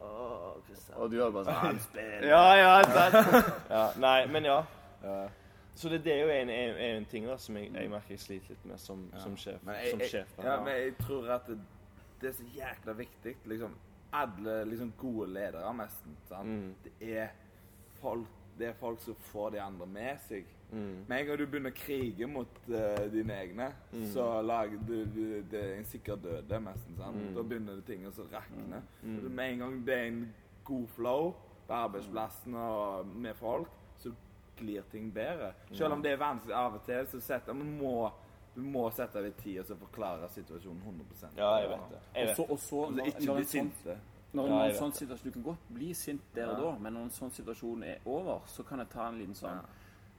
[0.05, 0.97] Åh, Kristian.
[1.01, 2.27] Og du hadde bare sånn Spill!
[2.29, 3.51] Ja, ja, sant.
[3.75, 3.83] ja.
[3.99, 4.61] Nei, men ja.
[5.75, 8.21] Så det, det er jo en, en, en ting da, som jeg, jeg merker jeg
[8.23, 9.59] sliter litt med som, som sjef.
[9.67, 11.57] Men jeg, som jeg, sjef ja, men jeg tror at det,
[12.21, 13.35] det er så jækla viktig.
[13.51, 13.75] Liksom,
[14.15, 16.15] alle liksom, gode ledere, nesten.
[16.29, 16.47] Sant?
[16.47, 16.71] Mm.
[16.85, 17.33] Det, er
[17.99, 20.45] folk, det er folk som får de andre med seg.
[20.71, 21.05] Mm.
[21.07, 24.05] Med en gang du begynner å krige mot uh, dine egne, Mm.
[24.13, 26.95] så lager du, du det er en sikker døde, nesten.
[26.97, 27.15] Sant?
[27.15, 27.33] Mm.
[27.35, 28.81] Da begynner det ting å så rakne.
[29.03, 29.19] Mm.
[29.31, 30.33] Med en gang det er en
[30.65, 31.33] god flow
[31.67, 33.69] på arbeidsplassen og med folk,
[34.01, 34.11] så
[34.57, 35.53] glir ting bedre.
[35.71, 38.09] Selv om det er vanskelig av og til, så setter man må,
[38.55, 42.01] du må sette deg tid og så forklare situasjonen 100% Ja, jeg vet det.
[42.15, 42.35] Jeg vet.
[42.37, 43.97] så, også, Altså, ikke bli sånn, sinte.
[44.35, 44.99] Når, Ja, en sånn det.
[44.99, 46.71] situasjon, Du kan godt bli sint der og Ja.
[46.71, 49.61] da, men når en sånn situasjon er over, så kan jeg ta en liten sånn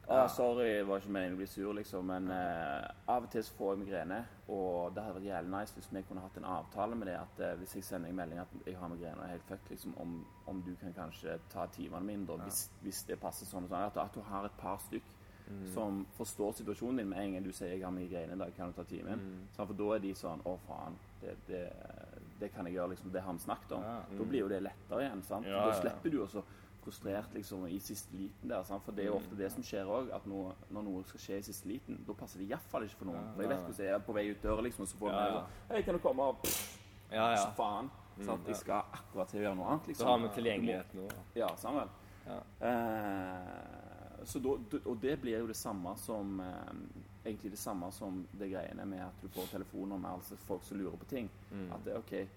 [0.09, 0.23] Ja.
[0.25, 3.43] ah, 'Sorry, det var ikke meningen å bli sur', liksom, men eh, av og til
[3.43, 4.25] så får jeg migrene.
[4.49, 7.41] Og det hadde vært jævlig nice hvis vi kunne hatt en avtale med det at
[7.41, 9.95] eh, hvis jeg sender en melding at jeg har migrene og er helt fucked, liksom,
[9.99, 13.69] om, om du kan kanskje ta timene mine, da, hvis, hvis det passer sånn og
[13.71, 13.83] sånn.
[13.87, 15.03] At, at du har et par stykk
[15.75, 18.67] som forstår situasjonen din med en gang du sier 'jeg har migrene i dag, kan
[18.67, 19.21] du ta timen?'
[19.57, 21.73] Sånn, for da er de sånn 'Å, faen, det, det,
[22.41, 23.11] det kan jeg gjøre', liksom.
[23.13, 23.83] Det har vi snakket om.
[23.83, 24.01] Ja.
[24.19, 25.23] Da blir jo det lettere igjen.
[25.23, 25.47] sant?
[25.47, 25.81] Ja, da ja, ja.
[25.81, 26.43] slipper du også
[26.87, 28.63] frustrert liksom i siste liten der.
[28.63, 28.85] Sant?
[28.85, 31.39] For det er jo ofte det som skjer òg, at noe, når noe skal skje
[31.39, 33.33] i siste liten, da passer det iallfall ikke for noen.
[33.35, 35.19] For jeg vet hvordan jeg er på vei ut døra, liksom, og så får Ja,
[35.25, 35.41] jeg ja.
[35.41, 36.33] sånn Hei, kan du komme?
[36.43, 36.79] Pff,
[37.11, 37.37] Ja, ja.
[37.37, 37.91] så faen.
[38.25, 38.47] Sant?
[38.47, 40.07] Jeg skal akkurat til å gjøre noe annet, Så liksom.
[40.09, 41.09] har vi tilgjengelighet nå.
[41.35, 41.89] Ja, sammen.
[42.27, 42.41] Ja.
[42.61, 44.49] Eh, så da,
[44.87, 46.73] og det blir jo det samme som eh,
[47.27, 50.79] Egentlig det samme som det greiene med at du får telefoner med altså folk som
[50.79, 51.31] lurer på ting.
[51.51, 51.73] Mm.
[51.75, 52.29] At det er OK,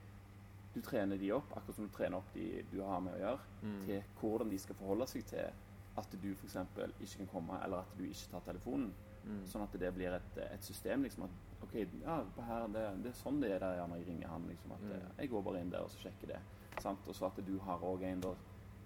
[0.73, 3.39] du trener de opp, akkurat som du trener opp de du har med å gjøre,
[3.61, 3.85] Mm.
[3.85, 5.51] til hvordan de skal forholde seg til
[5.97, 6.55] at du f.eks.
[7.01, 8.93] ikke kan komme, eller at du ikke tar telefonen.
[9.25, 9.41] Mm.
[9.45, 11.03] Sånn at det blir et, et system.
[11.03, 11.73] liksom at OK,
[12.05, 14.47] ja, på her, det, det er sånn det er der når jeg ringer han.
[14.47, 14.91] liksom at Mm.
[14.91, 16.39] eh, Jeg går bare inn der og så sjekker det.
[16.81, 17.07] sant?
[17.07, 18.33] Og så at du har òg en da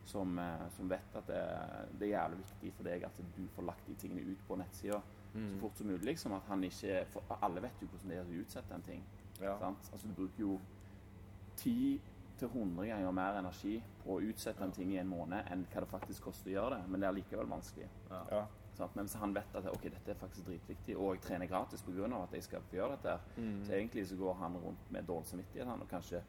[0.05, 3.63] som, eh, som vet at det, det er jævlig viktig for deg at du får
[3.63, 5.01] lagt de tingene ut på nettsida
[5.33, 5.59] så Mm.
[5.59, 6.03] fort som mulig.
[6.05, 9.03] liksom At han ikke For alle vet jo hvordan det er å utsette en ting.
[9.41, 9.57] Ja.
[9.59, 9.89] Sant?
[9.93, 10.59] Altså Du bruker jo
[11.57, 11.99] 10
[12.37, 15.79] til 100 ganger mer energi på å utsette en ting i en måned enn hva
[15.83, 16.89] det faktisk koster å gjøre det.
[16.89, 17.87] Men det er likevel vanskelig.
[18.09, 18.45] Ja.
[18.73, 18.95] Sant?
[18.95, 22.23] Men hvis han vet at ok, dette er faktisk dritviktig, og jeg trener gratis pga.
[22.23, 23.63] at jeg skal få gjøre dette, Mm.
[23.65, 26.21] så egentlig så går han rundt med dårlig samvittighet han, og kanskje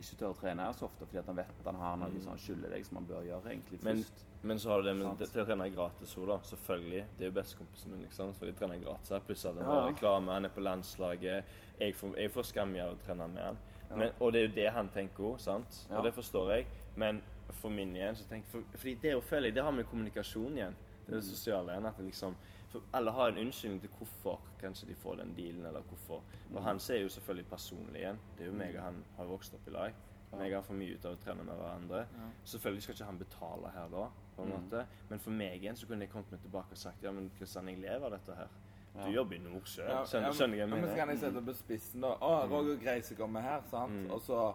[0.00, 2.38] ikke tør å trene her så ofte fordi han vet han har noe som han
[2.38, 4.24] skylder deg som han bør gjøre egentlig Men, først.
[4.42, 6.38] men så har du det med det- til å trene gratis òg, da.
[6.42, 7.04] Selvfølgelig.
[7.18, 8.36] Det er jo bestekompisen min, ikke sant.
[8.36, 9.20] Så de trener gratis her.
[9.20, 11.44] Pluss at han har reklame, han er på landslaget.
[11.80, 13.56] Jeg får, jeg får skam i å trene med han.
[13.96, 15.86] Men, og det er jo det han tenker òg, sant.
[15.90, 16.66] Og det forstår jeg.
[16.96, 20.52] Men for min igjen så tenker for, Fordi det å føle det har med kommunikasjon
[20.56, 20.74] igjen.
[21.06, 21.30] Det er det Mm.
[21.34, 21.86] sosiale igjen.
[21.86, 22.34] At det liksom
[22.74, 26.22] for ha har en unnskyldning til hvorfor kanskje de får den dealen, eller hvorfor.
[26.50, 26.56] Mm.
[26.56, 28.18] Og han ser jo selvfølgelig personlig igjen.
[28.38, 29.94] Det er jo meg og han har vokst opp i lag.
[30.34, 32.06] Meg har for mye ut av å trene med hverandre.
[32.44, 34.54] Selvfølgelig skal ikke han betale her da, på en Mm.
[34.64, 34.86] måte.
[35.08, 37.68] Men for meg igjen så kunne jeg kommet meg tilbake og sagt ja, men Kristian,
[37.68, 38.48] jeg lever av dette her.
[38.94, 39.08] Du Ja.
[39.10, 39.88] jobber i Nordsjøen.
[39.88, 42.16] Ja, Skjønner, du hva jeg ja, men så kan jeg sette på spissen, da.
[42.20, 43.90] Å, Roger Greise kommer her, sant.
[43.92, 44.10] Mm.
[44.10, 44.54] Og så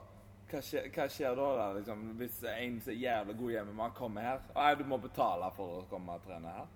[0.52, 3.92] hva skjer, hva skjer da, da liksom, hvis en som er jævlig god hjemme han
[3.98, 4.40] kommer her?
[4.56, 6.68] Nei, du må betale for å komme og trene her.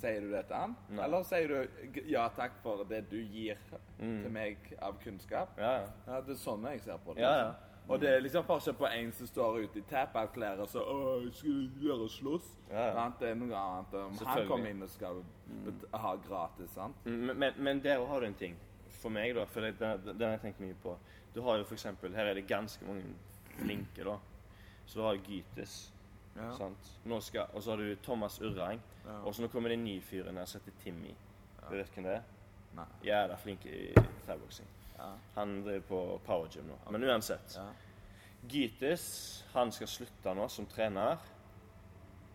[0.00, 0.76] Sier du det til han?
[0.88, 0.96] Mm.
[0.96, 1.04] Nei.
[1.04, 3.56] Eller sier du ja takk for det du gir
[3.98, 4.22] Mm.
[4.22, 5.56] til meg av kunnskap?
[5.58, 5.86] Ja, ja.
[6.06, 7.22] Ja, det er sånn jeg ser på det.
[7.22, 7.48] Ja, ja.
[7.88, 11.22] Og det er liksom forskjell på en som står ute i tap-out-klær og så Å,
[11.24, 12.48] jeg skal gjøre slåss.
[12.70, 13.06] Ja, ja.
[13.18, 15.22] Det er noe annet om han kommer inn og skal
[15.64, 16.96] bet- ha gratis, sant?
[17.06, 18.56] Mm, Men, men, men der har du en ting.
[19.00, 20.96] For meg, da, for det, den har jeg tenkt mye på.
[21.38, 23.04] Du har jo for eksempel, Her er det ganske mange
[23.60, 24.16] flinke, da.
[24.86, 25.92] Så du har Gytis.
[26.34, 26.50] Ja.
[27.20, 28.80] Skal, og så har du Thomas Urrang.
[29.04, 29.20] Ja.
[29.22, 31.14] Og så nå kommer det en ny fyr inn her som heter Timmy.
[31.60, 32.26] Du vet hvem det er?
[32.74, 32.88] Nei.
[33.06, 33.78] Jævla flink i
[34.26, 34.74] thaiboksing.
[34.96, 35.12] Ja.
[35.38, 36.82] Han driver på power gym nå.
[36.90, 37.54] Men uansett.
[37.54, 37.70] Ja.
[38.50, 39.08] Gytis
[39.54, 41.22] han skal slutte nå som trener.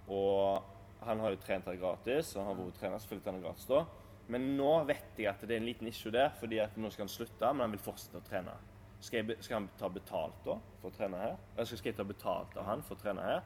[0.07, 0.63] Og
[1.03, 2.37] han har jo trent her gratis.
[2.37, 3.85] og Han har vært trener selvfølgelig trener gratis da.
[4.31, 7.09] Men nå vet jeg at det er en liten issue der, fordi at nå skal
[7.09, 8.61] han slutte, men han vil fortsette å trene.
[9.03, 11.33] Skal, jeg, skal han ta betalt da for å trene her?
[11.57, 13.41] Eller skal, jeg ta betalt av han for å trene her?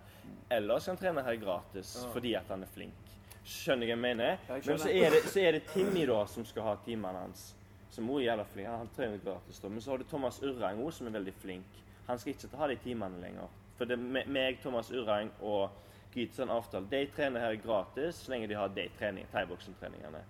[0.54, 3.14] Eller skal han trene her gratis fordi at han er flink?
[3.48, 4.44] Skjønner jeg hva jeg mener?
[4.52, 7.48] Jeg Men så er, det, så er det Timmy da som skal ha timene hans.
[7.90, 8.70] Som også er jævla flink.
[8.70, 9.72] Han trener gratis da.
[9.74, 11.82] Men så har du Thomas Urrang òg, som er veldig flink.
[12.10, 13.58] Han skal ikke ha de timene lenger.
[13.80, 15.72] For det, me- meg, Thomas Urrang og
[16.14, 16.90] Gytis har en avtale.
[16.92, 20.22] De trener her gratis så lenge de har de trening, thaiboksing-treningene.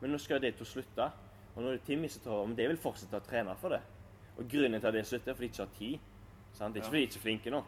[0.00, 1.06] Men nå skal de to slutte.
[1.52, 3.82] Og nå er det Timmy som tar om de vil fortsette å trene for det.
[4.38, 5.98] Og grunnen til at de slutter, er fordi de ikke har tid.
[6.52, 6.74] Sant?
[6.74, 7.66] Det er ikke fordi de ikke er flinke nok.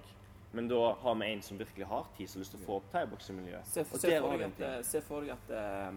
[0.55, 2.77] Men da har vi en som virkelig har tid, som har lyst til å få
[2.77, 3.67] opp thaiboksemiljøet.
[3.67, 5.93] Se, se, der for deg at, eh, se for deg at, eh,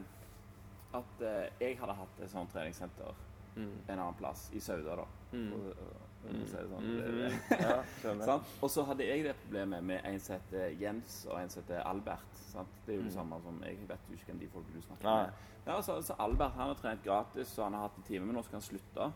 [0.97, 3.23] at eh, jeg hadde hatt et sånt treningssenter
[3.57, 3.71] Mm.
[3.89, 5.05] en annen plass, i Sauda, da.
[5.31, 5.47] Mm.
[5.53, 5.93] Og, og,
[6.29, 6.83] og, si det sånn.
[6.83, 7.59] Det- det-
[8.27, 11.63] Ja, Og så hadde jeg det problemet med en som heter Jens og en som
[11.63, 12.35] heter Albert.
[12.51, 12.67] Sant?
[12.85, 13.15] Det er jo det Mm.
[13.17, 15.33] samme som Jeg vet jo ikke hvem de folkene du snakker med.
[15.65, 18.35] Ja, så, så Albert han har trent gratis, og han har hatt en time, men
[18.35, 19.13] nå skal han slutte.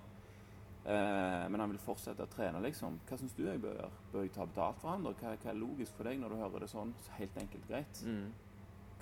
[0.85, 2.97] Eh, men han vil fortsette å trene, liksom.
[3.05, 3.89] Hva syns du jeg bør gjøre?
[4.13, 5.03] Bør jeg ta betalt for han?
[5.05, 5.13] da?
[5.19, 6.93] Hva, hva er logisk for deg når du hører det sånn?
[7.05, 8.01] Så helt enkelt greit.
[8.07, 8.31] Mm.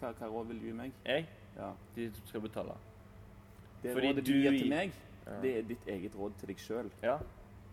[0.01, 0.97] Hva, hva råd vil du gi meg?
[1.07, 1.27] Jeg?
[1.55, 1.71] Ja.
[1.95, 2.75] De skal betale.
[3.79, 4.91] Det Fordi rådet du gir til meg,
[5.25, 5.39] Ja.
[5.41, 6.91] det er ditt eget råd til deg sjøl.
[7.03, 7.17] Ja.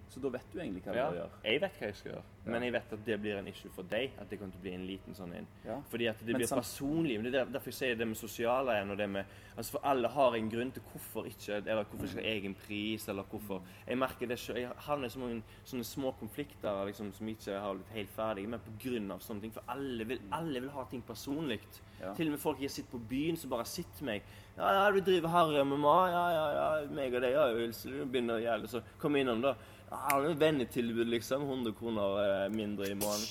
[0.09, 1.07] Så da vet du egentlig hva ja.
[1.07, 1.43] du bør gjøre.
[1.45, 2.36] Jeg vet hva jeg skal gjøre, Ja.
[2.47, 4.13] Men jeg vet at det blir en issue for deg.
[4.23, 5.49] At det kommer til å bli en liten sånn en.
[5.67, 5.81] Ja.
[5.91, 7.17] Fordi at det Men blir personlig.
[7.19, 8.93] Men det er derfor jeg sier det med sosiale igjen.
[8.95, 12.25] og det med, altså For alle har en grunn til hvorfor ikke Eller hvorfor skal
[12.25, 16.13] egen pris, eller hvorfor Jeg merker det selv, Jeg havner i så mange sånne små
[16.21, 19.53] konflikter liksom, som ikke har blitt helt ferdige, men av sånne ting.
[19.53, 21.61] For alle vil, alle vil ha ting personlig.
[22.01, 22.13] Ja.
[22.15, 24.23] Til og med folk jeg sitter på byen, som bare sitter meg
[24.57, 25.97] Ja, ja, du driver harry MMA?
[26.13, 26.67] Ja, ja, ja.
[26.93, 29.55] Meg og deg ja, så du begynner å gjelde, så kom innom, da.
[29.91, 31.43] Ja, vennetilbud, liksom?
[31.43, 33.27] 100 kroner eh, mindre i måneden.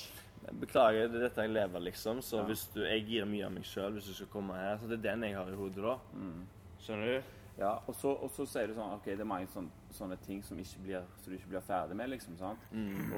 [0.60, 2.20] Beklager, det er dette jeg lever, liksom.
[2.22, 4.78] Så hvis du, jeg gir mye av meg sjøl hvis du skal komme her.
[4.78, 5.96] Så det er den jeg har i hodet, da.
[6.84, 7.32] Skjønner du?
[7.58, 10.42] Ja, og så, og så sier du sånn OK, det er mange sånne, sånne ting
[10.44, 12.36] som, ikke blir, som du ikke blir ferdig med, liksom.
[12.36, 12.66] sant?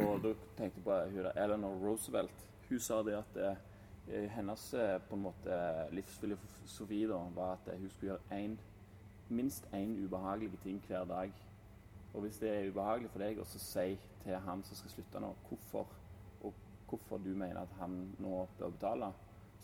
[0.04, 2.44] Og da tenkte jeg på hun der, Eleanor Roosevelt.
[2.68, 5.58] Hun sa det at eh, hennes eh, på en måte
[5.96, 8.58] livsfilosofi da, var at hun skulle gjøre en,
[9.28, 11.34] minst én ubehagelig ting hver dag.
[12.14, 15.20] Og hvis det er ubehagelig for deg, og så si til han som skal slutte
[15.20, 15.86] nå, hvorfor,
[16.42, 16.54] og
[16.88, 19.12] hvorfor du mener at han nå bør betale,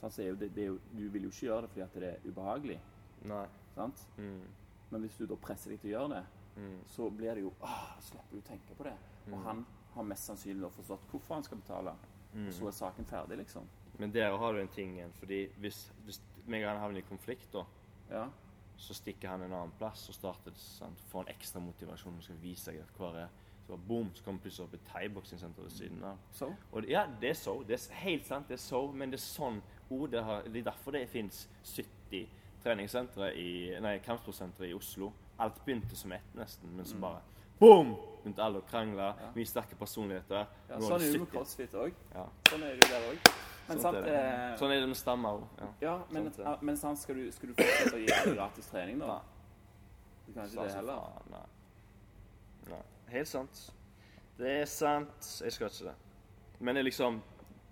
[0.05, 2.09] så er det, det er jo, du vil jo ikke gjøre det fordi at det
[2.11, 2.81] er ubehagelig.
[3.25, 3.47] Nei.
[3.75, 4.07] sant?
[4.19, 4.43] Mm.
[4.91, 6.77] Men hvis du da presser deg til å gjøre det, Mm.
[6.87, 8.93] så blir det jo åh, slipper du å tenke på det.
[9.33, 9.65] Og han
[9.95, 11.95] har mest sannsynlig da forstått hvorfor han skal betale.
[12.33, 12.45] Mm.
[12.47, 13.67] Og så er saken ferdig, liksom.
[13.99, 17.09] Men der har du en ting igjen, fordi hvis, hvis meg og han havner i
[17.09, 17.65] konflikt, da,
[18.11, 18.29] Ja.
[18.77, 22.37] Så stikker han en annen plass og starter sant, får en ekstra motivasjon og skal
[22.43, 23.29] vise seg at hva er
[23.65, 26.19] så bare boom, så kommer plutselig opp et thaiboksingsenter ved siden av.
[26.37, 26.51] Så?
[26.73, 27.55] Og ja, det er så.
[27.67, 30.67] Det er helt sant, det er så, men det er sånn ordet har Det er
[30.71, 32.27] derfor det fins 70
[32.65, 35.13] treningssentre i Nei, kampsportsentre i Oslo.
[35.39, 36.91] Alt begynte som ett, nesten, men Mm.
[36.93, 37.23] så bare
[37.59, 37.95] boom!
[38.23, 39.15] Begynte alle å krangle.
[39.35, 40.47] Mye sterke personligheter.
[40.69, 41.93] Ja, sånn er det jo med crossfit òg.
[42.15, 43.54] Ja, Sånn er det jo der òg.
[43.69, 44.15] Men sant er det.
[44.15, 45.45] eh, Sånn er det med stammer òg.
[45.61, 45.69] Ja.
[45.81, 48.67] Ja, men, Sånt er ja, men sant, skal, du, skal du fortsette å gi gratis
[48.73, 49.07] trening, da?
[49.07, 49.21] Nei.
[50.27, 50.95] Du kan ikke det heller.
[50.95, 51.45] faen, Nei.
[52.71, 52.83] nei.
[53.15, 53.63] Helt sant.
[54.39, 55.29] Det er sant.
[55.45, 55.95] Jeg skal ikke det.
[56.61, 57.23] Men det er liksom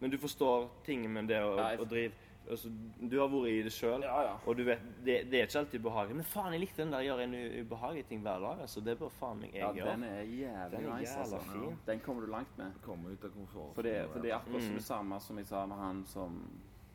[0.00, 2.12] Men du forstår ting med det å, Ja, jeg- å drive
[2.50, 2.68] altså,
[3.10, 4.34] Du har vært i det sjøl, Ja, ja.
[4.46, 6.16] og du vet det, det er ikke alltid ubehagelig.
[6.16, 7.34] Men faen, jeg likte den der gjør en
[7.66, 8.60] ubehagelig ting hver dag.
[8.60, 11.38] Altså, det bør faen meg jeg Ja, den er jævlig Den er nice, altså.
[11.52, 11.78] fin.
[11.86, 12.72] Den kommer du langt med.
[12.82, 13.74] Kommer ut av komfort.
[13.74, 14.74] For det, for det er akkurat Mm.
[14.74, 16.42] det samme som jeg sa med han som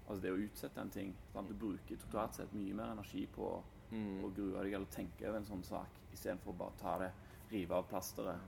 [0.09, 1.13] Altså det å utsette en ting.
[1.33, 1.49] Sant?
[1.49, 3.61] Du bruker totalt sett mye mer energi på
[3.91, 4.23] Mm.
[4.23, 7.11] å grue deg eller tenke over en sånn sak, istedenfor å bare ta det,
[7.51, 8.39] rive av plasteret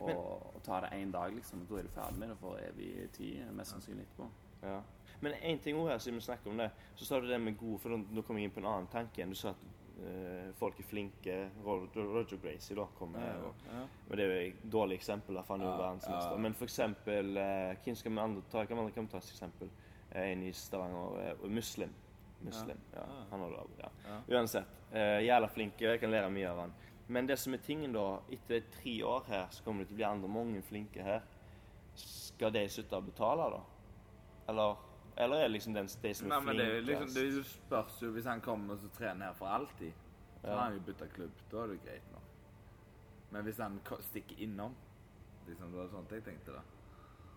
[0.00, 0.08] og,
[0.54, 1.66] og ta det én dag, liksom.
[1.68, 4.28] Da er du ferdig med det for evig tid, mest sannsynlig etterpå.
[4.62, 4.80] Ja.
[5.20, 7.56] Men en ting også her, siden vi snakker om det, så sa du det med
[7.58, 9.30] god For nå kom jeg inn på en annen tanke igjen.
[9.30, 9.64] Du sa at
[9.98, 11.36] uh, folk er flinke.
[11.64, 13.36] Roger, Gracie da kom med.
[13.44, 13.54] og-
[14.08, 15.42] Men det er jo et dårlig eksempel.
[15.44, 16.30] for han er jo Ja, verdensmester.
[16.30, 16.36] ja.
[16.36, 18.64] Men for eksempel uh, Hvem skal vi andre ta?
[18.64, 19.70] Hvem andre kan vi ta som eksempel?
[20.14, 21.34] Uh, En i Stavanger.
[21.42, 21.90] Uh, Muslim.
[22.40, 23.02] Muslim, ja.
[23.30, 24.20] Han har det ja.
[24.38, 24.66] Uansett.
[24.92, 25.80] Uh, jævla flink.
[25.80, 26.72] Jeg kan lære mye av han.
[27.08, 29.96] Men det som er tingen, da Etter tre år her så kommer det til å
[29.96, 31.22] bli andre mange flinke her.
[31.96, 33.60] Skal de slutte å betale, da?
[34.48, 34.76] Eller,
[35.18, 37.44] eller er det liksom den, de som Nei, er men det, er jo liksom, det
[37.46, 39.92] spørs jo hvis han kommer og så trener her for alltid.
[40.40, 40.54] Så Ja.
[40.54, 41.30] har han jo bytta klubb.
[41.50, 42.18] Da er det greit nå.
[43.30, 44.74] Men hvis han stikker innom
[45.48, 46.60] liksom, Det var sånt jeg tenkte, da.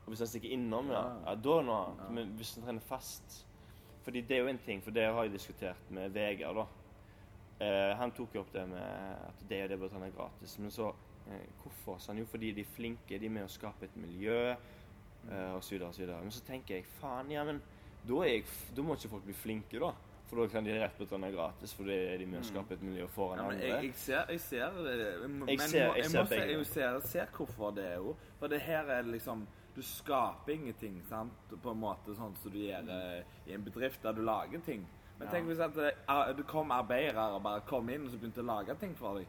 [0.05, 1.15] Og Hvis han stikker innom, ja, Ja.
[1.25, 2.11] ja da er det noe annet.
[2.11, 3.47] Men hvis han trener fast
[4.03, 6.65] Fordi det er jo en ting, for det har jeg diskutert med Vegard, da.
[7.65, 8.81] Eh, han tok jo opp det med
[9.27, 10.55] at det og det bør trene gratis.
[10.59, 10.87] Men så
[11.29, 11.97] eh, Hvorfor?
[11.99, 14.55] Så han jo fordi de er flinke, de er med å skape et miljø,
[15.29, 16.21] og så videre og så videre.
[16.21, 17.61] Men så tenker jeg faen, ja, men
[18.07, 18.43] da, jeg,
[18.75, 19.91] da må ikke folk bli flinke, da.
[20.31, 22.73] For da kan de rett på trene gratis, for da er de med å skape
[22.77, 23.67] et miljø foran Ja, men andre.
[23.67, 25.29] jeg, jeg ser, jeg ser det.
[25.29, 26.47] Men Jeg ser- jeg ser må begge.
[26.57, 28.15] jeg ser, ser hvorfor det er jo.
[28.39, 31.31] For det her er liksom Du skaper ingenting, sant?
[31.63, 34.85] På en måte sånn som du gjør det i en bedrift der du lager ting.
[35.19, 38.17] Men tenk hvis at det, er- det kom arbeidere og bare kom inn og så
[38.17, 39.27] begynte å lage ting for deg.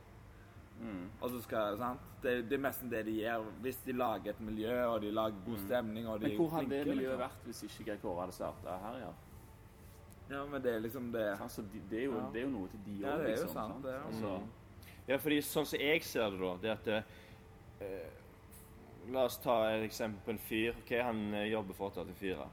[1.23, 2.01] Og så skal, sant?
[2.23, 3.45] Det, det er nesten det de gjør.
[3.63, 6.71] Hvis de lager et miljø, og de lager god stemning og de Men hvor hadde
[6.71, 7.19] det miljøet liksom.
[7.19, 9.13] vært hvis ikke Kåre hadde starta her, ja?
[10.31, 12.27] Ja, men det er liksom det Altså, de, det, er jo, Ja.
[12.33, 13.53] det er jo noe til de òg, Ja, det er jo liksom.
[13.53, 14.03] sant, det, ja.
[14.07, 14.41] Altså,
[15.09, 16.89] Ja, fordi sånn som jeg ser det, da, det at
[17.81, 18.11] eh,
[19.13, 20.75] La oss ta et eksempel en fyr.
[20.79, 22.49] ok, Han eh, jobber for 8 til 4.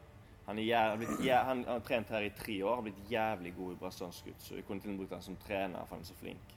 [0.48, 3.56] Han, er jæv- blitt jæv- han har trent her i tre år har blitt jævlig
[3.56, 4.26] god i brasiliansk.
[4.40, 6.56] Så jeg kunne til og med brukt han som trener, for han er så flink.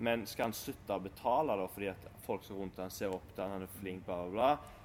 [0.00, 3.26] Men skal han slutte å betale da, fordi at folk som rundt han ser opp
[3.34, 4.76] til han, han er flink, bla, bla, bla?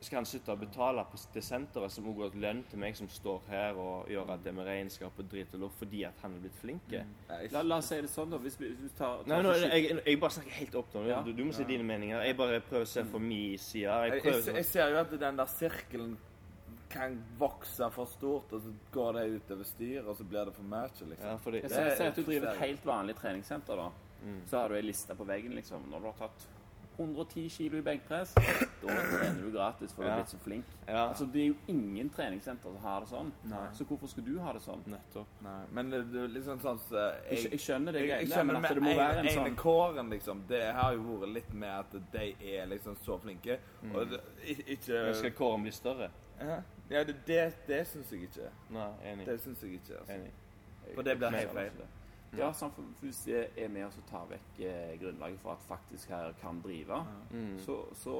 [0.00, 3.08] Skal han slutte å betale på det senteret som også går lønn til meg, som
[3.08, 6.34] står her og gjør at det med regnskap og drit og lort, fordi at han
[6.36, 6.92] er blitt flink?
[6.92, 7.14] Mm.
[7.54, 8.36] la, la oss si det sånn, da.
[8.44, 11.06] Hvis, vi- hvis vi tar, tar Nei, nå, jeg, jeg bare snakker helt opp nå.
[11.08, 11.22] Ja.
[11.24, 12.20] Du, du må si dine meninger.
[12.28, 13.88] Jeg bare prøver å se for min side.
[13.88, 16.16] Jeg Jeg, jeg, jeg ser jo at den der sirkelen
[16.92, 20.62] kan vokse for stort, og så går det utover styret, og så blir det for
[20.62, 21.24] mye, liksom.
[21.26, 23.88] ja, fordi, Jeg Det ser, er- ser at du driver et helt vanlig treningssenter, da.
[24.26, 24.40] Mm.
[24.50, 25.86] Så har du ei liste på veggen, liksom.
[25.90, 26.46] Når du har tatt
[26.98, 28.30] 110 kilo i benkpress,
[28.82, 30.14] da trener du gratis for du Ja.
[30.14, 30.64] er blitt så flink.
[30.88, 31.02] Ja.
[31.10, 33.32] Altså, Det er jo ingen treningssenter som har det sånn.
[33.50, 33.66] Nei.
[33.76, 34.80] Så hvorfor skal du ha det sånn?
[34.88, 35.26] Nettopp.
[35.44, 38.30] Nei, men det, det er liksom sånn så Jeg, skj- jeg skjønner det, jeg, jeg
[38.32, 40.40] skjønner men at med det må være en ene sånn kåren, liksom.
[40.48, 42.24] Det har jo vært litt med at de
[42.56, 43.58] er liksom så flinke.
[43.92, 44.22] Og det,
[44.78, 46.10] ikke Men skal kåren bli større?
[46.40, 46.58] Ja,
[46.90, 48.48] ja det, det, det syns jeg ikke.
[48.70, 49.26] Nei, enig.
[49.28, 50.00] Det syns jeg ikke.
[50.00, 50.16] Altså.
[50.16, 50.32] enig.
[50.94, 51.84] For det blir helt feil.
[52.38, 56.60] Ja, samfunnshuset er med oss og tar vekk eh, grunnlaget for at faktisk her kan
[56.64, 56.98] drive,
[57.30, 57.58] Mm.
[57.58, 58.14] så, så,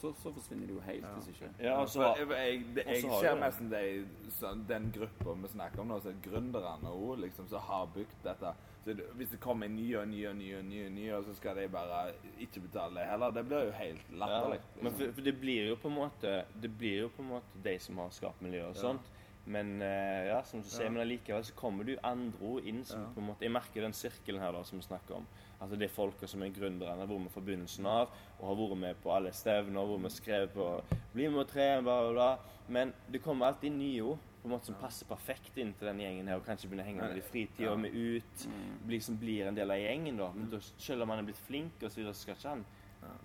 [0.00, 1.50] så, så forsvinner det jo helt, hvis ikke.
[1.62, 5.48] Ja, altså, jeg, jeg, det, jeg har ser mest det de, sånn, den gruppa vi
[5.54, 8.52] snakker om nå, så er gründerne òg, liksom, som har bygd dette.
[8.84, 12.14] Så hvis det kommer nye og nye og nye, nye, og så skal de bare
[12.40, 14.60] ikke betale heller, det blir jo helt Ja, latterlig.
[14.82, 16.30] men for, for det blir jo på en måte
[16.62, 18.80] Det blir jo på en måte de som har skapt miljøet og Ja.
[19.46, 23.06] Men eh, ja, som du sier, men allikevel så kommer du andre ord inn som
[23.14, 25.26] på en måte Jeg merker den sirkelen her da som vi snakker om.
[25.60, 28.58] Altså det er folka som er gründerne, har vært med fra begynnelsen av og har
[28.60, 30.68] vært med på alle stevner, vært med og skrevet på
[31.12, 32.30] 'Bli med og tre', bla, bla, bla.
[32.68, 35.98] Men det kommer alltid nye ord på en måte som passer perfekt inn til den
[36.00, 38.46] gjengen her, og kanskje begynner å henge med i fritida, med ut,
[38.88, 40.30] liksom blir en del av gjengen, da.
[40.32, 42.64] Men da, selv om han er blitt flink, og så videre, så skal ikke han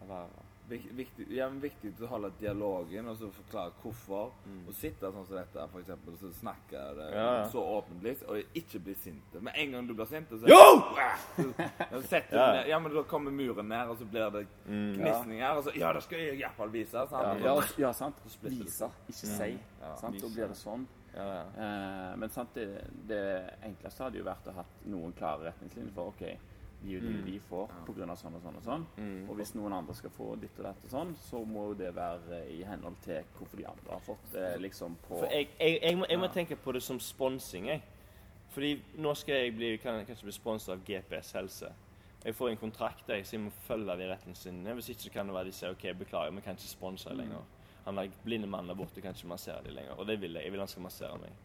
[0.09, 4.31] være Vik, viktig, ja, viktig å holde dialogen og så forklare hvorfor.
[4.67, 7.45] Og sitte sånn som dette, for eksempel, og så snakke det Ja, ja.
[7.51, 9.37] så åpentlig, og ikke bli sint.
[9.41, 10.61] Med en gang du blir sint, så, Jo!
[11.91, 12.51] så setter Ja.
[12.53, 12.67] ned.
[12.73, 16.03] Ja, men da kommer muren ned, og så blir det gnisninger, og så Ja, det
[16.03, 17.05] skal jeg iallfall vise.
[17.09, 17.39] Sant?
[17.39, 17.45] Mm.
[17.45, 17.55] Ja,
[17.85, 18.21] ja sant.
[18.43, 19.51] Vise, ikke si.
[19.81, 20.21] Ja, sant?
[20.21, 20.87] Da blir det sånn.
[21.15, 21.43] Ja, ja.
[21.63, 23.21] Eh, men sant, det, det
[23.63, 26.25] enkleste hadde jo vært å ha noen klare retningslinjer for OK,
[26.85, 27.71] de og de de får
[28.05, 28.85] av sånn og sånn og sånn.
[28.97, 29.29] Mm.
[29.29, 31.91] Og hvis noen andre skal få ditt og datt og sånn, så må jo det
[31.95, 35.79] være i henhold til hvorfor de andre har fått det liksom på For jeg, jeg,
[35.81, 37.83] jeg, må, jeg må tenke på det som sponsing, jeg.
[38.55, 41.73] Fordi nå skal jeg bli, kan, kanskje bli sponset av GPS Helse.
[42.25, 44.73] Jeg får en kontrakt, der jeg, sier jeg må følge de retningslinjene.
[44.77, 47.19] Hvis ikke så kan det være de sier OK, beklager, vi kan ikke sponse deg
[47.19, 47.43] lenger.
[47.85, 49.97] Han der blinde mannen der borte kan ikke massere dem lenger.
[49.99, 50.43] Og det vil jeg.
[50.43, 51.41] Jeg vil han skal massere meg.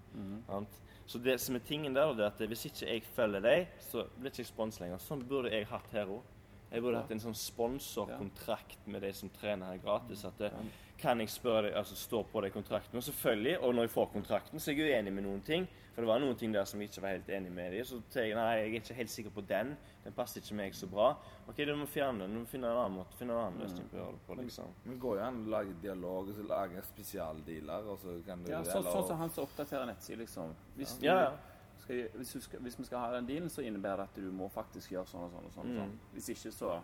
[0.49, 0.81] Sant?
[1.11, 4.05] Så det som er tingen der, det er at hvis ikke jeg følger deg, så
[4.17, 5.01] blir ikke jeg spons lenger.
[5.03, 6.37] Sånn burde jeg hatt her òg.
[6.71, 10.23] Jeg burde hatt en sånn sponsorkontrakt med de som trener her gratis.
[10.25, 10.53] At det,
[11.01, 13.01] kan jeg spørre deg, altså stå på de kontraktene?
[13.01, 15.67] Og selvfølgelig, og når jeg får kontrakten, så er jeg uenig med noen ting.
[15.95, 17.81] For det var noen ting der som jeg ikke var helt enig med i.
[17.85, 19.73] Så sier jeg nei, jeg er ikke helt sikker på den.
[20.05, 21.09] Den passer ikke meg så bra.
[21.51, 22.35] OK, du må fjerne den.
[22.37, 24.37] Du må finne en annen måte, finne en annen løsning på å gjøre det på,
[24.41, 24.71] liksom.
[24.85, 28.45] Men det går jo an å lage dialog og så lage spesialdealer, og så kan
[28.45, 30.55] du Ja, så, sånn som han som oppdaterer nettside, liksom.
[30.77, 31.33] Hvis, du Ja, ja.
[31.81, 34.31] Skal, hvis, du skal, hvis vi skal ha den dealen, så innebærer det at du
[34.37, 35.47] må faktisk gjøre sånn og sånn.
[35.51, 35.99] og sånn, sånn.
[36.15, 36.81] Hvis ikke, så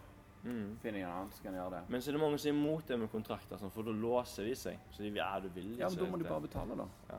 [0.47, 0.77] Mm.
[0.79, 1.81] finner jeg en annen som kan gjøre det.
[1.91, 4.45] Men så er det mange som er imot det med kontrakter, sånn, for da låser
[4.47, 4.79] de seg.
[4.93, 6.87] Så de ja, du vil Ja, men Da må du bare betale, da.
[7.11, 7.19] Ja,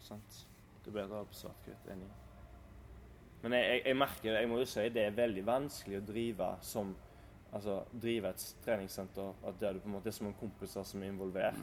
[0.00, 0.44] sant.
[0.80, 1.86] Det er bedre å ha på svart-hvitt.
[1.92, 2.08] Enig.
[3.42, 6.50] Men jeg, jeg, jeg merker, jeg må jo si, det er veldig vanskelig å drive
[6.72, 6.96] som
[7.50, 10.84] Altså drive et treningssenter at der du på en måte det er som en kompiser
[10.86, 11.56] som er involvert.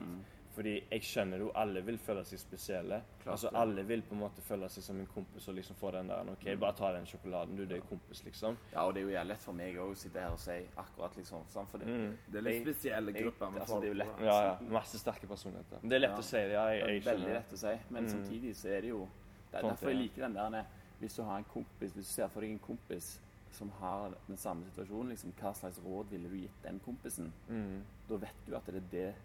[0.58, 2.98] Fordi jeg skjønner jo alle vil føle seg spesielle.
[3.30, 3.52] altså.
[3.54, 6.32] Alle vil på en måte føle seg som en kompis og liksom få den der
[6.32, 8.58] OK, bare ta den sjokoladen, du, det er kompis, liksom.
[8.74, 11.16] Ja, og det er jo lett for meg òg å sitte her og si akkurat
[11.20, 12.18] liksom sånn, for det, Mm.
[12.32, 13.82] Det er litt spesielle grupper med altså, folk.
[13.84, 14.20] det er jo lett.
[14.26, 14.58] Ja, ja.
[14.80, 15.78] Masse sterke personligheter.
[15.84, 16.18] Det er lett Ja.
[16.18, 16.52] å si det.
[16.58, 18.10] Ja, jeg, det jeg er veldig lett å si, men Mm.
[18.10, 19.08] samtidig så er det jo
[19.52, 20.02] det er Sånn Derfor jeg er.
[20.02, 20.66] liker den der
[21.00, 23.20] Hvis du har en kompis, hvis du ser for deg en kompis
[23.52, 27.32] som har den samme situasjonen, liksom, hva slags råd ville du gitt den kompisen?
[27.50, 27.82] Mm.
[28.10, 29.16] Da vet du at det er det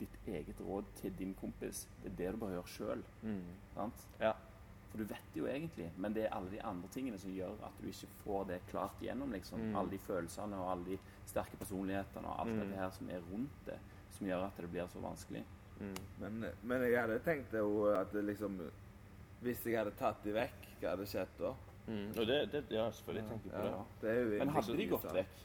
[0.00, 1.84] ditt eget råd til din kompis.
[2.02, 3.02] Det er det du bør gjøre sjøl.
[3.22, 3.42] Mm.
[4.20, 4.32] Ja.
[4.90, 7.52] For du vet det jo egentlig, men det er alle de andre tingene som gjør
[7.68, 9.30] at du ikke får det klart gjennom.
[9.32, 9.60] liksom.
[9.68, 9.76] Mm.
[9.78, 10.98] Alle de følelsene og alle de
[11.30, 12.60] sterke personlighetene og alt Mm.
[12.64, 13.78] dette her som er rundt det,
[14.10, 15.44] som gjør at det blir så vanskelig.
[15.80, 15.94] Mm.
[16.20, 18.58] Men, men jeg hadde tenkt jo at det liksom
[19.40, 21.54] Hvis jeg hadde tatt de vekk, hva hadde skjedd da?
[21.86, 22.10] Mm.
[22.18, 23.70] Og det, det Ja, selvfølgelig tenker jeg på det.
[23.70, 25.38] Ja, det er jo Men hadde de gått vekk?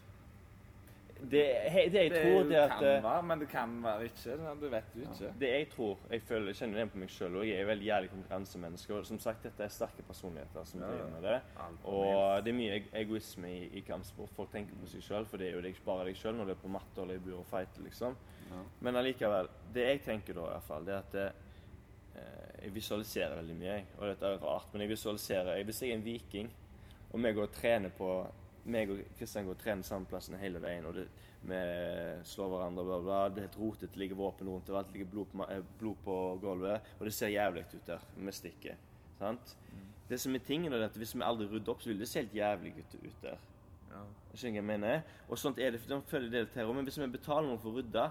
[1.16, 4.04] Det, he- det jeg Det tror det kan at eh, være, men det kan være
[4.10, 4.34] ikke.
[4.62, 5.30] Du vet jo ikke.
[5.40, 7.46] Det jeg tror Jeg føler, jeg kjenner det på meg sjøl, òg.
[7.48, 8.94] jeg er veldig jævlig konkurransemenneske.
[8.94, 11.42] Og som sagt, dette er sterke personligheter som Ja, driver med det.
[11.86, 14.30] Og det er mye egoisme i, i kampsport.
[14.36, 16.52] Folk tenker på seg sjøl, for det er jo deg, bare deg sjøl når du
[16.52, 18.16] er på matte eller i bur og fighter, liksom.
[18.52, 18.62] Ja.
[18.82, 21.32] Men allikevel, det jeg tenker da, i hvert fall, det er at det,
[22.64, 23.72] jeg visualiserer veldig mye.
[23.74, 23.86] jeg.
[24.00, 26.52] Og dette er rart, men jeg visualiserer jeg, Hvis jeg er en viking,
[27.12, 28.28] og vi går og trener på
[28.72, 31.06] meg og Kristian går og trener samme plassen hele veien, og det,
[31.46, 31.60] vi
[32.26, 33.20] slår hverandre, bla, bla.
[33.30, 36.00] Det er helt rotete, det ligger våpen rundt overalt, det ligger blod på, eh, blod
[36.06, 38.94] på gulvet, og det ser jævlig ut der med stikket.
[39.20, 39.58] Sant?
[40.10, 42.22] Det som er tingen, er at hvis vi aldri rydder opp, så vil det se
[42.22, 43.38] helt jævlig ut, ut der.
[43.90, 44.02] Ja.
[44.36, 45.04] Skjønner jeg mener?
[45.30, 47.72] Og sånt er det, for de følger det til Men hvis vi betaler noen for
[47.72, 48.10] å rydde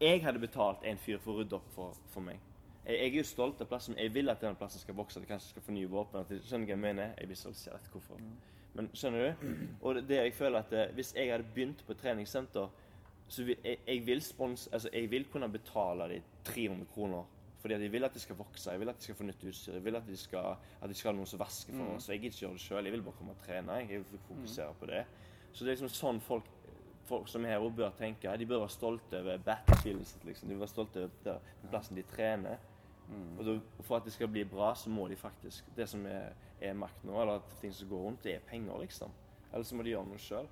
[0.00, 2.38] Jeg hadde betalt en fyr for å rydde opp for, for meg.
[2.84, 3.96] Jeg, jeg er jo stolt av plassen.
[3.98, 6.22] Jeg vil at denne plassen skal vokse, at jeg kanskje skal få nye våpen.
[6.22, 7.10] At skjønner jeg mener?
[7.18, 8.22] Jeg visualiserer etter hvorfor.
[8.78, 9.48] Men skjønner du?
[9.82, 12.68] Og det, jeg føler at eh, Hvis jeg hadde begynt på treningssenter,
[13.28, 17.26] så vil jeg, jeg vil spons, altså jeg vil kunne betale de 300 kroner.
[17.58, 19.42] Fordi at jeg vil at de skal vokse, jeg vil at de skal få nytt
[19.44, 22.06] utstyr, jeg vil at de skal, at de skal ha noen som vasker for oss.
[22.06, 23.80] Så jeg gidder ikke gjøre det sjøl, jeg vil bare komme og trene.
[23.82, 25.02] Jeg, vil fokusere på det.
[25.52, 26.46] Så det er liksom sånn folk,
[27.10, 28.36] folk som er her og bør tenke.
[28.38, 30.24] De bør være stolte over battlefieldet sitt.
[30.28, 30.48] liksom.
[30.48, 31.42] De bør være stolte over
[31.72, 32.62] plassen de trener.
[33.38, 36.32] Og da, for at det skal bli bra, så må de faktisk Det som er,
[36.60, 39.10] er makt nå, eller at ting som går rundt, det er penger, liksom.
[39.52, 40.46] Eller så må de gjøre noe sjøl,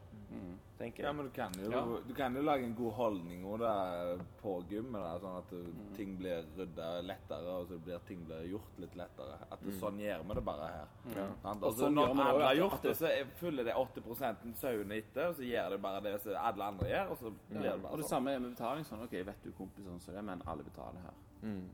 [0.79, 1.83] tenker Ja, men du kan jo, Ja.
[2.09, 5.95] du kan jo lage en god holdning og det på gymmet, sånn at Mm.
[5.97, 9.37] ting blir rydda lettere, og så blir ting blir gjort litt lettere.
[9.53, 9.67] At Mm.
[9.67, 10.87] det, sånn gjør vi det bare her.
[11.15, 11.29] Ja.
[11.45, 15.29] Og så sånn når alle har gjort det, så er- følger det 80 sauene etter,
[15.29, 17.73] og så gjør det bare det som alle andre gjør, og så blir Ja.
[17.73, 17.93] det bare sånn.
[17.93, 18.09] Og det sånn.
[18.09, 18.85] samme er med betaling.
[18.87, 21.15] sånn, ok, Vet du kompiser sånn som det, men alle betaler her.
[21.43, 21.69] Mm.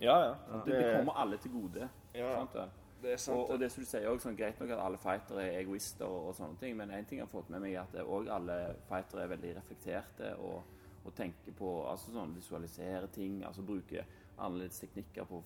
[0.00, 0.34] Ja, ja.
[0.64, 1.88] Det, det kommer alle til gode.
[2.14, 2.32] Ja.
[2.40, 2.66] Sant det?
[3.02, 3.38] det er sant.
[3.38, 6.06] Og, og det som du sier også, sånn, Greit nok at alle fightere er egoister,
[6.06, 8.30] og, og sånne ting, men en ting jeg har fått med meg, er at òg
[8.32, 8.56] alle
[8.88, 14.06] fightere er veldig reflekterte og, og tenker på altså sånn, Visualisere ting, altså bruker
[14.36, 15.42] annerledes teknikker på,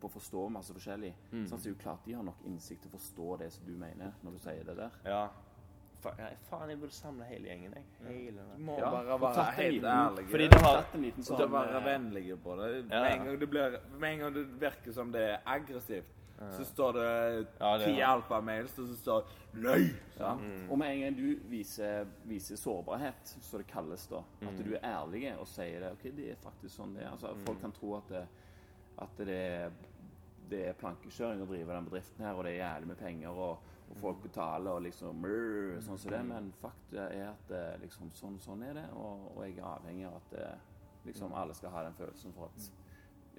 [0.00, 1.12] på å forstå masse forskjellig.
[1.30, 1.44] Mm.
[1.44, 3.68] Sånn, så det er jo klart de har nok innsikt til å forstå det som
[3.68, 4.98] du mener når du sier det der.
[5.06, 5.22] Ja.
[6.00, 7.84] Fa ja, faen, jeg burde samle hele gjengen, jeg.
[8.06, 10.24] Hele Du må Ja, bare være helt ærlig.
[10.30, 12.70] Fordi det har en liten sånn å være eh, vennlige på det.
[12.88, 13.02] Ja.
[13.02, 16.16] Med en gang det, blir, med en gang det virker som det er aggressivt,
[16.56, 17.08] så står det
[17.60, 19.90] Ja, ti ja, alfamails, og så står det 'løy'.
[20.18, 20.30] Ja.
[20.40, 20.70] Mm.
[20.70, 24.48] Og med en gang du viser, viser sårbarhet, som det kalles da, Mm.
[24.48, 27.10] at du er ærlig og sier det, ok, det er faktisk sånn det er.
[27.10, 28.26] Altså, Folk kan tro at det,
[28.98, 29.70] at det, er,
[30.50, 33.58] det er plankekjøring å drive den bedriften her, og det er jævlig med penger, og,
[33.90, 38.10] og folk betaler og liksom rrr, sånn som det, men fakta er at eh, liksom,
[38.14, 40.58] sånn, sånn er det, og, og jeg er avhengig av at eh,
[41.06, 42.68] liksom, alle skal ha den følelsen for at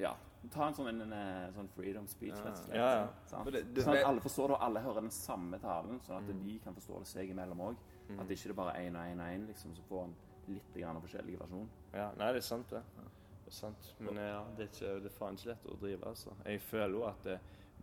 [0.01, 0.11] ja,
[0.49, 2.75] ta en sånn, en, en, sånn freedom speech, rett og slett.
[2.79, 3.07] Ja, ja.
[3.29, 3.51] Sant?
[3.53, 6.29] Det- det- sånn at alle forstår det, og alle hører den samme talen, sånn at
[6.33, 6.43] Mm.
[6.47, 7.75] de kan forstå det seg imellom òg.
[8.19, 10.15] At det ikke er bare én og én og én, liksom, så får en
[10.47, 11.69] litt grann forskjellig versjon.
[11.93, 12.81] Ja, nei, det er sant, det.
[12.97, 13.93] Det er sant.
[13.99, 16.33] Men eh, ja, det er, ikke, det er faen ikke lett å drive, altså.
[16.45, 17.39] Jeg føler jo at eh,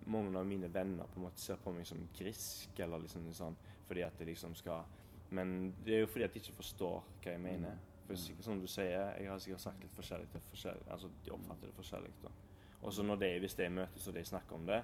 [0.07, 3.57] mange av mine venner på en måte ser på meg som grisk, eller liksom sånn,
[3.89, 4.85] fordi at det liksom skal
[5.31, 7.77] Men det er jo fordi at de ikke forstår hva jeg mener.
[8.07, 11.31] For sikkert som du sier, jeg har sikkert sagt litt forskjellig til forskjellig Altså, de
[11.31, 12.31] oppfatter det forskjellig, da.
[12.83, 14.83] Og så når de, hvis de møtes og de snakker om det,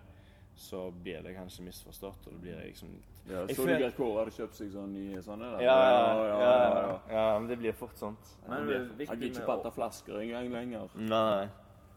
[0.57, 2.89] så blir det kanskje misforstått, og da blir jeg liksom
[3.27, 5.49] Ja, Jeg så føler- du Gert Kåre hadde kjøpt seg sånn nye sånne?
[5.62, 7.01] Ja Ja, ja, ja.
[7.11, 8.36] ja, men det blir fort sånt.
[8.47, 10.89] Men det blir- viktig Han gidder ikke patte flasker engang lenger.
[10.95, 11.49] Nei.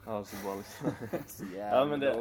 [0.07, 1.47] Ja, så bra, liksom.
[1.57, 2.13] Ja, men det,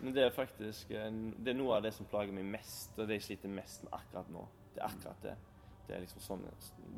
[0.00, 3.20] men det er faktisk Det er noe av det som plager meg mest, og det
[3.20, 4.46] jeg sliter mest med akkurat nå.
[4.74, 5.34] Det er akkurat det.
[5.84, 6.44] Det er liksom sånn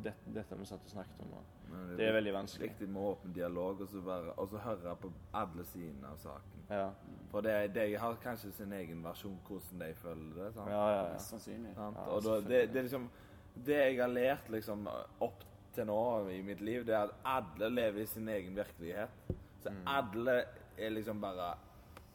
[0.04, 1.40] det, Dette vi satt og snakket om nå.
[1.66, 2.68] Det, Det er veldig vanskelig.
[2.68, 6.60] viktig med åpen dialog, og så, være, og så høre på alle sidene av saken.
[6.70, 6.84] Ja,
[7.32, 10.52] For det, de har kanskje sin egen versjon hvordan de føler det.
[10.54, 10.70] sant?
[10.70, 11.02] ja, ja.
[11.02, 11.12] ja.
[11.16, 11.74] Mest sannsynlig.
[11.74, 11.98] Sant?
[11.98, 13.10] Ja, og da, det, det er liksom
[13.66, 14.86] Det jeg har lært liksom
[15.24, 15.44] opp
[15.74, 16.00] til nå
[16.30, 19.34] i mitt liv, det er at alle lever i sin egen virkelighet.
[19.66, 20.36] Så alle
[20.78, 21.54] er liksom bare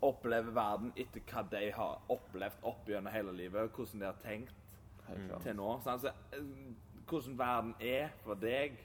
[0.02, 4.56] opplever verden etter hva de har opplevd opp gjennom hele livet, hvordan de har tenkt
[5.08, 5.68] Helt til nå.
[5.84, 6.02] Sant?
[6.06, 6.46] Så, eh,
[7.10, 8.78] hvordan verden er for deg,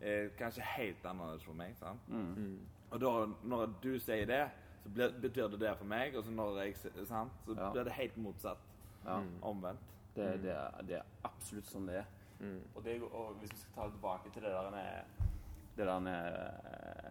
[0.00, 1.74] er kanskje helt annerledes for meg.
[1.76, 2.08] Sant?
[2.08, 2.58] Mm.
[2.90, 3.12] Og da,
[3.44, 4.44] når du sier det,
[4.82, 6.76] så blir, betyr det det for meg, og så når jeg
[7.08, 7.70] sant, så Ja.
[7.72, 8.58] blir det helt motsatt.
[9.04, 9.20] Ja.
[9.42, 9.80] Omvendt.
[10.16, 12.06] Det, det, er, det er absolutt sånn det er.
[12.40, 12.60] Mm.
[12.74, 15.28] Og, det, og hvis vi skal ta det tilbake til det der med
[15.76, 16.26] det der med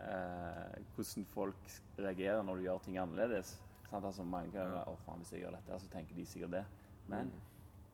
[0.09, 3.61] eh, hvordan folk reagerer når du gjør ting annerledes.
[3.89, 4.05] Sant?
[4.05, 6.65] Altså, mange kan være, å faen, hvis jeg gjør dette, så tenker de sikkert det.
[7.07, 7.31] Men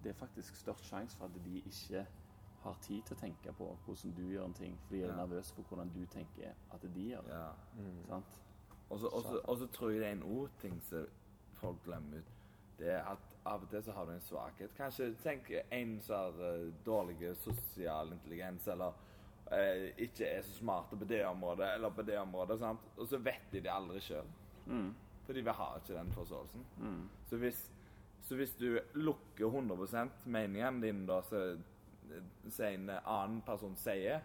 [0.03, 2.05] det er faktisk størst sjanse for at de ikke
[2.63, 5.15] har tid til å tenke på hvordan du gjør en ting, fordi de er Ja.
[5.25, 7.33] nervøse for hvordan du tenker at de gjør det.
[7.33, 7.49] Ja.
[8.07, 8.37] Sant?
[8.89, 11.05] Og så- tror jeg det er en annen ting som
[11.53, 12.31] folk glemmer ut.
[12.77, 14.73] Det er at av og til så har du en svakhet.
[14.77, 18.93] Kanskje tenk en som har eh, dårlig sosial intelligens, eller
[19.55, 22.87] eh, ikke er så smarte på det området, eller på det området, sant?
[22.97, 24.29] og så vet de det aldri sjøl.
[24.65, 24.89] Mm.
[25.25, 26.65] Fordi vi har ikke den forståelsen.
[26.77, 27.03] Mm.
[27.29, 27.59] Så hvis,
[28.27, 31.43] så hvis du lukker 100% meningen din, da, så
[32.49, 34.23] så en annen person sier,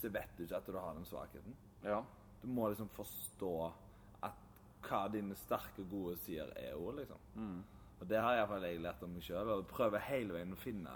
[0.00, 1.56] så vet du ikke at du har den svakheten.
[1.84, 2.00] Ja.
[2.42, 3.54] Du må liksom forstå
[4.26, 4.40] at
[4.86, 7.20] hva dine sterke, gode sider er òg, liksom.
[7.36, 7.60] Mm.
[8.00, 9.52] Og det har iallfall jeg lært om meg sjøl.
[9.52, 10.94] Og prøver hele veien å finne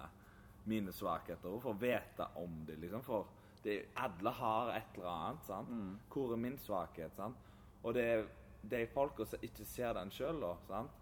[0.64, 3.02] mine svakheter også, for å vite om det, liksom.
[3.04, 3.26] For
[3.64, 5.70] det, alle har et eller annet, sant.
[5.72, 5.92] Mm.
[6.12, 7.50] Hvor er min svakhet, sant?
[7.82, 8.24] Og det er
[8.70, 11.00] de folka som ikke ser den sjøl, da, sant.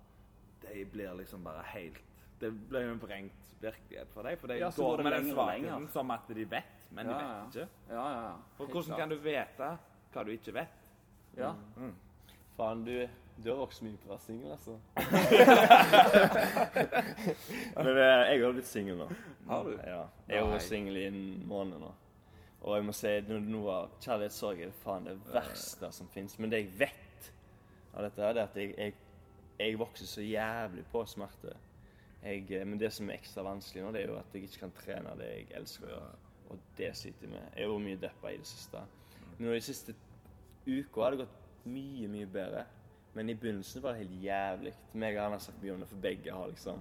[0.63, 1.99] De blir liksom bare helt
[2.39, 4.39] Det blir jo en vrengt virkelighet for dem.
[4.39, 7.15] For de Ja, går går det med den svakheten som at de vet, men de
[7.15, 7.43] vet ja.
[7.47, 7.67] ikke.
[7.89, 8.33] Ja, ja, ja.
[8.57, 8.99] For Helt hvordan klart.
[8.99, 9.69] kan du vite
[10.13, 10.89] hva du ikke vet?
[11.37, 11.53] Ja.
[12.57, 13.09] Faen, du,
[13.39, 14.79] du har vokst mye på å være singel, altså.
[17.77, 19.07] Men eh, jeg har blitt singel nå.
[19.49, 19.73] Har du?
[19.87, 20.03] Ja.
[20.29, 21.91] Jeg har vært singel i en måned nå.
[22.63, 26.33] Og jeg må si no- noe av kjærlighetssorg er faen det verste som fins.
[26.39, 27.21] Men det jeg vet
[27.93, 28.93] av dette, her, det er at jeg, jeg,
[29.59, 31.53] jeg vokser så jævlig på smerte.
[32.23, 34.63] Jeg, eh, men det som er ekstra vanskelig nå, det er jo at jeg ikke
[34.67, 36.15] kan trene det jeg elsker å gjøre.
[36.53, 37.45] Og det sliter jeg med.
[37.57, 38.81] Jeg har vært mye deppa i det siste.
[39.33, 39.91] Men nå de siste
[40.69, 41.37] uka har det gått
[41.73, 42.63] mye, mye bedre.
[43.15, 44.73] Men i begynnelsen var det helt jævlig.
[44.95, 46.79] Meg og han har sagt mye om det, for begge har liksom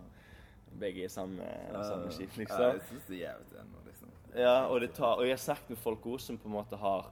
[0.79, 1.43] Begge i samme,
[1.83, 2.61] samme skip, Ja, liksom.
[2.61, 4.11] jeg syns det er jævlig ennå, liksom.
[4.39, 6.77] Ja, og, det tar, og jeg har snakket med folk også som på en måte
[6.79, 7.09] har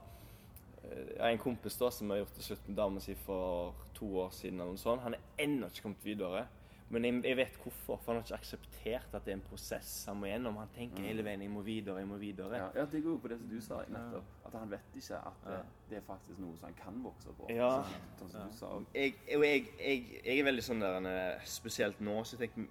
[0.84, 3.74] eh, Jeg har en kompis da som har gjort det slutt med dama si for
[3.94, 4.60] to år siden.
[4.60, 5.02] eller noe sånt.
[5.04, 6.46] Han er ennå ikke kommet videre.
[6.90, 9.92] Men jeg, jeg vet hvorfor, for han har ikke akseptert at det er en prosess
[10.10, 10.56] han må gjennom.
[10.58, 12.56] Han tenker hele veien 'jeg må videre, jeg må videre'.
[12.58, 14.32] Ja, ja, det går jo på det som du sa nettopp.
[14.46, 15.60] At han vet ikke at det,
[15.90, 17.46] det er faktisk noe som han kan vokse på.
[17.54, 17.70] Ja.
[18.18, 18.72] Sånn som du sa.
[18.94, 22.66] jeg, og jeg, jeg, jeg er veldig sånn der eh, Spesielt nå, så jeg tenker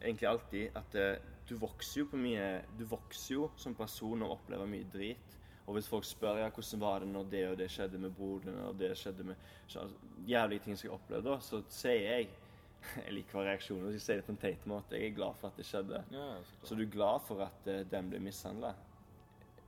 [0.00, 1.16] egentlig alltid at eh,
[1.46, 5.38] du vokser jo på mye Du vokser jo som person og opplever mye drit.
[5.70, 8.48] Og hvis folk spør ja, hvordan var det når det og det skjedde med broren
[8.48, 12.06] din, og det skjedde med så, altså, jævlige ting som jeg opplevde, da, så sier
[12.08, 12.30] jeg
[13.06, 13.82] Jeg liker hver reaksjon.
[13.86, 14.98] Hvis Jeg sier det på en teit måte.
[14.98, 16.04] Jeg er glad for at det skjedde.
[16.14, 16.60] Ja, så.
[16.70, 18.74] Så du er glad for at uh, den ble mishandla?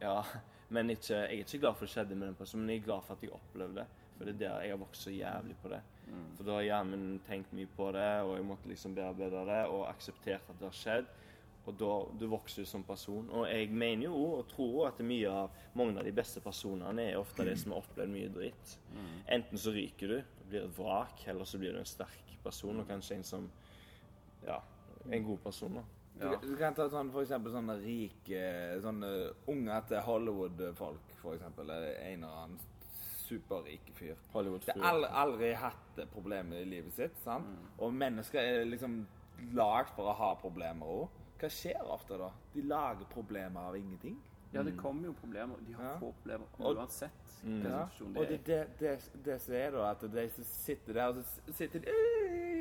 [0.03, 0.19] Ja,
[0.75, 2.83] men ikke, jeg er ikke glad for at det skjedde med den personen, men jeg
[2.83, 3.89] er glad for at jeg opplevde det.
[4.17, 5.83] For det er der jeg har vokst så jævlig på det.
[6.37, 9.61] For da har hjernen min tenkt mye på det, og jeg måtte liksom bearbeide det,
[9.73, 11.13] og akseptert at det har skjedd.
[11.63, 13.29] Og da du vokser du som person.
[13.31, 17.21] Og jeg mener jo og tror at mye av mange av de beste personene er
[17.21, 18.77] ofte de som har opplevd mye dritt.
[19.31, 22.81] Enten så ryker du og blir et vrak, eller så blir du en sterk person,
[22.83, 23.51] og kanskje en som
[24.43, 24.59] Ja,
[25.11, 25.83] en god person, da.
[26.23, 28.43] Du, du kan ta sånn, for eksempel sånne rike
[28.85, 29.09] sånne
[29.51, 31.71] unge etter Hollywood-folk, for eksempel.
[31.71, 32.59] En eller annen
[33.33, 34.19] superrik fyr.
[34.35, 37.17] Det har aldri, aldri hatt problemer i livet sitt.
[37.25, 37.49] sant?
[37.79, 39.01] Og mennesker er liksom
[39.57, 41.21] lagd for å ha problemer òg.
[41.41, 42.29] Hva skjer ofte da?
[42.53, 44.19] De lager problemer av ingenting.
[44.53, 45.57] Ja, det kommer jo problemer.
[45.67, 45.97] De har Ja.
[45.99, 47.11] få problemer uansett
[47.43, 47.61] Mm.
[47.63, 47.87] hvilken Ja.
[47.87, 51.07] situasjon Og det det, det, det, det som er da, at de som sitter der,
[51.09, 51.87] og så sitter de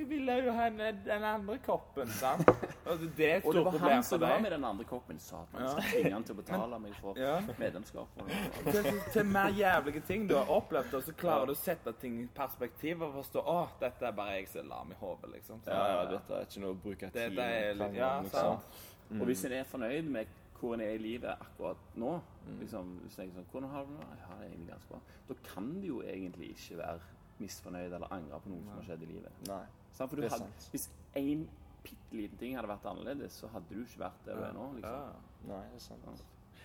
[0.07, 2.49] vil vil jo ha den den andre koppen, sant?
[2.85, 5.19] Og det er et Og det var han som var med den andre koppen.
[5.19, 5.45] Satan.
[5.53, 5.59] Ja.
[5.61, 7.39] Jeg skal tvinge han til å betale meg for Ja.
[7.59, 8.07] medlemskap.
[8.71, 12.19] Til, til mer jævlige ting du har opplevd, og så klarer du å sette ting
[12.23, 15.61] i perspektiv og forstå å, dette er bare jeg som er lam i hodet, liksom.
[15.63, 18.31] Så, Ja, ja, dette er ikke noe å bruke tid krangel ja, om, liksom.
[18.31, 19.19] sant.
[19.21, 20.25] Og hvis en er fornøyd med
[20.61, 22.11] hvor en er i livet akkurat nå
[22.59, 24.05] liksom, Hvis jeg sånn, Hvordan har du det?
[24.11, 24.99] Jeg har det egentlig ganske bra.
[25.29, 26.99] Da kan du jo egentlig ikke være
[27.41, 29.41] misfornøyd eller angre på noe som har skjedd i livet.
[29.49, 29.63] Nei.
[29.97, 30.69] sånn, For du Det er hadde, sant.
[30.75, 30.87] hvis
[31.21, 31.47] én
[31.81, 34.67] bitte liten ting hadde vært annerledes, så hadde du ikke vært der du er nå.
[34.83, 34.93] Ja.
[35.09, 35.49] liksom.
[35.49, 36.23] Nei, det er sant.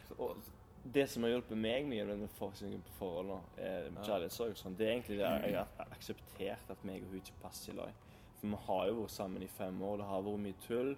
[0.08, 0.52] Så, og,
[0.86, 4.86] Det som har hjulpet meg mye med forskningen på forhold nå, er kjærlighetssorg, sånn, det
[4.86, 8.04] er egentlig det jeg har akseptert at meg og hun ikke passer i lag.
[8.40, 10.90] For vi har jo vært sammen i fem år, det har vært mye tull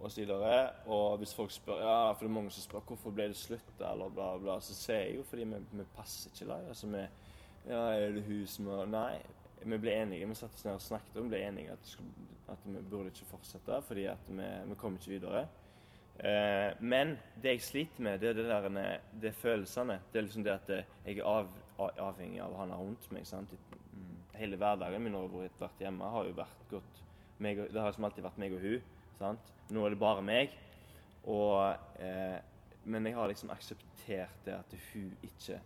[0.00, 0.10] og.
[0.86, 3.72] Og hvis folk spør ja, for det er mange som spør hvorfor ble det slutt,
[3.80, 6.68] eller bla, bla, så sier jeg jo fordi vi, vi passer ikke lag.
[6.68, 7.06] Altså vi
[7.66, 9.18] Ja, er det som har Nei.
[9.66, 10.26] Vi ble enige.
[10.28, 11.94] Vi satte oss ned og snakket og ble enige at,
[12.52, 15.46] at vi burde ikke fortsette fordi at vi, vi kom ikke videre.
[16.22, 18.68] Eh, men det jeg sliter med, det er det der,
[19.20, 19.98] det er følelsene.
[20.12, 21.48] Det er liksom det at jeg er av,
[21.78, 23.26] av- avhengig av han har rundt meg.
[23.26, 23.52] sant?
[24.36, 27.02] Hele hverdagen min jeg har vært hjemme, har jo vært godt
[27.42, 28.92] meg Det har liksom alltid vært meg og hun.
[29.18, 29.52] sant?
[29.72, 30.52] Nå er det bare meg.
[31.26, 32.38] Og, eh,
[32.84, 35.60] men jeg har liksom akseptert det at hun ikke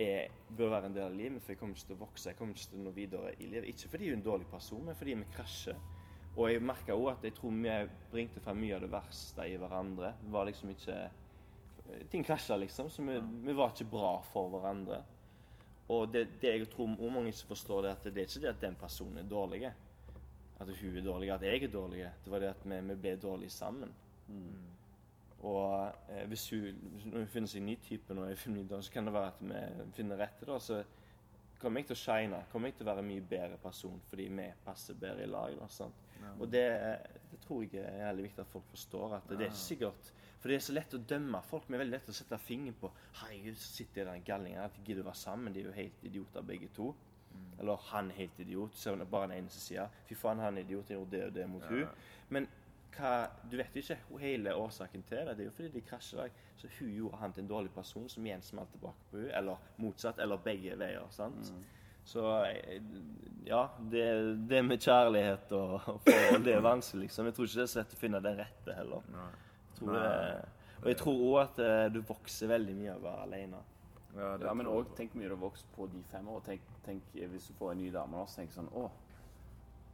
[0.00, 2.28] er, bør være en del av livet for jeg kommer ikke til å vokse.
[2.30, 3.68] Jeg kommer ikke til å nå videre i livet.
[3.70, 5.82] Ikke fordi hun er en dårlig person, men fordi vi krasjer.
[6.32, 7.74] Og jeg merka òg at jeg tror vi
[8.12, 10.14] bringte frem mye av det verste i hverandre.
[10.22, 11.02] Det var liksom ikke
[12.08, 12.90] Ting krasja, liksom.
[12.90, 15.02] Så vi, vi var ikke bra for hverandre.
[15.88, 18.52] Og det, det jeg tror også mange som forstår, det at det er ikke det
[18.52, 19.64] at den personen er dårlig.
[20.60, 22.06] At hun er dårlig, at jeg er dårlig.
[22.24, 23.92] Det var det at vi, vi ble dårlige sammen.
[25.42, 26.82] Og eh, hvis hun,
[27.12, 30.46] hun finner seg en ny type nå, så kan det være at vi finner rette.
[30.46, 30.82] da, så
[31.58, 32.44] kommer jeg til å shine.
[32.52, 35.58] Kommer jeg til å være en mye bedre person fordi vi passer bedre i lag.
[35.58, 35.88] Da,
[36.22, 36.32] ja.
[36.38, 36.66] Og det,
[37.30, 39.16] det tror jeg er veldig viktig at folk forstår.
[39.18, 41.68] at det, det er ikke sikkert For det er så lett å dømme folk.
[41.68, 42.90] Vi er veldig lett å sette fingeren på
[43.20, 45.54] Herregud, sitter den gallingen her, de gidder å være sammen.
[45.54, 46.88] De er jo helt idioter begge to.
[47.60, 48.74] Eller han er helt idiot.
[48.74, 49.86] Så hun bare den eneste sida.
[50.08, 50.90] Fy faen, han er idiot.
[50.90, 51.84] Jeg gjorde det og det mot hun.
[52.34, 52.48] Men
[52.96, 53.12] hva,
[53.48, 55.36] du vet jo ikke hele årsaken til det.
[55.38, 56.18] Det er jo fordi de krasjer.
[56.24, 56.40] lag.
[56.58, 59.70] Så hun gjorde han til en dårlig person som igjen smalt tilbake på hun Eller
[59.76, 60.18] motsatt.
[60.18, 61.06] Eller begge veier.
[61.10, 61.54] sant?
[62.04, 62.82] Så eh,
[63.46, 64.04] ja, det,
[64.50, 67.06] det med kjærlighet og, og forhold, det er vanskelig.
[67.06, 67.26] liksom.
[67.30, 69.06] Jeg tror ikke det er så lett å finne den rette heller.
[69.12, 69.51] Jeg
[69.82, 70.48] tror det,
[70.82, 73.62] og jeg tror òg at eh, du vokser veldig mye av å være alene.
[74.16, 76.42] ja, det Ja, men òg tenk mye du har vokst på de fem år.
[76.48, 78.90] Tenk, tenk hvis du får en ny dame nå, så tenk sånn Å.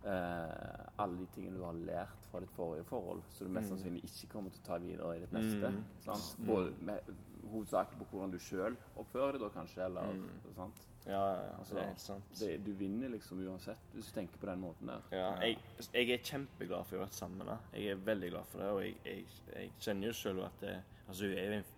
[0.08, 4.04] Eh, alle de tingene du har lært fra ditt forrige forhold, så du mest sannsynlig
[4.06, 5.72] ikke kommer til å ta videre i ditt neste.
[6.06, 6.36] Sant?
[6.46, 7.10] Både med
[7.50, 10.14] hovedsakelig på hvordan du sjøl oppfører deg, da kanskje, eller
[10.56, 10.84] sant?
[11.08, 11.22] Ja,
[11.58, 12.32] Altså, det er helt sant.
[12.40, 15.06] Det, du vinner liksom uansett, hvis du tenker på den måten der.
[15.12, 15.56] Ja, jeg,
[15.94, 17.72] jeg er kjempeglad for å ha vært sammen med henne.
[17.72, 18.68] Jeg er veldig glad for det.
[18.74, 19.24] Og jeg, jeg,
[19.54, 20.76] jeg kjenner jo selv at det,
[21.06, 21.72] altså, hun er jo en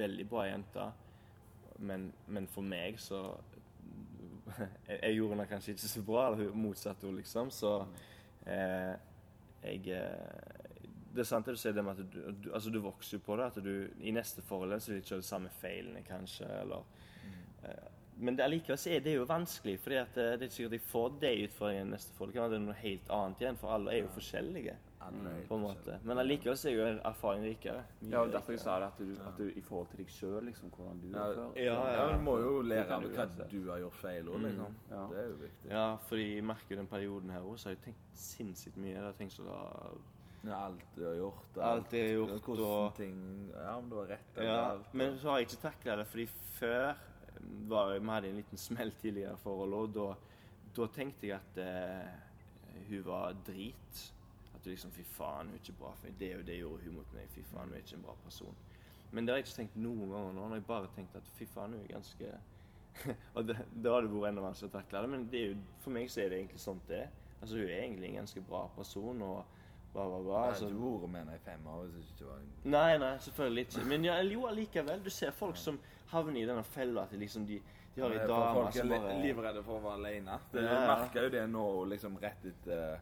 [0.00, 0.88] veldig bra jente.
[1.90, 3.20] Men, men for meg så
[4.88, 7.52] jeg, gjorde henne kanskje ikke så bra, eller hun motsatte henne, liksom.
[7.54, 7.74] Så
[8.46, 8.96] eh,
[9.60, 12.80] jeg eh, Det er sant det du sier, det med at du, du, altså, du
[12.80, 13.52] vokser jo på det.
[13.52, 16.48] At du i neste forhold så vil du ikke de samme feilene, kanskje.
[16.62, 16.84] Eller
[17.66, 17.88] eh,
[18.20, 20.76] men det allikevel så er det jo vanskelig, fordi at eh, det er ikke sikkert
[20.76, 22.32] de får de utfordringene neste folk.
[22.36, 24.76] Det er noe helt annet igjen, for alle er jo forskjellige.
[25.48, 25.94] På en måte.
[26.04, 27.80] Men allikevel så er jo erfaring rikere.
[28.12, 30.44] Ja, og derfor jeg sa det, at du, at du i forhold til deg sjøl,
[30.44, 31.56] liksom, hvordan du Ja, er før.
[31.56, 34.76] ja, Ja, du må jo lære av hva du har gjort feil òg, liksom.
[34.90, 35.06] Ja.
[35.10, 35.70] Det er jo viktig.
[35.72, 38.92] Ja, fordi jeg merker den perioden her også, så har jeg tenkt sinnssykt mye.
[38.94, 39.58] Jeg har tenkt så da
[40.44, 41.58] Ja, alt du har gjort.
[41.60, 45.30] Alt jeg har gjort, og- ting Ja, om du har rett eller Ja, men så
[45.30, 46.26] har jeg ikke takla det, fordi
[46.60, 46.94] før
[47.70, 51.60] var vi hadde en liten smell tidligere i forholdet, og da, da tenkte jeg at
[51.64, 54.02] eh, hun var drit.
[54.54, 56.18] At du liksom Fy faen, hun er ikke bra for meg.
[56.20, 57.30] Det og det gjorde hun mot meg.
[57.34, 58.58] Fy faen, hun er ikke en bra person.
[59.10, 60.48] Men det har jeg ikke tenkt noen ganger nå.
[60.48, 62.34] Når jeg bare tenkt at fy faen, hun er ganske
[63.38, 65.10] Og det, da hadde det vært enda vanskeligere å takle det.
[65.14, 67.16] Men det jo, for meg så er det egentlig sånn det er.
[67.40, 69.56] Altså, hun er egentlig en ganske bra person, og
[69.92, 70.40] Bra, bra, bra.
[70.48, 73.64] Altså, vært med henne i fem år hvis det ikke var en Nei, nei, selvfølgelig
[73.66, 73.86] ikke.
[73.90, 75.00] Men ja, jo, allikevel.
[75.02, 75.80] Du ser folk som
[76.12, 77.60] havner i denne fella at liksom de,
[77.94, 80.40] de har ei dame som bare Folk er livredde for å være alene.
[80.52, 81.64] Du Ja, merker jo det nå,
[81.94, 83.00] liksom rett etter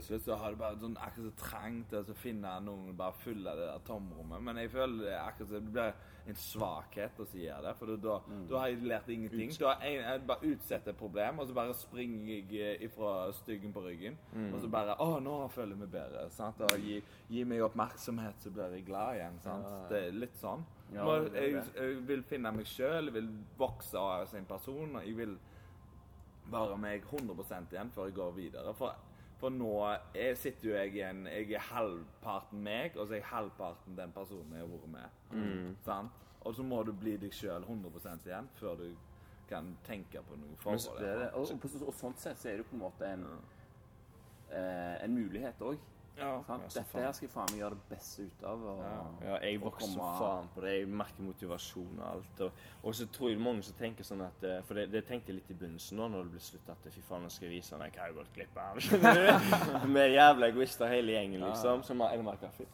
[0.00, 3.56] slutt, så har det bare sånn akkurat så trangt til å finne noen bare av
[3.58, 4.42] det der tomrommet.
[4.46, 5.94] Men jeg føler det akkurat så det blir
[6.30, 7.72] en svakhet å si det.
[7.80, 8.18] For da,
[8.50, 9.50] da har jeg lært ingenting.
[9.58, 13.74] Da jeg, jeg bare utsetter et problem, og så bare springer jeg eh, ifra styggen
[13.74, 14.18] på ryggen.
[14.52, 16.28] Og så bare Å, nå føler jeg meg bedre.
[16.30, 16.62] Sant?
[16.68, 17.00] Og gi,
[17.32, 19.40] gi meg oppmerksomhet, så blir jeg glad igjen.
[19.42, 19.66] Sant?
[19.90, 20.62] Det er litt sånn.
[20.94, 23.28] Ja, Nå, det er jeg, jeg vil finne meg sjøl, vil
[23.58, 24.96] vokse av sin person.
[24.96, 25.38] og Jeg vil
[26.52, 28.74] være meg 100 igjen før jeg går videre.
[28.74, 28.94] For,
[29.40, 29.70] for nå
[30.14, 34.12] jeg sitter jo jeg igjen Jeg er halvparten meg, og så er jeg halvparten den
[34.12, 35.08] personen jeg har vært med.
[35.84, 36.10] Sant?
[36.44, 38.88] Og så må du bli deg sjøl 100% igjen før du
[39.48, 41.00] kan tenke på noe forhold.
[41.34, 43.24] Og, og, på- og sånn sett så er det på en måte en,
[44.50, 45.78] eh, en mulighet òg.
[46.18, 48.64] Ja, Ja, Dette her skal jeg faen meg gjøre det beste ut av.
[48.68, 48.80] Og,
[49.24, 50.72] Ja, jeg vokser komme- faen på det.
[50.78, 52.40] Jeg merker motivasjon og alt.
[52.40, 52.52] Og,
[52.84, 55.38] og så tror jeg mange som tenker sånn at eh, For det, det tenkte jeg
[55.40, 57.72] litt i begynnelsen nå, når det ble slutt, at fy faen, nå skal jeg vise
[57.74, 58.76] han hva jeg har gått glipp av.
[58.76, 59.88] Med?
[59.96, 61.82] Vi er jævla egoister hele gjengen, liksom.
[61.82, 62.66] Som har en mer kaffe.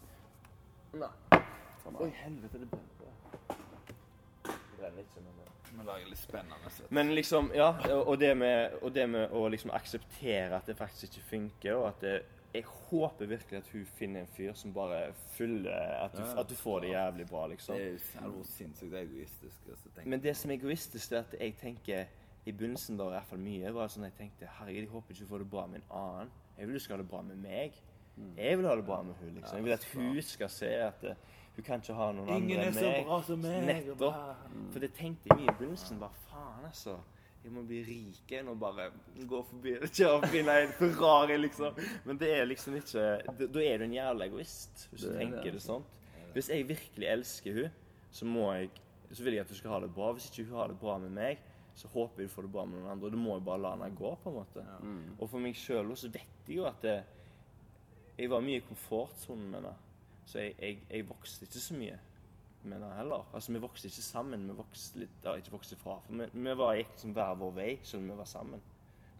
[0.98, 1.08] Nei.
[1.88, 2.94] Oi, helvete, det brenner.
[4.44, 5.34] Det brenner ikke, men
[5.78, 6.70] Men det er litt spennende.
[6.90, 7.68] Men liksom, ja,
[8.02, 11.88] og det med, og det med å liksom akseptere at det faktisk ikke funker, og
[11.92, 12.14] at det,
[12.54, 15.70] jeg håper virkelig at hun finner en fyr som bare fyller
[16.04, 17.76] At du, at du får det jævlig bra, liksom.
[17.76, 19.68] Det er jo sinnssykt egoistisk.
[19.68, 19.88] Altså.
[20.04, 22.04] Men det som er egoistisk, er at jeg tenker
[22.46, 25.12] I begynnelsen da i hvert fall mye, var sånn at jeg tenkte herregud, jeg håper
[25.14, 26.30] ikke du får det bra med en annen.
[26.58, 27.76] Jeg vil du skal ha det bra med meg.
[28.38, 29.56] Jeg vil ha det bra med hun, liksom.
[29.58, 31.20] Jeg vil at hun skal se at eh,
[31.56, 33.68] hun kan ikke ha noen Ingen andre er så bra som meg.
[33.68, 34.48] Nettopp.
[34.72, 36.00] For det tenkte jeg mye i begynnelsen.
[36.00, 36.96] Bare faen, altså.
[37.48, 38.90] Jeg må bli rike når bare
[39.28, 41.78] gå forbi og finne en Ferrari, liksom.
[42.04, 43.06] Men det er liksom ikke
[43.40, 45.86] Da er du en jævla egoist, hvis du er tenker det, det sånn.
[46.34, 47.78] Hvis jeg virkelig elsker hun,
[48.12, 48.68] så må jeg
[49.08, 50.10] så vil jeg at hun skal ha det bra.
[50.12, 51.38] Hvis ikke hun har det bra med meg,
[51.78, 53.08] så håper jeg du får det bra med noen andre.
[53.08, 54.64] Og du må jo bare la henne gå, på en måte.
[55.16, 56.98] Og for meg sjøl så vet jeg jo at det,
[58.18, 59.74] jeg var mye i komfortsonen med henne.
[60.28, 61.96] Så jeg, jeg, jeg vokste ikke så mye
[62.64, 63.24] med det heller.
[63.32, 64.46] Altså, vi vokste ikke sammen.
[64.50, 67.52] Vi vokste litt, ja, ikke vokste fra, for vi, vi var gikk liksom hver vår
[67.56, 68.60] vei, om vi var sammen.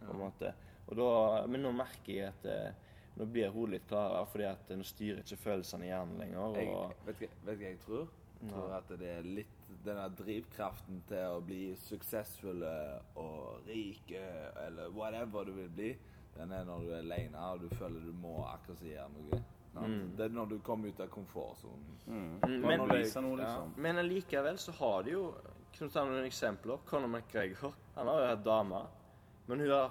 [0.00, 0.52] på en måte.
[0.88, 1.08] Og da,
[1.50, 2.72] men nå merker jeg at eh,
[3.18, 6.38] nå blir hodet litt klarere, fordi at eh, nå styrer ikke følelsene i hjernen lenger.
[6.38, 8.08] Og, hva- vet du hva jeg tror?
[8.38, 9.54] Jeg tror at det er litt
[9.84, 12.70] denne drivkraften til å bli suksessfulle
[13.18, 14.20] og rike,
[14.66, 15.88] eller whatever du vil bli,
[16.36, 19.40] den er når du er alene og du føler du må akkurat si gjøre noe.
[19.74, 20.16] Sant?
[20.16, 21.84] Det er når du kommer ut av komfortsonen.
[22.06, 23.72] Mm, men, liksom.
[23.76, 25.34] men allikevel så har de jo
[25.72, 26.78] Kan du ta noen eksempler?
[26.88, 28.86] Conor McGregor han har jo hatt dame,
[29.46, 29.90] men hun har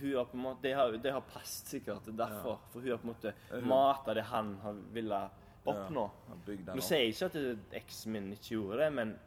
[0.00, 2.58] hun har på en måte, Det har, det har passet sikkert derfor.
[2.72, 5.20] For hun har på en måte mata det han har ville
[5.64, 6.10] oppnå.
[6.28, 9.18] Ja, Nå sier jeg ikke at det- eksen min ikke gjorde det, men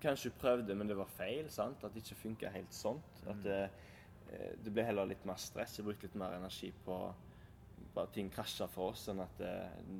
[0.00, 1.48] kanskje hun prøvde, men det var feil.
[1.50, 1.82] sant?
[1.84, 3.22] At det ikke funka helt sånt.
[3.26, 3.70] At det,
[4.32, 5.78] eh, det ble heller litt mer stress.
[5.78, 7.14] Jeg brukte litt mer energi på
[8.00, 9.52] at ting krasjer for oss, enn at det,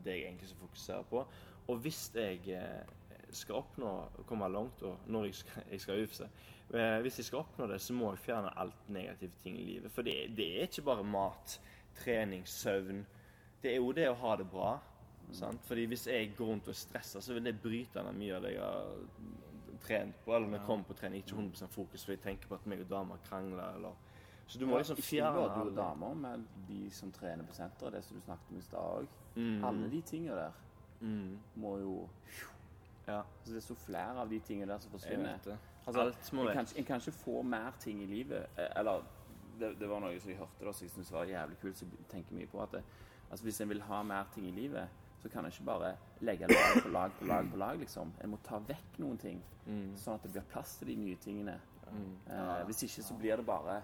[0.05, 1.25] det jeg egentlig skal fokusere på.
[1.69, 2.93] Og hvis jeg eh,
[3.37, 3.91] skal oppnå
[4.21, 7.69] å komme langt, og når jeg skal, jeg skal UFC eh, Hvis jeg skal oppnå
[7.71, 9.93] det, så må jeg fjerne alt negative ting i livet.
[9.93, 11.59] For det, det er ikke bare mat,
[11.99, 13.05] trening, søvn.
[13.63, 14.73] Det er jo det å ha det bra.
[15.33, 15.63] Sant?
[15.65, 18.57] Fordi hvis jeg går rundt og stresser, så vil det bryte ned mye av det
[18.57, 20.35] jeg har trent på.
[20.35, 22.85] Eller når jeg kommer på trening, ikke 100 fokus, for jeg tenker på at meg
[22.85, 23.77] og damer krangler.
[23.77, 24.12] eller
[24.53, 27.55] Så du må liksom Ikke fjerne bare du og damer, men de som trener på
[27.57, 29.07] senteret, det som du snakket om i stad òg.
[29.37, 29.65] Mm.
[29.65, 30.53] Alle de tingene der
[31.01, 31.39] Mm.
[31.57, 32.09] må jo
[33.09, 33.19] Ja.
[33.23, 35.39] altså Det er så flere av de tingene der som forsvinner.
[35.87, 36.77] Altså, Alt må vekk.
[36.79, 39.03] en kan ikke få mer ting i livet eh, Eller
[39.59, 41.89] det, det var noe som jeg hørte da, som jeg syntes var jævlig kult, som
[41.91, 42.61] jeg tenker mye på.
[42.63, 42.83] at det,
[43.31, 44.89] altså Hvis en vil ha mer ting i livet,
[45.19, 48.13] så kan en ikke bare legge lag på lag på lag på lag, liksom.
[48.25, 49.43] En må ta vekk noen ting,
[49.97, 51.59] sånn at det blir plass til de nye tingene.
[52.31, 53.83] Eh, hvis ikke så blir det bare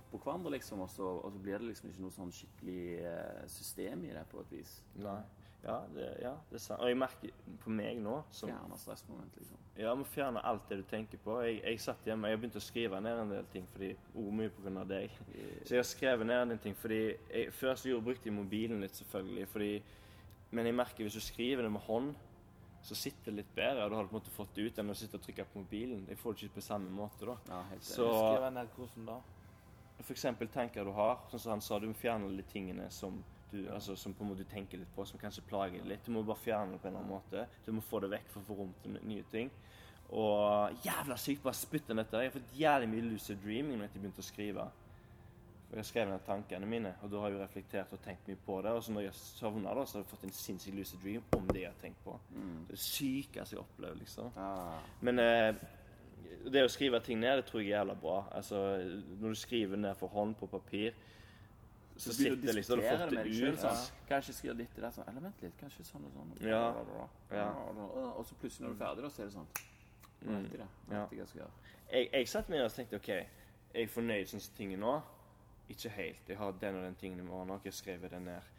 [0.00, 3.42] oppå hverandre, liksom, og så, og så blir det liksom ikke noe sånn skikkelig eh,
[3.50, 4.78] system i det, på et vis.
[5.00, 5.20] Nei.
[5.66, 6.82] Ja, det, ja, det er sant.
[6.84, 7.32] Og jeg merker
[7.62, 9.62] på meg nå som Fjerne stressmoment, liksom.
[9.76, 11.40] Ja, må fjerne alt det du tenker på.
[11.44, 14.30] Jeg, jeg satt hjemme, jeg har begynt å skrive ned en del ting fordi oh,
[14.32, 15.16] mye på grunn av deg.
[15.66, 18.36] Så jeg har skrevet ned en del ting fordi jeg, Før så gjorde, brukte jeg
[18.36, 19.48] mobilen litt, selvfølgelig.
[19.52, 19.72] Fordi,
[20.56, 22.14] men jeg merker hvis du skriver det med hånd,
[22.86, 23.84] så sitter det litt bedre.
[23.84, 25.64] og Du har på en måte fått det ut enn å sitte og trykke på
[25.64, 26.06] mobilen.
[26.08, 27.36] Jeg får det ikke på samme måte, da.
[27.50, 29.18] Ja, helt Så Skriv ned hvordan da?
[30.12, 33.16] Eksempel tanker du har, sånn som han sa, du må fjerne litt tingene som
[33.50, 36.06] du, altså, som på en måte du tenker litt på, som kanskje plager deg litt.
[36.06, 37.46] Du må bare fjerne det på en eller annen måte.
[37.64, 39.52] Du må få det vekk for å få rom til nye ting.
[40.16, 42.18] Og jævla sykt, bare spytte den dette.
[42.22, 44.66] Jeg har fått jævlig mye lucid dreaming når jeg begynte å skrive.
[45.66, 48.38] For jeg har skrevet ned tankene mine, og da har jeg reflektert og tenkt mye
[48.46, 48.74] på det.
[48.76, 51.48] Og så når jeg sovna, da, så har jeg fått en sinnssyk lucid dream om
[51.50, 52.14] det jeg har tenkt på.
[52.36, 54.30] Det er det sykeste jeg har opplevd, liksom.
[54.38, 54.78] Ah.
[55.06, 55.64] Men eh,
[56.52, 58.16] det å skrive ting ned, det tror jeg er jævla bra.
[58.34, 58.62] Altså,
[59.20, 60.94] når du skriver ned for hånd på papir,
[61.96, 63.58] så Så sitter det liksom, du har fått det ut.
[63.60, 63.78] Sånn.
[64.08, 66.34] Kanskje skrive litt til det sånn Eller vent litt, kanskje sånn og sånn.
[66.44, 66.58] Ja.
[67.32, 67.46] Ja.
[68.18, 69.48] Og så plutselig når du er ferdig, da, så er det sånn
[70.26, 70.68] Nå vet jeg det.
[70.90, 71.72] Nå vet jeg hva jeg skal gjøre.
[71.92, 74.82] Jeg, jeg satt meg ned og tenkte OK, er jeg fornøyd sånn som ting er
[74.82, 74.92] nå?
[75.72, 76.28] Ikke helt.
[76.28, 77.50] Jeg har den og den tingen i morgen.
[77.54, 78.52] Har ikke skrevet det ned.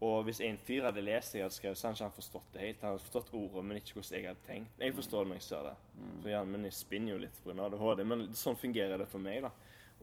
[0.00, 2.54] Og hvis en fyr hadde lest det jeg hadde skrevet, så hadde ikke han forstått
[2.54, 2.80] det helt.
[2.80, 4.78] Han hadde forstått ordet, men ikke hvordan jeg hadde tenkt.
[4.80, 5.74] Jeg forstår det når jeg ser det.
[6.22, 7.56] For hjernen min spinner jo litt pga.
[7.66, 9.44] ADHD, men sånn fungerer det for meg.
[9.44, 9.50] da.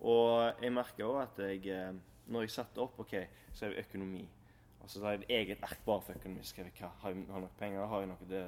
[0.06, 1.96] Og jeg merker òg at jeg eh,
[2.28, 3.14] Når jeg satte opp OK,
[3.56, 4.26] så er det økonomi.
[4.84, 6.44] Og så har jeg et eget ark bare for økonomi.
[6.46, 8.44] Skrev jeg hva, har jeg har nok penger, har jeg noe det.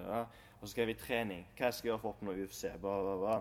[0.59, 1.45] Og så skrev jeg trening.
[1.55, 2.65] Hva jeg skal gjøre for å oppnå UFC?
[2.83, 3.37] Bla, bla, bla.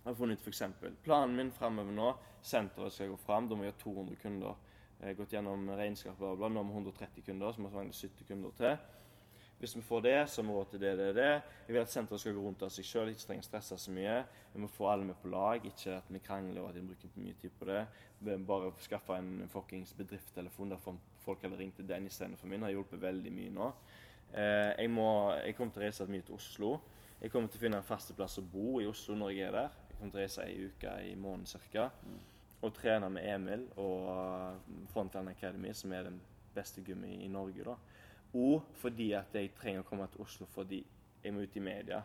[0.00, 2.10] Jeg har funnet ut eksempel, Planen min fremover nå,
[2.42, 4.54] senteret skal gå fram, da må jeg ha 200 kunder.
[5.00, 7.84] Har gått gjennom regnskapet og bla, nå har vi 130 kunder, så må vi ha
[7.88, 8.74] 70 kunder til.
[9.60, 11.30] Hvis vi får det, så må vi råd til det, det, det.
[11.66, 13.92] Jeg vil at senteret skal gå rundt av seg sjøl, ikke trenger å stresse så
[13.92, 14.14] mye.
[14.54, 17.12] Vi må få alle med på lag, ikke at vi krangler og at vi bruker
[17.20, 17.82] mye tid på det.
[18.48, 20.80] Bare skaffe en fuckings bedriftstelefon der
[21.24, 23.68] folk hadde ringt til den istedenfor min, har hjulpet veldig mye nå.
[24.32, 25.10] Eh, jeg, må,
[25.44, 26.74] jeg kommer til å reise mye til Oslo.
[27.20, 29.80] Jeg kommer til å finne en fasteplass å bo i Oslo når jeg er der.
[29.90, 31.90] Jeg kommer til å reise ei uke i måneden ca.
[32.60, 36.20] Og trener med Emil og uh, Frontline Academy, som er den
[36.54, 37.64] beste gummi i Norge.
[37.64, 37.76] da.
[38.34, 40.84] Og fordi at jeg trenger å komme til Oslo fordi
[41.22, 42.02] jeg må ut i media.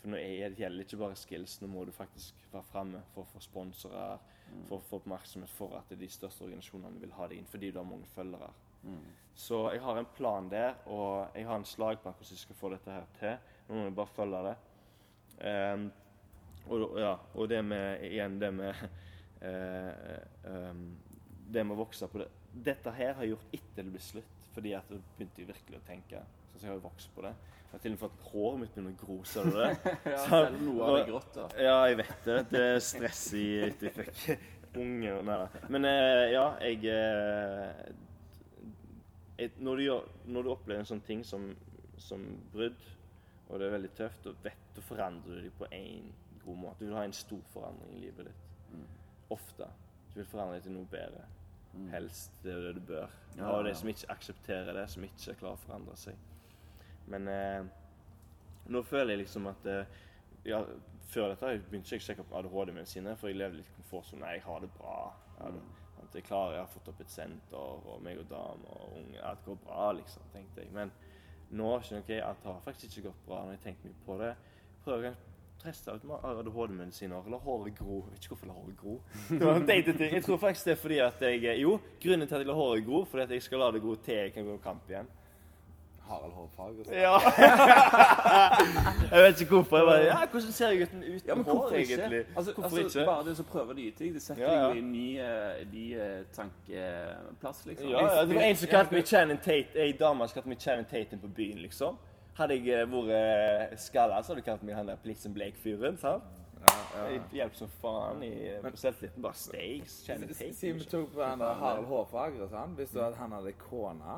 [0.00, 3.24] For nå er, det gjelder ikke bare skills, nå må du faktisk være framme for
[3.24, 4.20] å få sponsorer,
[4.68, 7.80] for å få oppmerksomhet for at de største organisasjonene vil ha deg inn, fordi du
[7.80, 8.50] har mange følgere.
[9.34, 12.70] Så jeg har en plan der, og jeg har en slagplan hvordan jeg skal få
[12.74, 13.38] dette her til.
[13.68, 14.54] Nå må jeg bare følge det.
[15.40, 15.86] Um,
[16.68, 18.92] og, ja, og det med Igjen det med eh,
[21.54, 22.28] Det med å vokse på det.
[22.64, 25.80] Dette her har jeg gjort etter det ble slutt, fordi at da begynte jeg virkelig
[25.80, 26.22] å tenke.
[26.54, 27.34] Så jeg har vokst på det.
[27.64, 29.70] Jeg har til og med fått håret mitt begynner å gro, ser du det?
[30.14, 31.46] Ja, selv noe av det grått, da.
[31.58, 32.36] Ja, jeg vet det.
[32.52, 35.62] Det er stress i etter jeg fikk unge og Nei da.
[35.74, 37.70] Men eh, ja, jeg, eh,
[39.38, 41.48] jeg når, du gjør, når du opplever en sånn ting som,
[42.02, 42.86] som brudd,
[43.48, 46.12] og det er veldig tøft, og vet du forandrer du deg på en
[46.44, 46.84] god måte.
[46.84, 48.44] Du vil ha en stor forandring i livet ditt.
[49.32, 49.68] Ofte.
[50.12, 51.24] Du vil forandre deg til noe bedre.
[51.90, 53.14] Helst det er det du bør.
[53.36, 53.78] Ja, og de ja.
[53.78, 56.18] som ikke aksepterer det, som ikke klarer å forandre seg.
[57.10, 57.64] Men eh,
[58.70, 59.96] nå føler jeg liksom at eh,
[60.48, 60.62] ja,
[61.10, 64.24] Før dette jeg begynte ikke å sjekke opp ADHD-medisiner, for jeg levde litt i komfortsonen.
[64.24, 64.94] Nei, jeg har det bra.
[65.38, 65.64] Jeg, det,
[66.04, 69.20] at jeg klarer, jeg har fått opp et senter, og meg og dame og unge
[69.24, 70.72] Alt går bra, liksom, tenkte jeg.
[70.74, 70.92] Men
[71.54, 73.44] nå skjønner jeg at det har faktisk ikke gått bra.
[73.44, 74.32] når jeg tenker mye på det.
[74.84, 75.16] Prøver jeg
[75.64, 77.28] å teste ut med ADHD-medisiner.
[77.32, 78.02] La håret gro.
[78.04, 79.00] Jeg vet ikke hvorfor la håret gro.
[79.30, 80.06] Det var en.
[80.12, 82.84] Jeg tror faktisk det er fordi at jeg Jo, grunnen til at jeg la håret
[82.86, 85.08] gro, fordi at jeg skal la det gro til jeg kan gå på kamp igjen.
[86.04, 86.96] Harald Hårfag og sånn.
[87.00, 87.16] Ja.
[89.14, 89.78] jeg vet ikke hvorfor.
[89.78, 91.94] Jeg bare, ja, hvordan ser jeg ut uten Ja, men hår, ikke?
[91.94, 92.18] egentlig?
[92.36, 93.06] Altså, hvorfor altså, ikke?
[93.08, 94.66] Bare det å prøve nye ting, det setter Ja, ja.
[94.68, 97.88] deg i en ny, eh, ny eh, tankeplass, liksom.
[97.88, 100.60] Ja, ja, det var en som kalte meg Channing Tate, ei dame som kalte meg
[100.66, 101.96] Channing Tate på byen, liksom.
[102.34, 105.96] Hadde jeg eh, vært skalla, så hadde du kalt meg han der Blitzen Blake-fyren.
[105.98, 106.40] sant?
[106.64, 108.30] Ja, Jeg hjelper som faen i
[108.64, 109.22] på selvtilliten.
[109.22, 109.98] Bare steaks.
[110.06, 110.52] Channing Tate.
[110.56, 112.74] Siden vi tok på han der Harald Hårfagre, sånn.
[112.78, 114.16] Visste du at han hadde kone?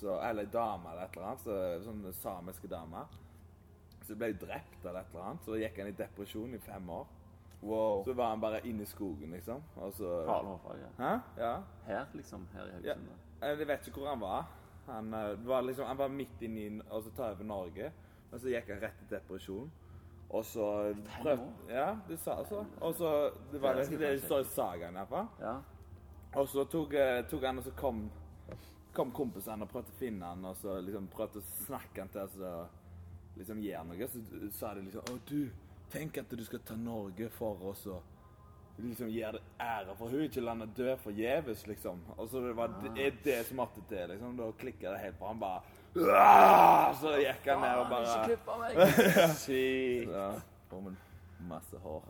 [0.00, 1.44] Så, eller dame eller et eller annet.
[1.44, 1.56] Så,
[1.86, 3.04] sånn samiske dame.
[4.08, 5.44] Så ble hun drept eller et eller annet.
[5.46, 7.06] Så gikk han i depresjon i fem år.
[7.62, 8.02] Wow.
[8.04, 9.60] Så var han bare inne i skogen, liksom.
[9.76, 10.88] Og så Harald Hårfagre?
[10.98, 11.12] Hæ?
[11.38, 11.54] Ja.
[11.86, 12.48] Her, liksom.
[12.56, 12.94] Her i ja.
[12.96, 13.26] Haugesund.
[13.42, 14.48] Eh, Jeg vet ikke hvor han var.
[14.86, 17.92] Han eh, var liksom Han var midt inni Og så ta over Norge.
[18.30, 19.70] Men så gikk han rett i depresjon.
[20.30, 22.64] Og så prøvde Ja, det sa så.
[22.80, 25.26] Og så Det var det, det står i sagaen iallfall.
[25.40, 25.58] Ja.
[26.38, 28.10] Og så tok, eh, tok han og så kom
[28.94, 32.46] kom kompisene og prøvde å finne han, og så liksom prøvde å snakke han til
[32.46, 32.54] å
[33.38, 35.50] liksom han noe, så sa de liksom Å, du,
[35.90, 38.02] tenk at du skal ta Norge for oss og
[38.88, 42.00] liksom gir det ære for hun ikke lande død forgjeves, liksom.
[42.16, 44.36] Og så det var det, er det som måtte til, liksom.
[44.40, 45.26] Da klikka det helt på.
[45.26, 45.60] Han bare
[45.96, 46.94] Aah!
[47.00, 49.06] Så gikk han ned og bare Ikke klipp meg!
[49.44, 50.12] Sykt.
[50.14, 50.28] ja,
[50.70, 50.98] Får med
[51.48, 52.02] masse hår.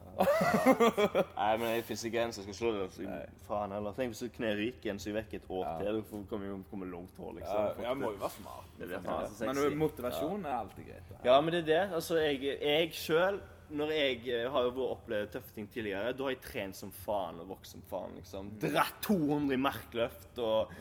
[1.36, 3.06] Nei, men jeg fins ikke en som skal slå det så
[3.46, 3.94] faen heller.
[3.96, 6.00] Tenk hvis du kner ryker en så er vekk et år til.
[6.00, 7.84] Du kommer jo kommer langt hår, liksom.
[7.84, 8.68] Ja, må jo være smart.
[8.78, 11.14] Det blir faen Men motivasjon er alltid greit.
[11.14, 11.22] ja.
[11.30, 11.94] Ja, men det er det.
[12.00, 13.40] Altså, jeg, jeg sjøl
[13.70, 17.40] når jeg eh, har jo opplevd tøffe ting tidligere, da har jeg trent som faen
[17.42, 18.16] og vokst som faen.
[18.18, 18.52] liksom.
[18.62, 20.72] Dratt 200 i markløft og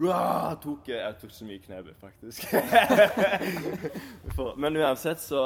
[0.00, 2.46] uh, tok, Jeg tok så mye knebøy, faktisk.
[4.36, 5.42] For, men uansett, så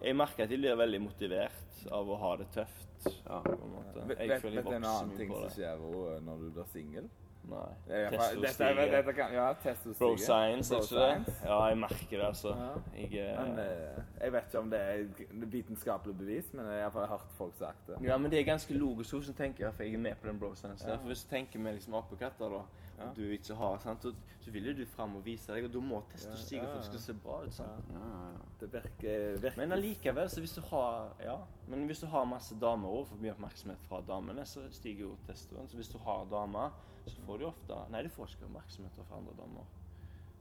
[0.00, 2.86] Jeg merker at jeg blir veldig motivert av å ha det tøft.
[3.00, 3.40] Ja.
[3.40, 4.04] på en måte.
[4.10, 4.54] Vet Jeg vet det.
[4.56, 5.84] Vet du en annen ting som skjer
[6.26, 7.10] når du blir singel?
[7.48, 7.58] Nei.
[7.88, 9.32] Det er- Testo stiger.
[9.32, 9.52] Ja,
[9.98, 11.24] Bro science, Bro er ikke det?
[11.24, 11.46] science.
[11.46, 12.48] Ja, jeg merker det, altså.
[12.48, 13.00] Ja.
[13.00, 15.06] Jeg, eh, Men eh, jeg vet ikke om det er
[15.46, 17.96] vitenskapelig bevis, men jeg har hørt folk sagt det.
[18.02, 20.38] Ja, men det er ganske logisk hvordan tenker jeg, for jeg er med på den
[20.38, 20.88] bro science.
[20.88, 20.96] Ja.
[20.96, 22.62] For hvis du tenker med liksom apekatter, da,
[23.00, 23.06] Ja.
[23.16, 25.78] du ikke har, sant, så, så vil jo du fram og vise deg, og da
[25.80, 27.84] må testo ja, for at det skal se bra ut, sant.
[27.92, 28.38] Ja, ja, ja.
[28.60, 31.36] Det virker, virker Men allikevel, så hvis du har, ja,
[31.68, 35.16] men hvis du har masse damer og får mye oppmerksomhet fra damene, så stiger jo
[35.26, 35.68] testoen.
[35.68, 36.70] Så hvis du har damer,
[37.06, 39.68] så får du ofte, nei, du får ikke oppmerksomhet fra andre damer.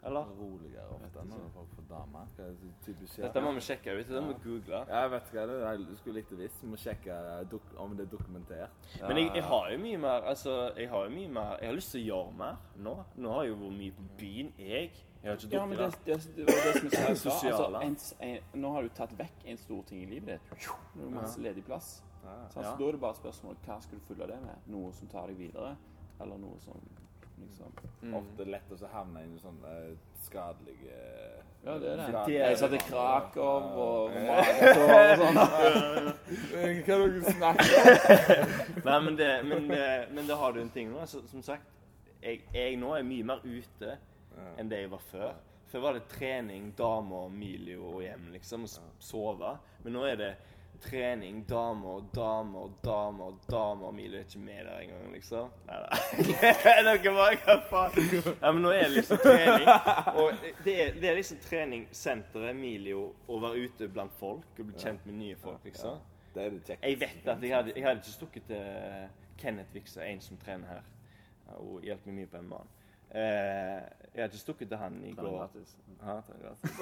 [0.04, 0.26] Eller?
[0.40, 2.28] roligere ofte når folk får damer.
[2.36, 3.26] Hva er det typisk skjer?
[3.26, 4.80] Dette må vi sjekke ut, det må vi google.
[4.88, 5.82] Ja, jeg vet hva det er.
[5.84, 6.64] Jeg skulle likt det visst.
[6.64, 7.18] Må sjekke
[7.84, 8.88] om det er dokumentert.
[9.02, 11.78] Men jeg, jeg har jo mye mer altså, jeg har jo mye mer Jeg har
[11.82, 12.96] lyst til å gjøre mer nå.
[13.20, 14.92] Nå har jeg jo vært mye på byen, jeg.
[15.20, 17.40] Jeg har ikke Ja, men det, det, det var det som jeg sa.
[17.50, 17.98] Altså, en,
[18.30, 20.70] en, nå har du tatt vekk en stor ting i livet ditt.
[20.96, 21.98] Nå er det masse ledig plass.
[22.24, 22.76] Så altså, Ja.
[22.80, 24.68] Da er det bare spørsmålet hva skal du fylle det med?
[24.72, 25.76] Noe som tar deg videre,
[26.22, 26.80] eller noe som
[27.40, 27.72] liksom
[28.02, 28.14] Mm.
[28.16, 31.00] Ofte lett å havne i sånne uh, skadelige
[31.66, 32.22] Ja, det er det.
[32.32, 34.22] Jeg satte i Krakow og Ja.
[34.30, 35.40] magesår og sånn.
[36.54, 38.54] Hva er det du snakker om?
[38.88, 39.84] Nei, men det, men, det,
[40.16, 41.02] men det har du en ting nå.
[41.04, 41.68] Altså, som sagt,
[42.24, 43.98] jeg, jeg nå er mye mer ute
[44.56, 45.34] enn det jeg var før.
[45.70, 48.64] Før var det trening, damer, Milio og hjem, liksom.
[48.64, 49.58] Og sove.
[49.84, 50.32] Men nå er det
[50.84, 53.92] trening, damer, damer, damer, damer.
[53.96, 55.50] Milo er ikke med der engang, liksom.
[55.68, 56.00] Nei da.
[56.88, 58.14] Dere bare hva faen?
[58.42, 59.68] Ja, men nå er det liksom trening.
[60.16, 64.80] Og det er, det er liksom treningssenteret, Milio, å være ute blant folk og bli
[64.80, 66.00] kjent med nye folk, liksom.
[66.34, 66.84] Det er det kjekt.
[66.86, 69.08] Jeg vet at jeg hadde, jeg hadde ikke stukket til
[69.40, 70.90] Kenneth Vikse, en som trener her.
[71.60, 72.76] Og hjelper meg mye på en mann.
[73.10, 73.82] Eh,
[74.14, 75.38] jeg hadde ikke stukket til han i går.
[75.38, 75.76] gratis.
[76.02, 76.78] Ja, ta gratis.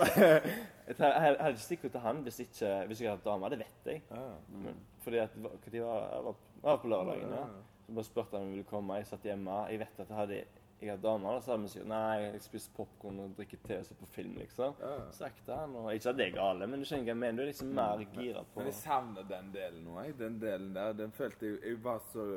[1.00, 3.50] jeg hadde ikke stukket til han hvis, ikke, hvis jeg hadde hatt dame.
[3.50, 4.04] Det vet jeg.
[4.12, 4.28] Ja.
[4.50, 7.36] Men, fordi at var, hva tid jeg var, jeg var på lørdagen.
[7.36, 7.44] Ja.
[7.86, 9.00] Så bare spurte han om jeg ville komme.
[9.02, 9.60] Jeg satt hjemme.
[9.72, 10.40] Jeg vet at jeg hadde
[10.80, 13.80] jeg har dame, da, så hadde vi sagt nei, jeg spiser popkorn og drikker te
[13.80, 14.76] og ser på film, liksom.
[14.78, 15.08] Ja.
[15.16, 17.40] Sagt han, og Ikke at det er gale, men du skjønner hva jeg mener.
[17.40, 19.88] Du er liksom mer gira på Men jeg savner den delen.
[19.98, 20.14] Jeg.
[20.20, 22.28] Den delen der, den følte jeg Jeg var så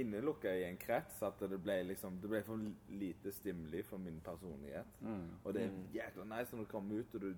[0.00, 4.16] innelukka i en krets at det ble liksom Det ble for lite stimuli for min
[4.24, 4.96] personlighet.
[5.04, 5.28] Mm.
[5.44, 7.34] Og det er jækla nice når du kommer ut og du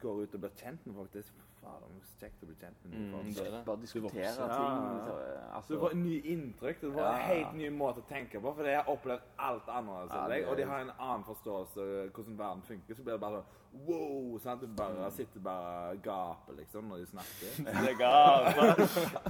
[0.00, 1.12] går ut og blir kjent med folk.
[1.14, 1.30] Det er
[1.60, 3.34] faen så kjekt å bli kjent med nye Mm, folk.
[3.36, 3.64] det er.
[3.64, 4.20] Bare diskutere ting.
[4.20, 4.32] Ja.
[4.32, 6.80] så, Så du Altså, får en ny inntrykk.
[6.80, 7.12] Du får Ja.
[7.14, 8.54] en helt ny måte å tenke på.
[8.54, 10.48] For jeg har opplevd alt annerledes Ja, enn deg.
[10.48, 12.94] Og de har en annen forståelse av hvordan verden funker.
[12.94, 14.38] Så blir det bare sånn wow!
[14.38, 14.60] Sant?
[14.60, 17.64] Du bare sitter bare og gaper, liksom, når de snakker.
[17.84, 18.56] Det er galt.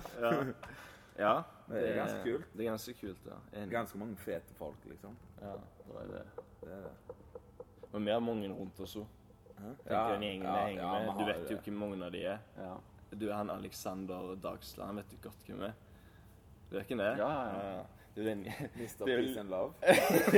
[0.21, 0.31] Ja.
[1.19, 1.43] ja.
[1.69, 2.47] Det er ganske kult.
[2.57, 3.37] Det er ganske kult, ja.
[3.61, 3.69] En...
[3.71, 5.17] Ganske mange fete folk, liksom.
[5.43, 5.53] Ja,
[5.87, 6.27] det er det.
[6.63, 7.17] Det er det.
[7.93, 9.07] Men vi har mange rundt oss òg.
[9.91, 11.21] Ja, den gjengen ja, jeg henger ja, med.
[11.21, 11.65] Du vet jo det.
[11.65, 12.43] hvem mange av de er.
[12.59, 12.75] ja.
[13.11, 14.97] Du er han Alexander Dagsland.
[14.97, 15.73] Vet du godt hvem er.
[16.71, 17.17] Du vet hvem det er?
[17.17, 17.83] Ja, ja, ja.
[18.15, 18.41] Det er den,
[18.75, 19.05] Mr.
[19.05, 19.73] Peace and Love.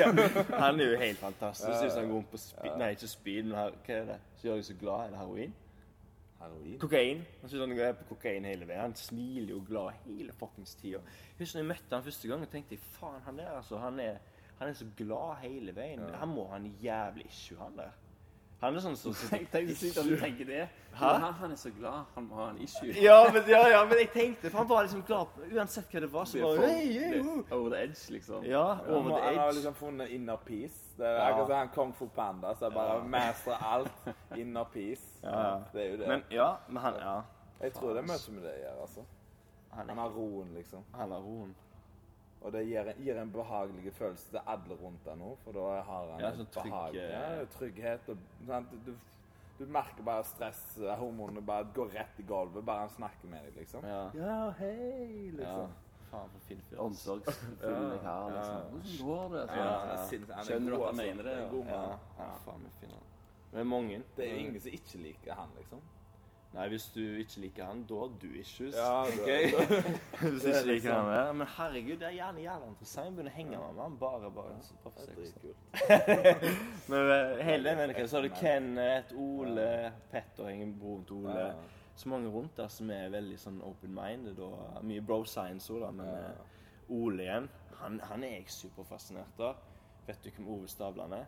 [0.00, 0.10] ja,
[0.58, 1.82] han er jo helt fantastisk.
[1.82, 4.18] Hvis han går rundt på speed Nei, ikke speed, men her, hva er det?
[4.36, 5.04] Så gjør jeg så glad.
[5.06, 5.54] Er det heroin?
[6.40, 6.78] Heroin.
[6.78, 7.24] Kokain.
[7.40, 8.80] Han synes han går på kokain hele veien.
[8.80, 11.00] Han smiler jo glad hele fuckings tida.
[11.38, 13.78] Husker når jeg møtte han første gang, og tenkte faen, han der, altså.
[13.78, 14.20] Han er,
[14.58, 16.04] han er så glad hele veien.
[16.20, 17.96] Han må ha en jævlig issue, han der.
[18.62, 20.68] Han er sånn som Tenk tenk så at du tenker det.
[20.94, 21.08] Hæ?
[21.40, 22.04] Han, er så glad.
[22.14, 22.92] Han må ha en issue.
[23.02, 26.10] ja men, ja, ja, men jeg tenkte For han var liksom glad uansett hva det
[26.12, 26.24] var.
[26.30, 27.20] Så var hey, hey,
[27.50, 28.44] Over the edge, liksom.
[28.46, 29.54] Ja, Han, over the han har edge.
[29.58, 30.94] liksom funnet inner peace.
[30.98, 31.28] Det er Ja.
[31.30, 33.04] akkurat som han Kong Fu Panda, så jeg bare Ja.
[33.04, 33.92] mestrer alt.
[34.36, 35.18] Inner peace.
[35.22, 35.58] Ja.
[35.72, 36.08] Det er jo det.
[36.08, 37.20] Men ja, men han Ja.
[37.62, 39.00] jeg tror det er mye med det å gjøre, altså.
[39.72, 40.84] Han, Han har roen, liksom.
[40.94, 41.54] han har roen.
[42.42, 46.08] Og det gir, gir en behagelig følelse til alle rundt deg nå, for da har
[46.12, 48.08] han Ja, sånn trygg, behag- eh, ja, trygghet.
[48.08, 48.72] Og, sant?
[48.86, 48.92] Du,
[49.58, 50.62] du merker bare stress,
[50.98, 53.84] hormonene bare går rett i gulvet, bare han snakker med deg, liksom.
[53.86, 54.10] Ja.
[54.18, 55.36] Ja, hei, ja.
[55.38, 55.72] liksom.
[56.10, 56.78] faen for fin fyr.
[56.82, 58.66] Omsorgsfull jeg har, Liksom.
[58.72, 59.46] Hvordan går det?
[59.46, 60.34] Ja, Ja, han ja.
[60.34, 61.02] han Skjønner du at jeg altså.
[61.02, 61.76] mener det, er ja?
[61.76, 63.06] Ja, ja, faen fin han.
[63.52, 64.02] Det er mange.
[64.16, 65.80] Det er ingen som ikke liker han, liksom.
[66.52, 68.74] Nei, hvis du ikke liker han, da har du issues.
[68.76, 69.26] Ja, tenker
[69.70, 71.32] det- hvis du ikke liker liksom- han ja.
[71.32, 73.06] Men herregud, det er gjerne jævla interessant.
[73.06, 73.96] Jeg begynner å henge med han.
[74.02, 76.18] Bare, bare, bare for Det sex.
[76.92, 81.38] Men hele den mennesken, så har du Kenneth, Ole, Petter, henger broren til Ole.
[81.38, 81.52] Ja.
[81.96, 85.90] Så mange rundt der som er veldig sånn open-minded og mye bro science òg, da.
[85.90, 86.18] Men Ja.
[86.32, 87.48] eh, Ole igjen,
[87.80, 89.56] han, han er jeg superfascinert av.
[90.06, 91.26] Vet du hvem Ove Stavland er?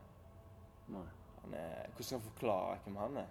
[0.92, 1.04] Nei.
[1.44, 3.26] Han er hvordan skal jeg forklare hvem han er?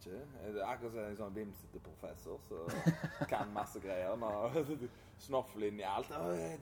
[0.00, 0.20] Ikke.
[0.54, 4.16] Det er akkurat som en sånn vimsete professor som kan masse greier.
[4.16, 4.56] Når
[5.80, 6.08] i alt.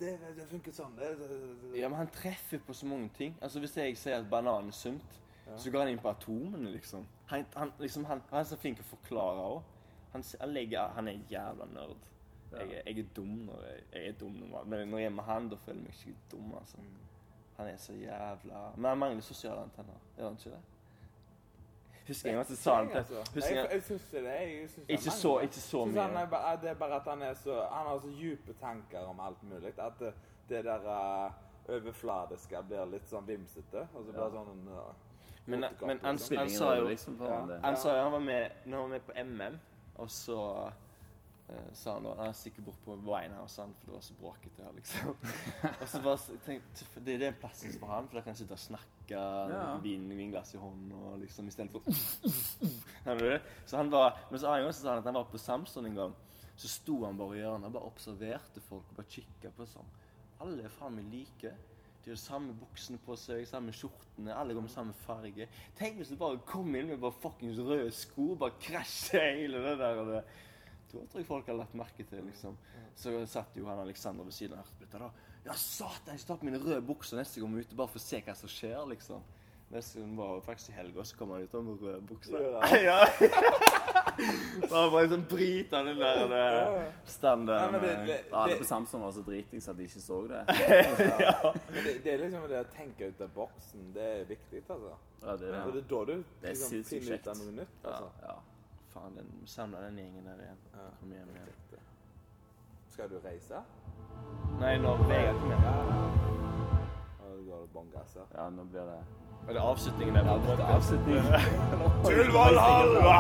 [0.01, 0.97] Det, det funker sånn.
[0.99, 1.79] Det, det.
[1.79, 3.37] Ja, men han treffer på så mange ting.
[3.41, 5.19] Altså Hvis jeg sier at banan er sunt,
[5.57, 7.07] så går han inn på atomene, liksom.
[7.31, 9.63] Han, han, liksom, han, han er så flink til å forklare òg.
[10.13, 12.03] Han, legger- han er jævla nerd.
[12.53, 14.35] Jeg, er- jeg er dum når jeg, jeg er dum.
[14.67, 16.83] Men når jeg er med han, da føler jeg meg ikke dum, altså.
[17.59, 19.97] Han er så jævla Men han mangler sosiale antenner.
[20.17, 20.61] Gjør han ikke det?
[22.09, 24.37] Husker jeg at jeg sa han til Husker Jeg, jeg, jeg syns ikke det.
[24.61, 26.01] Jeg synes Ikke så- ikke så mye.
[26.01, 29.01] Han er, bare- det er bare at han er så Han har så dype tanker
[29.09, 29.73] om alt mulig.
[29.79, 30.13] At det,
[30.49, 30.81] det der
[31.27, 31.33] uh,
[31.75, 33.87] overfladiske blir litt sånn vimsete.
[33.95, 34.93] Og så blir det sånn uh,
[35.47, 37.41] Men, men han, han, han sa jo liksom, for Ja.
[37.41, 37.53] han.
[37.65, 39.61] Han sa jo han var med når han var med på MM,
[39.97, 40.41] og så
[41.49, 44.15] eh, sa han da Han er sikkert bort på Winehouse, han, for det var så
[44.21, 45.17] bråkete her, liksom.
[45.81, 48.57] og så bare tenkte Det er den plassen for han, for da kan han sitte
[48.59, 49.63] og snakke, Ja.
[49.83, 51.83] vin, vinglass i hånden, og liksom istedenfor?
[53.67, 55.87] Så han var, Men så annen gang så sa han at han var på Samson
[55.89, 56.15] en gang.
[56.59, 59.87] Så sto han bare i hjørnet og bare observerte folk og bare kikka på sånn.
[60.43, 61.53] Alle er faen meg like.
[62.05, 65.47] De har samme buksene på seg, samme skjortene, alle går med samme farge.
[65.79, 69.63] Tenk hvis du bare kom inn med bare fuckings røde sko og bare krasjer hele
[69.65, 70.03] det der.
[70.03, 70.23] Og det.
[70.89, 72.57] Tror jeg folk har lagt merke til liksom.
[72.97, 75.11] Så satt jo han Alexander ved siden av Ertbytta da.
[75.45, 77.93] Ja, satan, jeg skal ta på mine røde bukser neste gang vi er ute, bare
[77.93, 79.23] for å se hva som skjer, liksom.
[79.69, 82.47] Neste gang var faktisk i helga, så kom han ut med røde bukser.
[82.81, 83.03] Ja.
[84.19, 87.77] Bare bare sånn bryt av den der Nei, standarden.
[87.77, 90.41] Ja, det, det, det, Alle på Samson var så dritings at de ikke så det.
[91.23, 91.53] ja.
[91.77, 93.85] det, det er liksom det å tenke ut av boksen.
[93.95, 94.97] Det er viktig, altså.
[95.23, 97.77] Ja, det er, er det er da du Det liksom, finner ut av noe nytt.
[97.85, 98.11] ja, Altså.
[98.27, 98.37] ja.
[98.99, 100.57] Faen, den, samla den gjengen der igjen.
[100.75, 100.87] Ja.
[101.01, 101.49] Kom hjem igjen.
[102.91, 103.61] Skal du reise?
[104.59, 105.61] Nei, når Vegard ikke med.
[107.21, 108.27] Da går det bånn gass her.
[108.35, 108.99] ja, nå blir det
[109.49, 110.23] Er det avslutningen der?
[110.25, 111.05] Dette er podcasten?
[112.09, 113.19] Til Valhalla!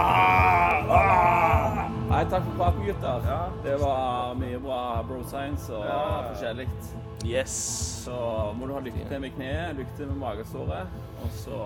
[2.08, 3.28] Nei, takk for praten, gutter.
[3.64, 6.02] Det var mye bra bro science og Ja.
[6.32, 6.66] forskjellig.
[7.24, 7.54] Yes.
[8.04, 8.18] Så
[8.58, 10.86] må du ha lykke til med kneet, lykke til med magesåret.
[11.22, 11.62] Og så,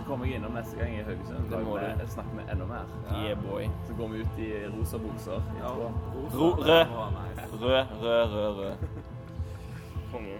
[0.00, 1.50] så kommer jeg innom neste gang i Haugesund.
[1.50, 2.06] Det må du.
[2.08, 2.84] Snakke med enda mer.
[3.12, 3.68] Yeah, boy.
[3.86, 5.42] Så går vi ut i rosa bukser.
[5.60, 5.74] Ja.
[7.60, 8.72] Rød, rød, rød, rød.
[10.12, 10.38] Konge.